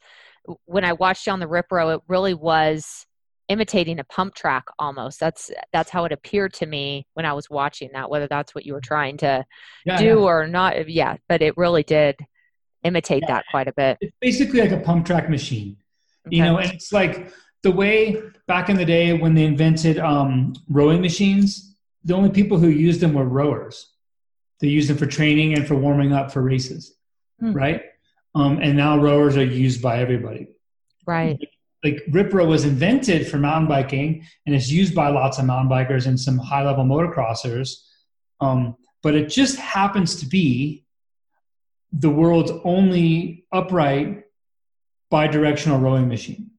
when 0.65 0.85
I 0.85 0.95
watched 0.95 1.27
you 1.27 1.33
on 1.33 1.41
the 1.41 1.47
RipRow, 1.47 1.95
it 1.95 2.03
really 2.09 2.35
was 2.35 3.07
imitating 3.49 4.01
a 4.01 4.05
pump 4.05 4.35
track 4.35 4.65
almost. 4.79 5.21
That's 5.21 5.51
that's 5.73 5.91
how 5.91 6.05
it 6.05 6.13
appeared 6.13 6.55
to 6.55 6.67
me 6.67 7.07
when 7.15 7.27
I 7.27 7.35
was 7.35 7.51
watching 7.51 7.91
that, 7.93 8.11
whether 8.11 8.27
that's 8.27 8.55
what 8.55 8.65
you 8.65 8.73
were 8.73 8.81
trying 8.81 9.19
to 9.19 9.45
yeah, 9.85 9.99
do 9.99 10.05
yeah. 10.07 10.15
or 10.15 10.47
not. 10.47 10.89
Yeah, 10.89 11.17
but 11.29 11.43
it 11.43 11.57
really 11.57 11.83
did 11.83 12.17
imitate 12.87 13.23
yeah. 13.23 13.35
that 13.35 13.45
quite 13.51 13.69
a 13.69 13.73
bit. 13.73 13.99
It's 14.01 14.17
basically 14.21 14.61
like 14.61 14.73
a 14.73 14.81
pump 14.81 15.07
track 15.07 15.29
machine, 15.29 15.77
okay. 16.27 16.37
you 16.37 16.43
know, 16.43 16.59
and 16.59 16.73
it's 16.73 16.93
like 16.93 17.33
the 17.63 17.71
way 17.71 18.23
back 18.47 18.69
in 18.69 18.77
the 18.77 18.85
day 18.85 19.13
when 19.13 19.35
they 19.35 19.45
invented 19.45 19.99
um, 19.99 20.55
rowing 20.69 21.01
machines, 21.01 21.77
the 22.05 22.15
only 22.15 22.31
people 22.31 22.59
who 22.59 22.69
used 22.69 23.01
them 23.01 23.15
were 23.15 23.25
rowers. 23.25 23.93
They 24.61 24.69
used 24.69 24.89
them 24.89 24.97
for 24.97 25.07
training 25.07 25.55
and 25.55 25.67
for 25.67 25.75
warming 25.75 26.13
up 26.13 26.31
for 26.31 26.43
races, 26.43 26.95
hmm. 27.41 27.53
right? 27.53 27.83
Um, 28.35 28.59
and 28.63 28.77
now 28.77 28.99
rowers 28.99 29.37
are 29.37 29.45
used 29.45 29.83
by 29.83 29.99
everybody. 29.99 30.49
Right. 31.07 31.39
Like 31.83 32.05
RipRow 32.11 32.47
was 32.49 32.65
invented 32.65 33.29
for 33.29 33.39
mountain 33.39 33.69
biking 33.69 34.27
and 34.47 34.55
it's 34.55 34.71
used 34.71 34.95
by 34.95 35.09
lots 35.09 35.39
of 35.39 35.45
mountain 35.45 35.71
bikers 35.71 36.07
and 36.07 36.19
some 36.19 36.39
high 36.39 36.65
level 36.65 36.85
motocrossers. 36.85 37.83
Um, 38.41 38.77
but 39.03 39.15
it 39.15 39.29
just 39.29 39.57
happens 39.59 40.17
to 40.17 40.27
be 40.27 40.86
the 41.93 42.11
world's 42.11 42.53
only 42.65 43.47
upright 43.53 44.25
bidirectional 45.13 45.81
rowing 45.81 46.09
machine. 46.09 46.51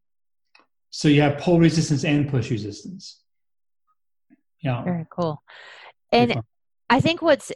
So 0.89 1.07
you 1.07 1.21
have 1.21 1.37
pull 1.37 1.59
resistance 1.59 2.03
and 2.03 2.29
push 2.29 2.49
resistance. 2.49 3.21
Yeah. 4.61 4.83
Very 4.83 5.05
cool. 5.09 5.43
And 6.11 6.41
I 6.89 7.01
think 7.01 7.21
what's 7.21 7.51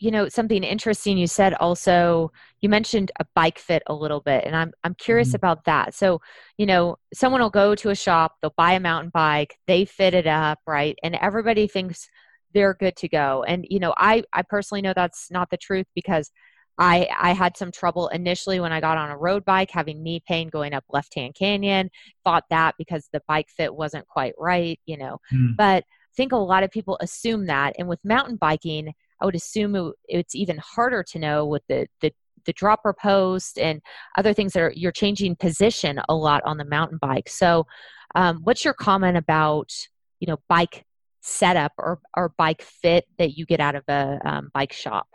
you 0.00 0.10
know 0.10 0.28
something 0.28 0.64
interesting 0.64 1.16
you 1.16 1.26
said 1.26 1.54
also 1.54 2.32
you 2.60 2.68
mentioned 2.68 3.12
a 3.20 3.26
bike 3.34 3.58
fit 3.58 3.82
a 3.86 3.94
little 3.94 4.20
bit 4.20 4.44
and 4.44 4.56
i'm 4.56 4.72
i'm 4.82 4.94
curious 4.94 5.28
mm-hmm. 5.28 5.36
about 5.36 5.64
that 5.64 5.94
so 5.94 6.20
you 6.58 6.66
know 6.66 6.96
someone 7.12 7.40
will 7.40 7.50
go 7.50 7.74
to 7.74 7.90
a 7.90 7.94
shop 7.94 8.34
they'll 8.42 8.54
buy 8.56 8.72
a 8.72 8.80
mountain 8.80 9.10
bike 9.14 9.56
they 9.66 9.84
fit 9.84 10.14
it 10.14 10.26
up 10.26 10.58
right 10.66 10.98
and 11.02 11.14
everybody 11.14 11.68
thinks 11.68 12.08
they're 12.54 12.74
good 12.74 12.96
to 12.96 13.08
go 13.08 13.44
and 13.46 13.66
you 13.70 13.78
know 13.78 13.94
i 13.96 14.22
i 14.32 14.42
personally 14.42 14.82
know 14.82 14.92
that's 14.94 15.30
not 15.30 15.48
the 15.50 15.56
truth 15.56 15.86
because 15.94 16.30
I, 16.78 17.08
I 17.18 17.32
had 17.32 17.56
some 17.56 17.70
trouble 17.70 18.08
initially 18.08 18.58
when 18.60 18.72
I 18.72 18.80
got 18.80 18.98
on 18.98 19.10
a 19.10 19.16
road 19.16 19.44
bike, 19.44 19.70
having 19.70 20.02
knee 20.02 20.22
pain 20.26 20.48
going 20.48 20.74
up 20.74 20.84
left 20.90 21.14
hand 21.14 21.34
canyon. 21.34 21.90
Thought 22.24 22.44
that 22.50 22.74
because 22.78 23.08
the 23.12 23.22
bike 23.28 23.48
fit 23.48 23.74
wasn't 23.74 24.08
quite 24.08 24.34
right, 24.38 24.80
you 24.86 24.96
know. 24.96 25.18
Mm. 25.32 25.56
But 25.56 25.84
I 25.84 26.14
think 26.16 26.32
a 26.32 26.36
lot 26.36 26.62
of 26.62 26.70
people 26.70 26.98
assume 27.00 27.46
that. 27.46 27.74
And 27.78 27.88
with 27.88 28.04
mountain 28.04 28.36
biking, 28.36 28.92
I 29.20 29.24
would 29.24 29.36
assume 29.36 29.76
it, 29.76 29.94
it's 30.08 30.34
even 30.34 30.58
harder 30.58 31.04
to 31.12 31.18
know 31.18 31.46
with 31.46 31.62
the, 31.68 31.86
the 32.00 32.12
the 32.44 32.52
dropper 32.52 32.92
post 32.92 33.58
and 33.58 33.80
other 34.18 34.34
things 34.34 34.52
that 34.52 34.60
are 34.60 34.72
you're 34.76 34.92
changing 34.92 35.34
position 35.36 35.98
a 36.08 36.14
lot 36.14 36.42
on 36.44 36.58
the 36.58 36.64
mountain 36.64 36.98
bike. 37.00 37.28
So, 37.28 37.66
um, 38.14 38.40
what's 38.44 38.64
your 38.64 38.74
comment 38.74 39.16
about 39.16 39.72
you 40.20 40.26
know 40.26 40.38
bike 40.48 40.84
setup 41.22 41.72
or 41.78 42.00
or 42.16 42.34
bike 42.36 42.62
fit 42.62 43.06
that 43.18 43.38
you 43.38 43.46
get 43.46 43.60
out 43.60 43.76
of 43.76 43.84
a 43.88 44.18
um, 44.24 44.50
bike 44.52 44.72
shop? 44.72 45.06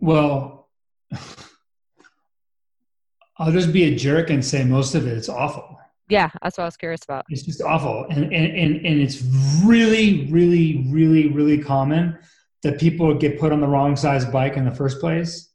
Well, 0.00 0.67
I'll 3.38 3.52
just 3.52 3.72
be 3.72 3.84
a 3.84 3.94
jerk 3.94 4.30
and 4.30 4.44
say 4.44 4.64
most 4.64 4.94
of 4.94 5.06
it 5.06 5.12
is 5.16 5.28
awful. 5.28 5.78
Yeah, 6.08 6.30
that's 6.42 6.56
what 6.56 6.64
I 6.64 6.66
was 6.66 6.76
curious 6.76 7.04
about. 7.04 7.26
It's 7.28 7.42
just 7.42 7.62
awful. 7.62 8.06
And, 8.10 8.24
and, 8.24 8.34
and, 8.34 8.86
and 8.86 9.00
it's 9.00 9.22
really, 9.62 10.26
really, 10.30 10.86
really, 10.88 11.28
really 11.28 11.58
common 11.58 12.18
that 12.62 12.80
people 12.80 13.14
get 13.14 13.38
put 13.38 13.52
on 13.52 13.60
the 13.60 13.68
wrong 13.68 13.94
size 13.94 14.24
bike 14.24 14.56
in 14.56 14.64
the 14.64 14.74
first 14.74 15.00
place. 15.00 15.50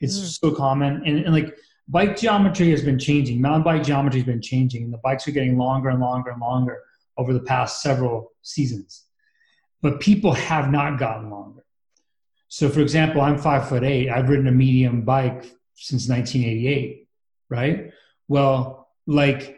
It's 0.00 0.18
mm. 0.18 0.38
so 0.38 0.54
common. 0.54 1.02
And, 1.06 1.24
and 1.24 1.32
like 1.32 1.56
bike 1.88 2.16
geometry 2.16 2.70
has 2.70 2.82
been 2.82 2.98
changing. 2.98 3.40
Mountain 3.40 3.62
bike 3.62 3.82
geometry 3.82 4.20
has 4.20 4.26
been 4.26 4.42
changing. 4.42 4.84
And 4.84 4.92
the 4.92 4.98
bikes 4.98 5.26
are 5.26 5.32
getting 5.32 5.56
longer 5.56 5.88
and 5.88 6.00
longer 6.00 6.30
and 6.30 6.40
longer 6.40 6.82
over 7.16 7.32
the 7.32 7.40
past 7.40 7.82
several 7.82 8.32
seasons. 8.42 9.06
But 9.82 10.00
people 10.00 10.32
have 10.32 10.70
not 10.70 10.98
gotten 10.98 11.30
longer. 11.30 11.59
So, 12.50 12.68
for 12.68 12.80
example, 12.80 13.20
I'm 13.20 13.38
five 13.38 13.68
foot 13.68 13.84
eight. 13.84 14.10
I've 14.10 14.28
ridden 14.28 14.48
a 14.48 14.52
medium 14.52 15.02
bike 15.02 15.44
since 15.74 16.08
1988, 16.08 17.06
right? 17.48 17.92
Well, 18.26 18.88
like 19.06 19.56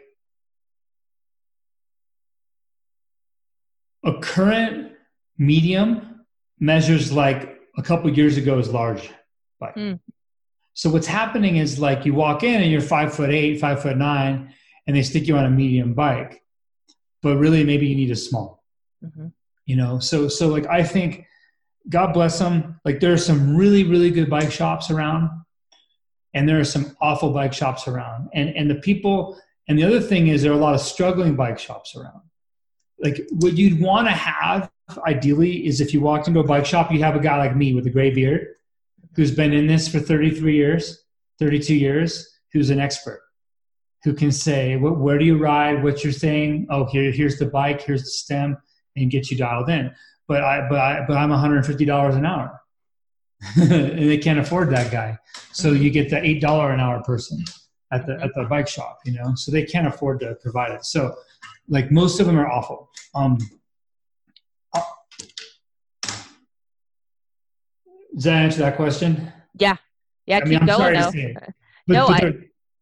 a 4.05 4.13
current 4.19 4.91
medium 5.39 6.25
measures 6.59 7.11
like 7.11 7.59
a 7.75 7.81
couple 7.81 8.11
years 8.11 8.37
ago 8.37 8.59
is 8.59 8.69
large 8.69 9.09
bike. 9.59 9.75
Mm. 9.75 9.99
So 10.75 10.91
what's 10.91 11.07
happening 11.07 11.57
is 11.57 11.79
like 11.79 12.05
you 12.05 12.13
walk 12.13 12.43
in 12.43 12.61
and 12.61 12.71
you're 12.71 12.79
five 12.79 13.11
foot 13.15 13.31
eight, 13.31 13.59
five 13.59 13.81
foot 13.81 13.97
nine, 13.97 14.53
and 14.85 14.95
they 14.95 15.01
stick 15.01 15.27
you 15.27 15.35
on 15.35 15.45
a 15.45 15.49
medium 15.49 15.95
bike, 15.95 16.43
but 17.23 17.37
really 17.37 17.63
maybe 17.63 17.87
you 17.87 17.95
need 17.95 18.11
a 18.11 18.15
small. 18.15 18.63
Mm-hmm. 19.03 19.29
You 19.65 19.77
know, 19.77 19.97
so 19.97 20.27
so 20.27 20.47
like 20.49 20.67
I 20.67 20.83
think 20.83 21.25
God 21.89 22.13
bless 22.13 22.39
them. 22.39 22.79
Like 22.85 22.99
there 22.99 23.13
are 23.13 23.17
some 23.17 23.55
really, 23.55 23.83
really 23.83 24.11
good 24.11 24.29
bike 24.29 24.51
shops 24.51 24.89
around, 24.89 25.29
and 26.33 26.47
there 26.47 26.59
are 26.59 26.65
some 26.65 26.95
awful 27.01 27.31
bike 27.31 27.53
shops 27.53 27.87
around. 27.87 28.29
And 28.33 28.49
and 28.49 28.69
the 28.69 28.75
people 28.75 29.39
and 29.67 29.77
the 29.77 29.83
other 29.83 29.99
thing 29.99 30.27
is 30.27 30.41
there 30.41 30.51
are 30.51 30.55
a 30.55 30.61
lot 30.61 30.75
of 30.75 30.81
struggling 30.81 31.35
bike 31.35 31.59
shops 31.59 31.95
around. 31.95 32.21
Like 32.99 33.27
what 33.31 33.57
you'd 33.57 33.81
want 33.81 34.07
to 34.07 34.13
have 34.13 34.69
ideally 35.05 35.65
is 35.65 35.81
if 35.81 35.93
you 35.93 36.01
walked 36.01 36.27
into 36.27 36.39
a 36.39 36.45
bike 36.45 36.65
shop, 36.65 36.91
you 36.91 36.99
have 36.99 37.15
a 37.15 37.19
guy 37.19 37.37
like 37.37 37.55
me 37.55 37.73
with 37.73 37.85
a 37.85 37.89
gray 37.89 38.11
beard 38.11 38.47
who's 39.15 39.31
been 39.31 39.53
in 39.53 39.67
this 39.67 39.87
for 39.87 39.99
33 39.99 40.55
years, 40.55 41.03
32 41.39 41.75
years, 41.75 42.39
who's 42.51 42.69
an 42.69 42.79
expert, 42.79 43.21
who 44.03 44.13
can 44.13 44.31
say, 44.31 44.77
What 44.77 44.99
where 44.99 45.17
do 45.17 45.25
you 45.25 45.37
ride? 45.37 45.83
What's 45.83 46.03
your 46.03 46.13
thing? 46.13 46.67
Oh, 46.69 46.85
here, 46.85 47.11
here's 47.11 47.37
the 47.37 47.45
bike, 47.45 47.81
here's 47.81 48.03
the 48.03 48.09
stem, 48.09 48.57
and 48.95 49.11
get 49.11 49.29
you 49.29 49.37
dialed 49.37 49.69
in 49.69 49.93
but 50.27 50.43
I 50.43 50.67
but 50.67 50.79
I 50.79 51.05
but 51.07 51.17
I'm 51.17 51.29
$150 51.29 52.15
an 52.15 52.25
hour. 52.25 52.59
and 53.55 54.09
they 54.09 54.17
can't 54.17 54.39
afford 54.39 54.69
that 54.69 54.91
guy. 54.91 55.17
So 55.51 55.71
you 55.71 55.89
get 55.89 56.09
the 56.09 56.23
eight 56.23 56.41
dollar 56.41 56.71
an 56.71 56.79
hour 56.79 57.03
person 57.03 57.43
at 57.91 58.05
the 58.05 58.19
at 58.21 58.33
the 58.33 58.45
bike 58.45 58.67
shop, 58.67 58.99
you 59.05 59.13
know. 59.13 59.33
So 59.35 59.51
they 59.51 59.63
can't 59.63 59.87
afford 59.87 60.21
to 60.21 60.35
provide 60.35 60.71
it. 60.71 60.85
So 60.85 61.15
like 61.67 61.91
most 61.91 62.19
of 62.19 62.25
them 62.25 62.39
are 62.39 62.49
awful. 62.49 62.89
Um, 63.13 63.37
uh, 64.73 64.81
does 68.13 68.23
that 68.23 68.43
answer 68.43 68.59
that 68.59 68.75
question? 68.75 69.31
Yeah, 69.57 69.75
yeah. 70.25 70.37
I 70.37 70.45
mean, 70.45 70.59
keep 70.59 70.61
I'm 70.61 70.67
going 70.67 70.93
though. 70.93 71.11
It, 71.13 71.33
but, 71.35 71.49
no, 71.87 72.07
but 72.07 72.21
they're, 72.21 72.29
I, 72.29 72.33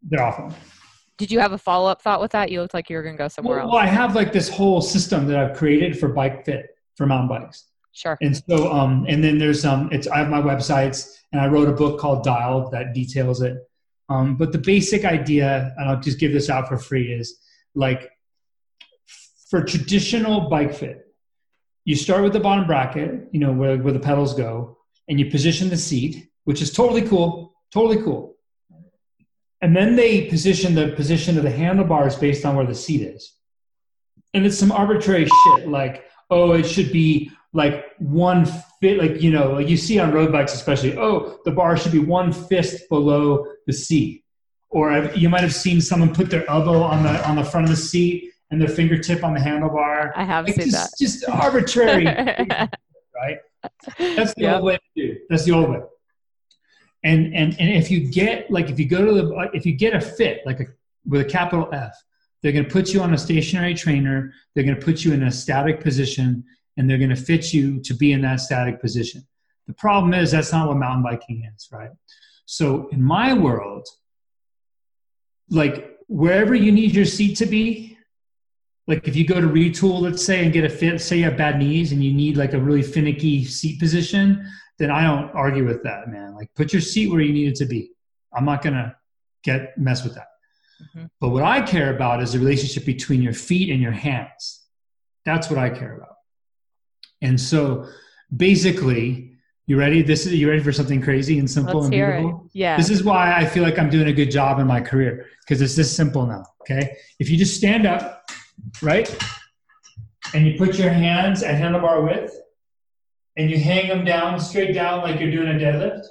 they're 0.04 0.24
awful. 0.24 0.54
Did 1.18 1.32
you 1.32 1.40
have 1.40 1.54
a 1.54 1.58
follow 1.58 1.90
up 1.90 2.02
thought 2.02 2.22
with 2.22 2.32
that? 2.32 2.52
You 2.52 2.62
looked 2.62 2.74
like 2.74 2.90
you 2.90 2.98
were 2.98 3.04
going 3.04 3.16
to 3.16 3.18
go 3.24 3.28
somewhere 3.28 3.58
well, 3.58 3.66
else. 3.66 3.74
Well, 3.74 3.84
I 3.84 3.88
have 3.88 4.16
like 4.16 4.32
this 4.32 4.50
whole 4.50 4.82
system 4.82 5.28
that 5.28 5.38
I've 5.38 5.56
created 5.56 6.00
for 6.00 6.08
bike 6.10 6.46
fit 6.46 6.71
for 6.96 7.06
mountain 7.06 7.30
bikes. 7.30 7.66
Sure. 7.94 8.18
And 8.22 8.36
so, 8.48 8.72
um, 8.72 9.06
and 9.10 9.24
then 9.24 9.38
there's 9.38 9.66
um, 9.66 9.90
it's 9.92 10.08
I 10.08 10.20
have 10.20 10.30
my 10.30 10.42
websites, 10.42 11.14
and 11.32 11.42
I 11.42 11.48
wrote 11.48 11.68
a 11.68 11.74
book 11.74 12.00
called 12.00 12.24
Dialed 12.24 12.72
that 12.72 12.94
details 12.94 13.42
it. 13.42 13.58
Um, 14.10 14.36
but 14.36 14.52
the 14.52 14.58
basic 14.58 15.06
idea, 15.06 15.74
and 15.78 15.90
I'll 15.90 16.00
just 16.00 16.20
give 16.20 16.32
this 16.32 16.50
out 16.50 16.68
for 16.68 16.78
free, 16.78 17.14
is 17.14 17.40
like 17.76 18.12
for 19.50 19.64
traditional 19.64 20.50
bike 20.50 20.74
fit, 20.74 21.06
you 21.86 21.96
start 21.96 22.24
with 22.24 22.34
the 22.34 22.40
bottom 22.40 22.68
bracket, 22.68 23.28
you 23.32 23.40
know, 23.40 23.52
where, 23.52 23.78
where 23.78 23.94
the 23.94 24.00
pedals 24.00 24.34
go, 24.34 24.78
and 25.08 25.20
you 25.20 25.30
position 25.30 25.70
the 25.70 25.78
seat, 25.78 26.30
which 26.46 26.62
is 26.62 26.72
totally 26.72 27.02
cool, 27.02 27.54
totally 27.74 28.02
cool. 28.02 28.36
And 29.62 29.76
then 29.76 29.96
they 29.96 30.26
position 30.26 30.76
the 30.76 30.90
position 30.90 31.38
of 31.38 31.44
the 31.44 31.52
handlebars 31.52 32.16
based 32.16 32.46
on 32.46 32.56
where 32.56 32.66
the 32.66 32.76
seat 32.76 33.02
is. 33.02 33.34
And 34.34 34.46
it's 34.46 34.58
some 34.58 34.72
arbitrary 34.72 35.26
shit 35.26 35.68
like 35.68 36.06
oh, 36.32 36.54
it 36.54 36.64
should 36.64 36.92
be 36.92 37.32
like 37.54 37.86
one 38.00 38.46
fit, 38.80 38.98
like, 38.98 39.22
you 39.22 39.32
know, 39.32 39.52
like 39.52 39.68
you 39.68 39.78
see 39.78 40.00
on 40.00 40.12
road 40.12 40.32
bikes, 40.32 40.54
especially, 40.54 40.98
oh, 40.98 41.40
the 41.46 41.52
bar 41.52 41.78
should 41.78 41.92
be 41.92 42.00
one 42.00 42.32
fist 42.32 42.88
below 42.90 43.46
the 43.68 43.74
seat. 43.74 44.24
Or 44.70 44.90
I've, 44.90 45.18
you 45.18 45.28
might 45.28 45.42
have 45.42 45.54
seen 45.54 45.82
someone 45.82 46.16
put 46.16 46.30
their 46.30 46.50
elbow 46.50 46.82
on 46.82 47.04
the, 47.04 47.28
on 47.28 47.36
the 47.36 47.44
front 47.44 47.66
of 47.66 47.70
the 47.70 47.78
seat 47.78 48.32
and 48.50 48.62
their 48.62 48.70
fingertip 48.70 49.24
on 49.24 49.34
the 49.34 49.40
handlebar. 49.40 50.14
I 50.16 50.24
have 50.24 50.46
like 50.46 50.56
seen 50.56 50.72
just, 50.72 50.92
that. 50.92 50.98
Just 50.98 51.30
arbitrary, 51.30 52.06
right? 53.16 53.38
That's 54.00 54.34
the 54.34 54.44
yep. 54.44 54.56
old 54.56 54.64
way 54.64 54.78
to 54.78 54.82
do. 54.96 55.20
That's 55.30 55.44
the 55.44 55.52
old 55.52 55.70
way. 55.70 55.82
And, 57.04 57.36
and, 57.36 57.60
and 57.60 57.70
if 57.70 57.92
you 57.92 58.10
get, 58.10 58.50
like, 58.50 58.70
if 58.70 58.80
you 58.80 58.88
go 58.88 59.04
to 59.06 59.14
the, 59.14 59.50
if 59.54 59.66
you 59.66 59.74
get 59.74 59.94
a 59.94 60.00
fit, 60.00 60.42
like 60.46 60.62
a, 60.62 60.66
with 61.06 61.22
a 61.22 61.26
capital 61.26 61.68
F, 61.74 61.94
they're 62.42 62.52
going 62.52 62.66
to 62.66 62.72
put 62.72 62.94
you 62.94 63.02
on 63.02 63.14
a 63.14 63.18
stationary 63.18 63.74
trainer. 63.74 64.34
They're 64.54 64.64
going 64.64 64.80
to 64.80 64.86
put 64.86 65.04
you 65.04 65.14
in 65.14 65.24
a 65.24 65.32
static 65.32 65.80
position 65.80 66.44
and 66.78 66.90
they're 66.90 66.98
going 66.98 67.10
to 67.10 67.16
fit 67.16 67.54
you 67.54 67.80
to 67.82 67.94
be 67.94 68.14
in 68.14 68.22
that 68.22 68.40
static 68.40 68.82
position. 68.82 69.26
The 69.68 69.74
problem 69.74 70.14
is 70.14 70.32
that's 70.32 70.52
not 70.52 70.68
what 70.68 70.78
mountain 70.78 71.04
biking 71.04 71.50
is, 71.56 71.70
right? 71.72 71.92
So 72.46 72.88
in 72.90 73.02
my 73.02 73.34
world, 73.34 73.88
like 75.50 76.00
wherever 76.08 76.56
you 76.56 76.72
need 76.72 76.94
your 76.96 77.06
seat 77.06 77.36
to 77.38 77.46
be, 77.46 77.98
like 78.88 79.08
if 79.08 79.16
you 79.16 79.26
go 79.26 79.40
to 79.40 79.48
Retül, 79.48 80.02
let's 80.02 80.26
say, 80.26 80.44
and 80.44 80.52
get 80.52 80.64
a 80.64 80.70
fit, 80.70 81.00
say 81.00 81.18
you 81.18 81.26
have 81.26 81.38
bad 81.38 81.60
knees 81.60 81.92
and 81.92 82.04
you 82.04 82.12
need 82.12 82.38
like 82.38 82.54
a 82.54 82.60
really 82.60 82.82
finicky 82.82 83.46
seat 83.46 83.80
position, 83.80 84.46
then 84.80 84.90
I 84.90 85.04
don't 85.04 85.32
argue 85.36 85.66
with 85.66 85.84
that, 85.84 86.10
man. 86.10 86.34
Like 86.36 86.54
put 86.56 86.74
your 86.74 86.82
seat 86.82 87.12
where 87.12 87.22
you 87.22 87.32
need 87.32 87.50
it 87.50 87.56
to 87.58 87.66
be. 87.66 87.92
I'm 88.34 88.46
not 88.46 88.64
gonna 88.64 88.96
get 89.44 89.78
mess 89.78 90.04
with 90.04 90.16
that. 90.16 90.31
Mm-hmm. 90.82 91.06
But 91.20 91.30
what 91.30 91.44
I 91.44 91.62
care 91.62 91.96
about 91.96 92.22
is 92.22 92.34
the 92.34 92.40
relationship 92.40 92.86
between 92.86 93.22
your 93.22 93.34
feet 93.34 93.70
and 93.70 93.82
your 93.82 93.92
hands. 93.92 94.64
That's 95.26 95.50
what 95.50 95.60
I 95.60 95.70
care 95.70 95.96
about. 95.96 96.16
And 97.22 97.40
so 97.40 97.88
basically, 98.36 99.32
You 99.68 99.78
ready? 99.78 100.02
This 100.02 100.26
is 100.26 100.34
you 100.34 100.50
ready 100.50 100.62
for 100.62 100.74
something 100.74 101.02
crazy 101.02 101.40
and 101.40 101.50
simple 101.50 101.76
Let's 101.76 101.86
and 101.86 101.92
beautiful? 101.92 102.46
it. 102.46 102.58
Yeah. 102.58 102.76
This 102.76 102.90
is 102.90 103.06
why 103.06 103.34
I 103.34 103.46
feel 103.46 103.64
like 103.64 103.80
I'm 103.80 103.90
doing 103.90 104.08
a 104.08 104.12
good 104.12 104.30
job 104.30 104.60
in 104.60 104.68
my 104.68 104.82
career 104.82 105.28
because 105.42 105.62
it's 105.62 105.78
this 105.78 105.96
simple 105.96 106.26
now. 106.26 106.44
Okay. 106.62 106.98
If 107.20 107.30
you 107.30 107.38
just 107.38 107.56
stand 107.56 107.86
up, 107.86 108.30
right, 108.82 109.08
and 110.34 110.46
you 110.46 110.58
put 110.58 110.78
your 110.78 110.90
hands 110.90 111.42
at 111.42 111.56
handlebar 111.56 112.04
width 112.04 112.36
and 113.38 113.50
you 113.50 113.58
hang 113.58 113.88
them 113.88 114.04
down 114.04 114.42
straight 114.42 114.74
down 114.74 115.04
like 115.04 115.22
you're 115.22 115.32
doing 115.32 115.48
a 115.48 115.58
deadlift. 115.58 116.06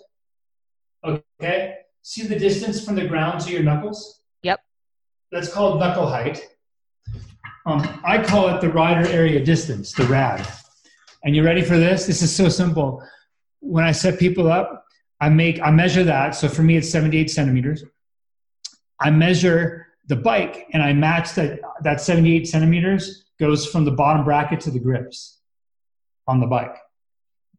Okay. 1.04 1.74
See 2.00 2.26
the 2.26 2.38
distance 2.38 2.82
from 2.82 2.94
the 2.94 3.06
ground 3.06 3.40
to 3.42 3.52
your 3.52 3.62
knuckles? 3.62 4.19
That's 5.33 5.53
called 5.53 5.78
knuckle 5.78 6.07
height. 6.07 6.47
Um, 7.66 8.01
I 8.05 8.22
call 8.22 8.49
it 8.49 8.61
the 8.61 8.68
rider 8.68 9.09
area 9.09 9.45
distance, 9.45 9.93
the 9.93 10.05
RAD. 10.05 10.47
And 11.24 11.37
you 11.37 11.45
ready 11.45 11.62
for 11.62 11.76
this? 11.76 12.07
This 12.07 12.22
is 12.22 12.35
so 12.35 12.49
simple. 12.49 13.03
When 13.61 13.85
I 13.85 13.93
set 13.93 14.18
people 14.18 14.51
up, 14.51 14.85
I 15.20 15.28
make 15.28 15.61
I 15.61 15.70
measure 15.70 16.03
that. 16.05 16.35
So 16.35 16.49
for 16.49 16.62
me, 16.62 16.76
it's 16.76 16.89
78 16.89 17.31
centimeters. 17.31 17.85
I 18.99 19.11
measure 19.11 19.87
the 20.07 20.16
bike 20.16 20.66
and 20.72 20.83
I 20.83 20.93
match 20.93 21.35
that 21.35 21.61
that 21.83 22.01
78 22.01 22.49
centimeters 22.49 23.24
goes 23.39 23.66
from 23.66 23.85
the 23.85 23.91
bottom 23.91 24.24
bracket 24.24 24.61
to 24.61 24.70
the 24.70 24.78
grips 24.81 25.39
on 26.26 26.41
the 26.41 26.47
bike. 26.47 26.76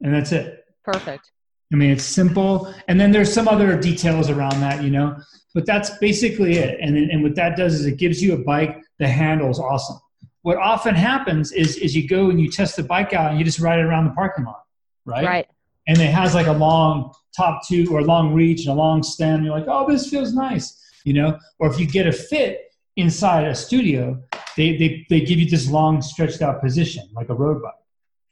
And 0.02 0.14
that's 0.14 0.32
it. 0.32 0.66
Perfect. 0.84 1.32
I 1.72 1.76
mean, 1.76 1.92
it's 1.92 2.04
simple. 2.04 2.74
And 2.88 3.00
then 3.00 3.12
there's 3.12 3.32
some 3.32 3.48
other 3.48 3.80
details 3.80 4.30
around 4.30 4.60
that, 4.60 4.84
you 4.84 4.90
know, 4.90 5.16
but 5.54 5.66
that's 5.66 5.98
basically 5.98 6.58
it. 6.58 6.80
And, 6.82 6.98
and 6.98 7.24
what 7.24 7.36
that 7.36 7.58
does 7.58 7.76
is 7.76 7.86
it 7.86 7.98
gives 7.98 8.22
you 8.22 8.34
a 8.34 8.38
bike 8.38 8.82
that 9.00 9.08
handles 9.08 9.60
awesome. 9.60 10.00
What 10.44 10.58
often 10.58 10.96
happens 10.96 11.52
is, 11.52 11.78
is 11.78 11.96
you 11.96 12.08
go 12.08 12.30
and 12.30 12.40
you 12.40 12.50
test 12.50 12.76
the 12.76 12.84
bike 12.84 13.14
out 13.14 13.32
and 13.32 13.40
you 13.40 13.46
just 13.46 13.60
ride 13.60 13.80
it 13.80 13.84
around 13.84 14.06
the 14.06 14.12
parking 14.12 14.46
lot, 14.46 14.64
right? 15.06 15.26
Right. 15.26 15.48
And 15.88 16.00
it 16.00 16.12
has 16.12 16.34
like 16.34 16.48
a 16.48 16.54
long 16.54 17.14
top 17.36 17.68
tube 17.68 17.90
or 17.90 18.00
a 18.00 18.04
long 18.04 18.34
reach 18.34 18.62
and 18.62 18.70
a 18.70 18.74
long 18.74 19.04
stem. 19.04 19.44
You're 19.44 19.58
like, 19.58 19.68
oh, 19.68 19.90
this 19.90 20.10
feels 20.10 20.34
nice, 20.34 20.82
you 21.04 21.14
know? 21.14 21.38
Or 21.60 21.72
if 21.72 21.80
you 21.80 21.86
get 21.86 22.08
a 22.08 22.12
fit 22.12 22.74
inside 22.96 23.46
a 23.46 23.56
studio, 23.56 24.22
they, 24.58 24.78
they, 24.78 25.06
they 25.10 25.22
give 25.22 25.40
you 25.40 25.50
this 25.50 25.70
long 25.70 26.02
stretched 26.02 26.42
out 26.42 26.62
position 26.62 27.08
like 27.14 27.30
a 27.30 27.34
road 27.34 27.62
bike. 27.62 27.74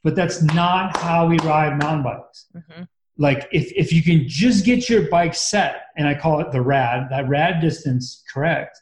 But 0.02 0.16
that's 0.16 0.42
not 0.42 0.96
how 0.96 1.26
we 1.26 1.38
ride 1.38 1.78
mountain 1.78 2.02
bikes 2.02 2.46
hmm 2.54 2.82
like 3.20 3.46
if, 3.52 3.70
if 3.76 3.92
you 3.92 4.02
can 4.02 4.26
just 4.26 4.64
get 4.64 4.88
your 4.88 5.08
bike 5.10 5.34
set 5.34 5.82
and 5.96 6.08
i 6.08 6.14
call 6.14 6.40
it 6.40 6.50
the 6.50 6.60
rad 6.60 7.06
that 7.10 7.28
rad 7.28 7.60
distance 7.60 8.24
correct 8.32 8.76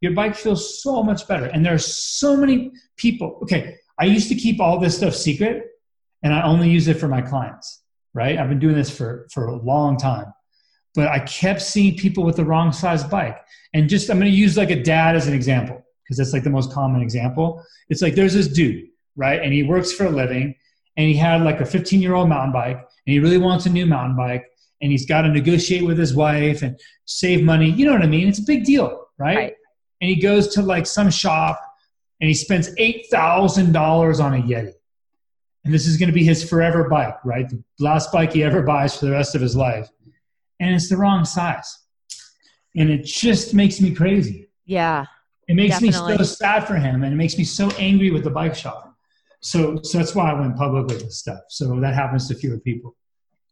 your 0.00 0.12
bike 0.12 0.34
feels 0.34 0.82
so 0.82 1.02
much 1.02 1.26
better. 1.26 1.46
And 1.46 1.64
there 1.64 1.72
are 1.72 1.78
so 1.78 2.36
many 2.36 2.72
people 2.96 3.38
okay 3.42 3.76
i 3.98 4.04
used 4.04 4.28
to 4.28 4.34
keep 4.34 4.60
all 4.60 4.78
this 4.78 4.96
stuff 4.96 5.14
secret 5.14 5.64
and 6.22 6.34
i 6.34 6.42
only 6.42 6.68
use 6.68 6.88
it 6.88 6.98
for 6.98 7.08
my 7.08 7.22
clients 7.22 7.84
right? 8.14 8.38
I've 8.38 8.48
been 8.48 8.60
doing 8.60 8.76
this 8.76 8.96
for 8.96 9.26
for 9.32 9.48
a 9.48 9.56
long 9.56 9.98
time. 9.98 10.32
But 10.94 11.08
i 11.08 11.18
kept 11.18 11.60
seeing 11.60 11.96
people 11.96 12.24
with 12.24 12.36
the 12.36 12.44
wrong 12.44 12.72
size 12.72 13.04
bike. 13.04 13.38
And 13.74 13.88
just 13.88 14.08
i'm 14.10 14.18
going 14.18 14.30
to 14.30 14.36
use 14.36 14.56
like 14.56 14.70
a 14.70 14.82
dad 14.82 15.16
as 15.16 15.26
an 15.26 15.34
example 15.34 15.84
because 16.02 16.16
that's 16.18 16.32
like 16.32 16.44
the 16.44 16.50
most 16.50 16.72
common 16.72 17.02
example. 17.02 17.62
It's 17.88 18.02
like 18.02 18.14
there's 18.14 18.34
this 18.34 18.48
dude 18.48 18.88
right? 19.16 19.40
And 19.40 19.52
he 19.52 19.62
works 19.62 19.92
for 19.92 20.06
a 20.06 20.10
living 20.10 20.56
and 20.96 21.06
he 21.08 21.14
had 21.14 21.42
like 21.42 21.60
a 21.60 21.66
15 21.66 22.00
year 22.00 22.14
old 22.14 22.28
mountain 22.28 22.52
bike 22.52 22.76
and 22.76 23.12
he 23.12 23.18
really 23.18 23.38
wants 23.38 23.66
a 23.66 23.70
new 23.70 23.86
mountain 23.86 24.16
bike 24.16 24.44
and 24.80 24.90
he's 24.92 25.06
got 25.06 25.22
to 25.22 25.28
negotiate 25.28 25.84
with 25.84 25.98
his 25.98 26.14
wife 26.14 26.62
and 26.62 26.78
save 27.06 27.42
money. 27.42 27.70
You 27.70 27.86
know 27.86 27.92
what 27.92 28.02
i 28.02 28.06
mean? 28.06 28.28
It's 28.28 28.38
a 28.38 28.44
big 28.44 28.64
deal 28.64 29.06
right, 29.18 29.36
Right. 29.36 29.54
and 30.00 30.08
he 30.10 30.16
goes 30.16 30.48
to 30.54 30.62
like 30.62 30.86
some 30.86 31.10
shop 31.10 31.60
and 32.20 32.28
he 32.28 32.34
spends 32.34 32.74
$8000 32.76 34.20
on 34.24 34.34
a 34.34 34.42
yeti. 34.42 34.72
And 35.64 35.72
this 35.72 35.86
is 35.86 35.96
going 35.96 36.08
to 36.08 36.12
be 36.14 36.24
his 36.24 36.48
forever 36.48 36.88
bike 36.88 37.16
right? 37.24 37.48
The 37.48 37.62
last 37.78 38.12
bike 38.12 38.32
he 38.32 38.42
ever 38.42 38.62
buys 38.62 38.96
for 38.98 39.06
the 39.06 39.12
rest 39.12 39.34
of 39.34 39.40
his 39.40 39.56
life. 39.56 39.88
And 40.60 40.74
it's 40.74 40.88
the 40.88 40.96
wrong 40.96 41.24
size. 41.24 41.78
And 42.76 42.90
it 42.90 43.04
just 43.04 43.54
makes 43.54 43.80
me 43.80 43.94
crazy. 43.94 44.48
Yeah. 44.66 45.06
it 45.48 45.54
makes 45.54 45.80
me 45.82 45.92
so 45.92 46.16
sad 46.22 46.66
for 46.66 46.74
him 46.76 47.02
and 47.04 47.12
it 47.12 47.16
makes 47.16 47.36
me 47.36 47.44
so 47.44 47.68
angry 47.78 48.10
with 48.10 48.24
the 48.24 48.30
bike 48.30 48.54
shop 48.54 48.93
so 49.44 49.78
so 49.82 49.98
that's 49.98 50.14
why 50.14 50.30
i 50.30 50.34
went 50.40 50.56
public 50.56 50.86
with 50.86 51.00
this 51.04 51.18
stuff 51.18 51.40
so 51.48 51.78
that 51.80 51.94
happens 51.94 52.26
to 52.28 52.34
fewer 52.34 52.58
people 52.58 52.96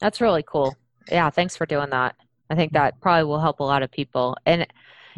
That's 0.01 0.20
really 0.20 0.43
cool. 0.43 0.74
Yeah. 1.11 1.30
Thanks 1.30 1.57
for 1.57 1.64
doing 1.64 1.90
that. 1.90 2.16
I 2.51 2.57
think 2.57 2.72
that 2.72 3.01
probably 3.01 3.22
will 3.24 3.38
help 3.38 3.61
a 3.61 3.64
lot 3.64 3.84
of 3.84 3.90
people. 3.93 4.36
And 4.47 4.66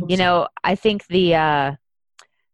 you 0.08 0.18
know, 0.18 0.46
I 0.62 0.74
think 0.74 1.06
the 1.06 1.34
uh, 1.34 1.72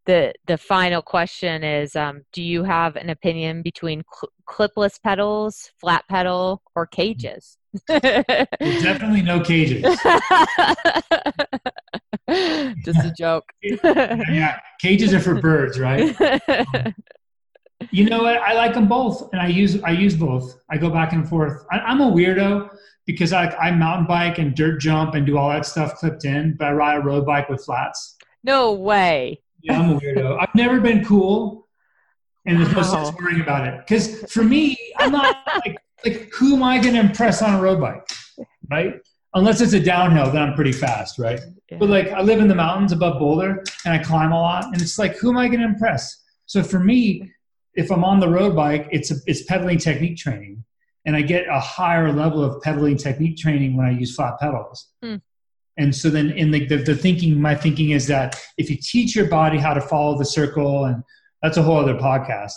the 0.06 0.32
the 0.46 0.56
final 0.56 1.02
question 1.02 1.64
is: 1.64 1.96
um, 1.96 2.22
Do 2.32 2.40
you 2.42 2.62
have 2.62 2.94
an 2.94 3.10
opinion 3.10 3.62
between 3.62 4.04
cl- 4.14 4.30
clipless 4.46 5.02
pedals, 5.02 5.72
flat 5.80 6.04
pedal, 6.08 6.62
or 6.76 6.86
cages? 6.86 7.58
Definitely 7.88 9.22
no 9.22 9.40
cages 9.40 9.82
Just 12.84 13.04
a 13.04 13.12
joke. 13.16 13.44
yeah 13.62 14.58
cages 14.80 15.12
are 15.14 15.20
for 15.20 15.40
birds 15.40 15.78
right 15.78 16.16
you 17.90 18.08
know 18.08 18.22
what? 18.22 18.36
I 18.38 18.52
like 18.52 18.74
them 18.74 18.88
both 18.88 19.32
and 19.32 19.40
i 19.40 19.46
use 19.46 19.82
i 19.82 19.90
use 19.90 20.16
both. 20.16 20.60
I 20.70 20.76
go 20.76 20.90
back 20.90 21.12
and 21.12 21.28
forth. 21.28 21.64
I, 21.70 21.78
i'm 21.78 22.00
a 22.00 22.10
weirdo 22.10 22.70
because 23.06 23.32
I, 23.32 23.46
I 23.56 23.70
mountain 23.70 24.06
bike 24.06 24.38
and 24.38 24.54
dirt 24.54 24.80
jump 24.80 25.14
and 25.14 25.26
do 25.26 25.36
all 25.38 25.48
that 25.50 25.66
stuff 25.66 25.94
clipped 25.96 26.24
in 26.24 26.56
but 26.56 26.68
i 26.68 26.72
ride 26.72 26.96
a 26.96 27.00
road 27.00 27.26
bike 27.26 27.48
with 27.48 27.64
flats. 27.64 28.16
No 28.44 28.72
way. 28.72 29.42
yeah 29.62 29.80
i'm 29.80 29.92
a 29.92 30.00
weirdo. 30.00 30.38
I've 30.40 30.54
never 30.54 30.80
been 30.80 31.04
cool 31.04 31.68
and 32.46 32.60
there's 32.60 32.72
no 32.74 32.82
sense 32.82 33.12
worrying 33.18 33.40
about 33.40 33.66
it. 33.66 33.78
Because 33.78 34.30
for 34.32 34.44
me 34.44 34.76
i'm 34.98 35.12
not 35.12 35.36
like 35.64 35.76
like 36.04 36.30
who 36.32 36.56
am 36.56 36.62
i 36.62 36.78
going 36.78 36.94
to 36.94 37.00
impress 37.00 37.42
on 37.42 37.54
a 37.54 37.60
road 37.60 37.80
bike 37.80 38.06
right? 38.70 38.94
Unless 39.34 39.60
it's 39.60 39.72
a 39.72 39.80
downhill 39.80 40.30
then 40.30 40.42
i'm 40.42 40.54
pretty 40.54 40.72
fast 40.72 41.18
right? 41.18 41.40
But 41.78 41.88
like 41.88 42.08
I 42.08 42.20
live 42.20 42.40
in 42.40 42.48
the 42.48 42.54
mountains 42.54 42.92
above 42.92 43.18
Boulder 43.18 43.62
and 43.84 43.94
I 43.94 44.02
climb 44.02 44.32
a 44.32 44.40
lot, 44.40 44.64
and 44.64 44.80
it's 44.82 44.98
like, 44.98 45.16
who 45.16 45.30
am 45.30 45.38
I 45.38 45.46
going 45.46 45.60
to 45.60 45.66
impress? 45.66 46.16
So 46.46 46.62
for 46.62 46.80
me, 46.80 47.30
if 47.74 47.90
I'm 47.90 48.04
on 48.04 48.20
the 48.20 48.28
road 48.28 48.56
bike, 48.56 48.88
it's 48.90 49.10
a, 49.10 49.16
it's 49.26 49.42
pedaling 49.42 49.78
technique 49.78 50.16
training, 50.16 50.64
and 51.04 51.16
I 51.16 51.22
get 51.22 51.48
a 51.48 51.60
higher 51.60 52.12
level 52.12 52.42
of 52.42 52.60
pedaling 52.62 52.96
technique 52.96 53.36
training 53.36 53.76
when 53.76 53.86
I 53.86 53.90
use 53.90 54.14
flat 54.14 54.38
pedals. 54.40 54.88
Hmm. 55.02 55.16
And 55.76 55.94
so 55.94 56.10
then 56.10 56.30
in 56.32 56.50
the, 56.50 56.66
the 56.66 56.76
the 56.78 56.94
thinking, 56.94 57.40
my 57.40 57.54
thinking 57.54 57.90
is 57.90 58.06
that 58.08 58.38
if 58.58 58.68
you 58.70 58.76
teach 58.76 59.16
your 59.16 59.26
body 59.26 59.58
how 59.58 59.72
to 59.72 59.80
follow 59.80 60.18
the 60.18 60.24
circle, 60.24 60.84
and 60.84 61.02
that's 61.42 61.56
a 61.56 61.62
whole 61.62 61.78
other 61.78 61.94
podcast, 61.94 62.52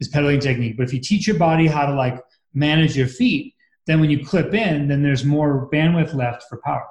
is 0.00 0.08
pedaling 0.08 0.40
technique. 0.40 0.76
But 0.76 0.84
if 0.84 0.92
you 0.92 1.00
teach 1.00 1.26
your 1.26 1.38
body 1.38 1.66
how 1.66 1.86
to 1.86 1.94
like 1.94 2.20
manage 2.54 2.96
your 2.96 3.06
feet, 3.06 3.54
then 3.86 4.00
when 4.00 4.10
you 4.10 4.24
clip 4.24 4.54
in, 4.54 4.88
then 4.88 5.02
there's 5.02 5.24
more 5.24 5.68
bandwidth 5.70 6.14
left 6.14 6.44
for 6.48 6.60
power. 6.64 6.86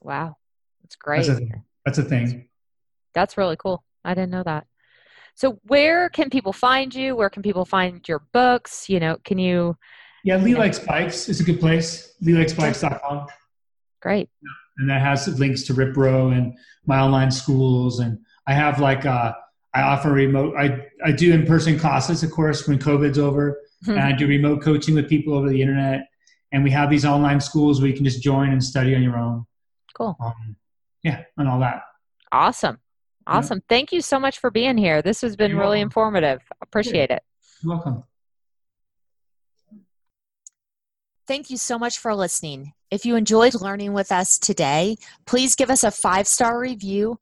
Wow. 0.00 0.36
That's 0.82 0.96
great. 0.96 1.26
That's 1.26 1.40
a. 1.40 1.46
That's 1.84 1.98
a 1.98 2.04
thing. 2.04 2.48
That's 3.12 3.36
really 3.36 3.56
cool. 3.56 3.82
I 4.04 4.14
didn't 4.14 4.30
know 4.30 4.44
that. 4.44 4.66
So 5.34 5.58
where 5.64 6.08
can 6.08 6.30
people 6.30 6.52
find 6.52 6.94
you? 6.94 7.16
Where 7.16 7.30
can 7.30 7.42
people 7.42 7.64
find 7.64 8.06
your 8.08 8.20
books? 8.32 8.88
You 8.88 9.00
know, 9.00 9.16
can 9.24 9.38
you 9.38 9.76
Yeah, 10.24 10.36
Lee 10.36 10.54
Likes 10.54 10.78
Bikes 10.78 11.28
is 11.28 11.40
a 11.40 11.44
good 11.44 11.60
place. 11.60 12.14
LeeLikesBikes.com. 12.22 13.26
great. 14.00 14.28
And 14.78 14.88
that 14.88 15.00
has 15.02 15.38
links 15.38 15.62
to 15.64 15.74
RipRow 15.74 16.36
and 16.36 16.56
my 16.86 17.00
online 17.00 17.30
schools. 17.30 18.00
And 18.00 18.18
I 18.46 18.54
have 18.54 18.80
like, 18.80 19.04
uh, 19.04 19.32
I 19.74 19.82
offer 19.82 20.10
remote, 20.12 20.54
I, 20.56 20.86
I 21.04 21.12
do 21.12 21.32
in 21.32 21.46
person 21.46 21.78
classes, 21.78 22.22
of 22.22 22.30
course, 22.30 22.66
when 22.68 22.78
COVID's 22.78 23.18
over. 23.18 23.58
and 23.86 23.98
I 23.98 24.12
do 24.12 24.26
remote 24.26 24.62
coaching 24.62 24.94
with 24.94 25.08
people 25.08 25.34
over 25.34 25.48
the 25.48 25.60
internet. 25.60 26.06
And 26.52 26.62
we 26.62 26.70
have 26.70 26.90
these 26.90 27.04
online 27.04 27.40
schools 27.40 27.80
where 27.80 27.88
you 27.88 27.96
can 27.96 28.04
just 28.04 28.22
join 28.22 28.50
and 28.50 28.62
study 28.62 28.94
on 28.94 29.02
your 29.02 29.16
own. 29.16 29.46
Cool. 29.94 30.16
Um, 30.20 30.56
yeah, 31.02 31.22
and 31.36 31.48
all 31.48 31.58
that. 31.60 31.82
Awesome. 32.30 32.78
Yeah. 33.26 33.34
Awesome. 33.34 33.62
Thank 33.68 33.92
you 33.92 34.00
so 34.00 34.18
much 34.18 34.38
for 34.38 34.50
being 34.50 34.76
here. 34.76 35.02
This 35.02 35.20
has 35.20 35.36
been 35.36 35.52
You're 35.52 35.60
really 35.60 35.78
welcome. 35.78 35.88
informative. 35.88 36.42
Appreciate 36.60 37.10
it. 37.10 37.22
You're 37.62 37.74
welcome. 37.74 38.04
Thank 41.28 41.50
you 41.50 41.56
so 41.56 41.78
much 41.78 41.98
for 41.98 42.14
listening. 42.14 42.72
If 42.90 43.06
you 43.06 43.16
enjoyed 43.16 43.54
learning 43.54 43.92
with 43.92 44.12
us 44.12 44.38
today, 44.38 44.96
please 45.24 45.54
give 45.54 45.70
us 45.70 45.84
a 45.84 45.90
five 45.90 46.26
star 46.26 46.58
review, 46.58 47.18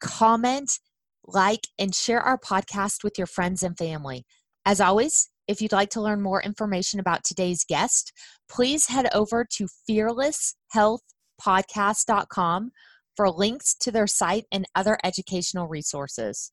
comment, 0.00 0.78
like, 1.24 1.66
and 1.78 1.94
share 1.94 2.20
our 2.20 2.38
podcast 2.38 3.04
with 3.04 3.18
your 3.18 3.26
friends 3.26 3.62
and 3.62 3.76
family. 3.76 4.24
As 4.64 4.80
always, 4.80 5.28
if 5.46 5.60
you'd 5.60 5.72
like 5.72 5.90
to 5.90 6.00
learn 6.00 6.22
more 6.22 6.42
information 6.42 6.98
about 6.98 7.24
today's 7.24 7.64
guest, 7.64 8.12
please 8.48 8.86
head 8.86 9.08
over 9.14 9.46
to 9.56 9.68
fearlesshealthpodcast.com 9.88 12.70
for 13.16 13.30
links 13.30 13.74
to 13.80 13.90
their 13.90 14.06
site 14.06 14.46
and 14.52 14.66
other 14.74 14.98
educational 15.04 15.68
resources. 15.68 16.52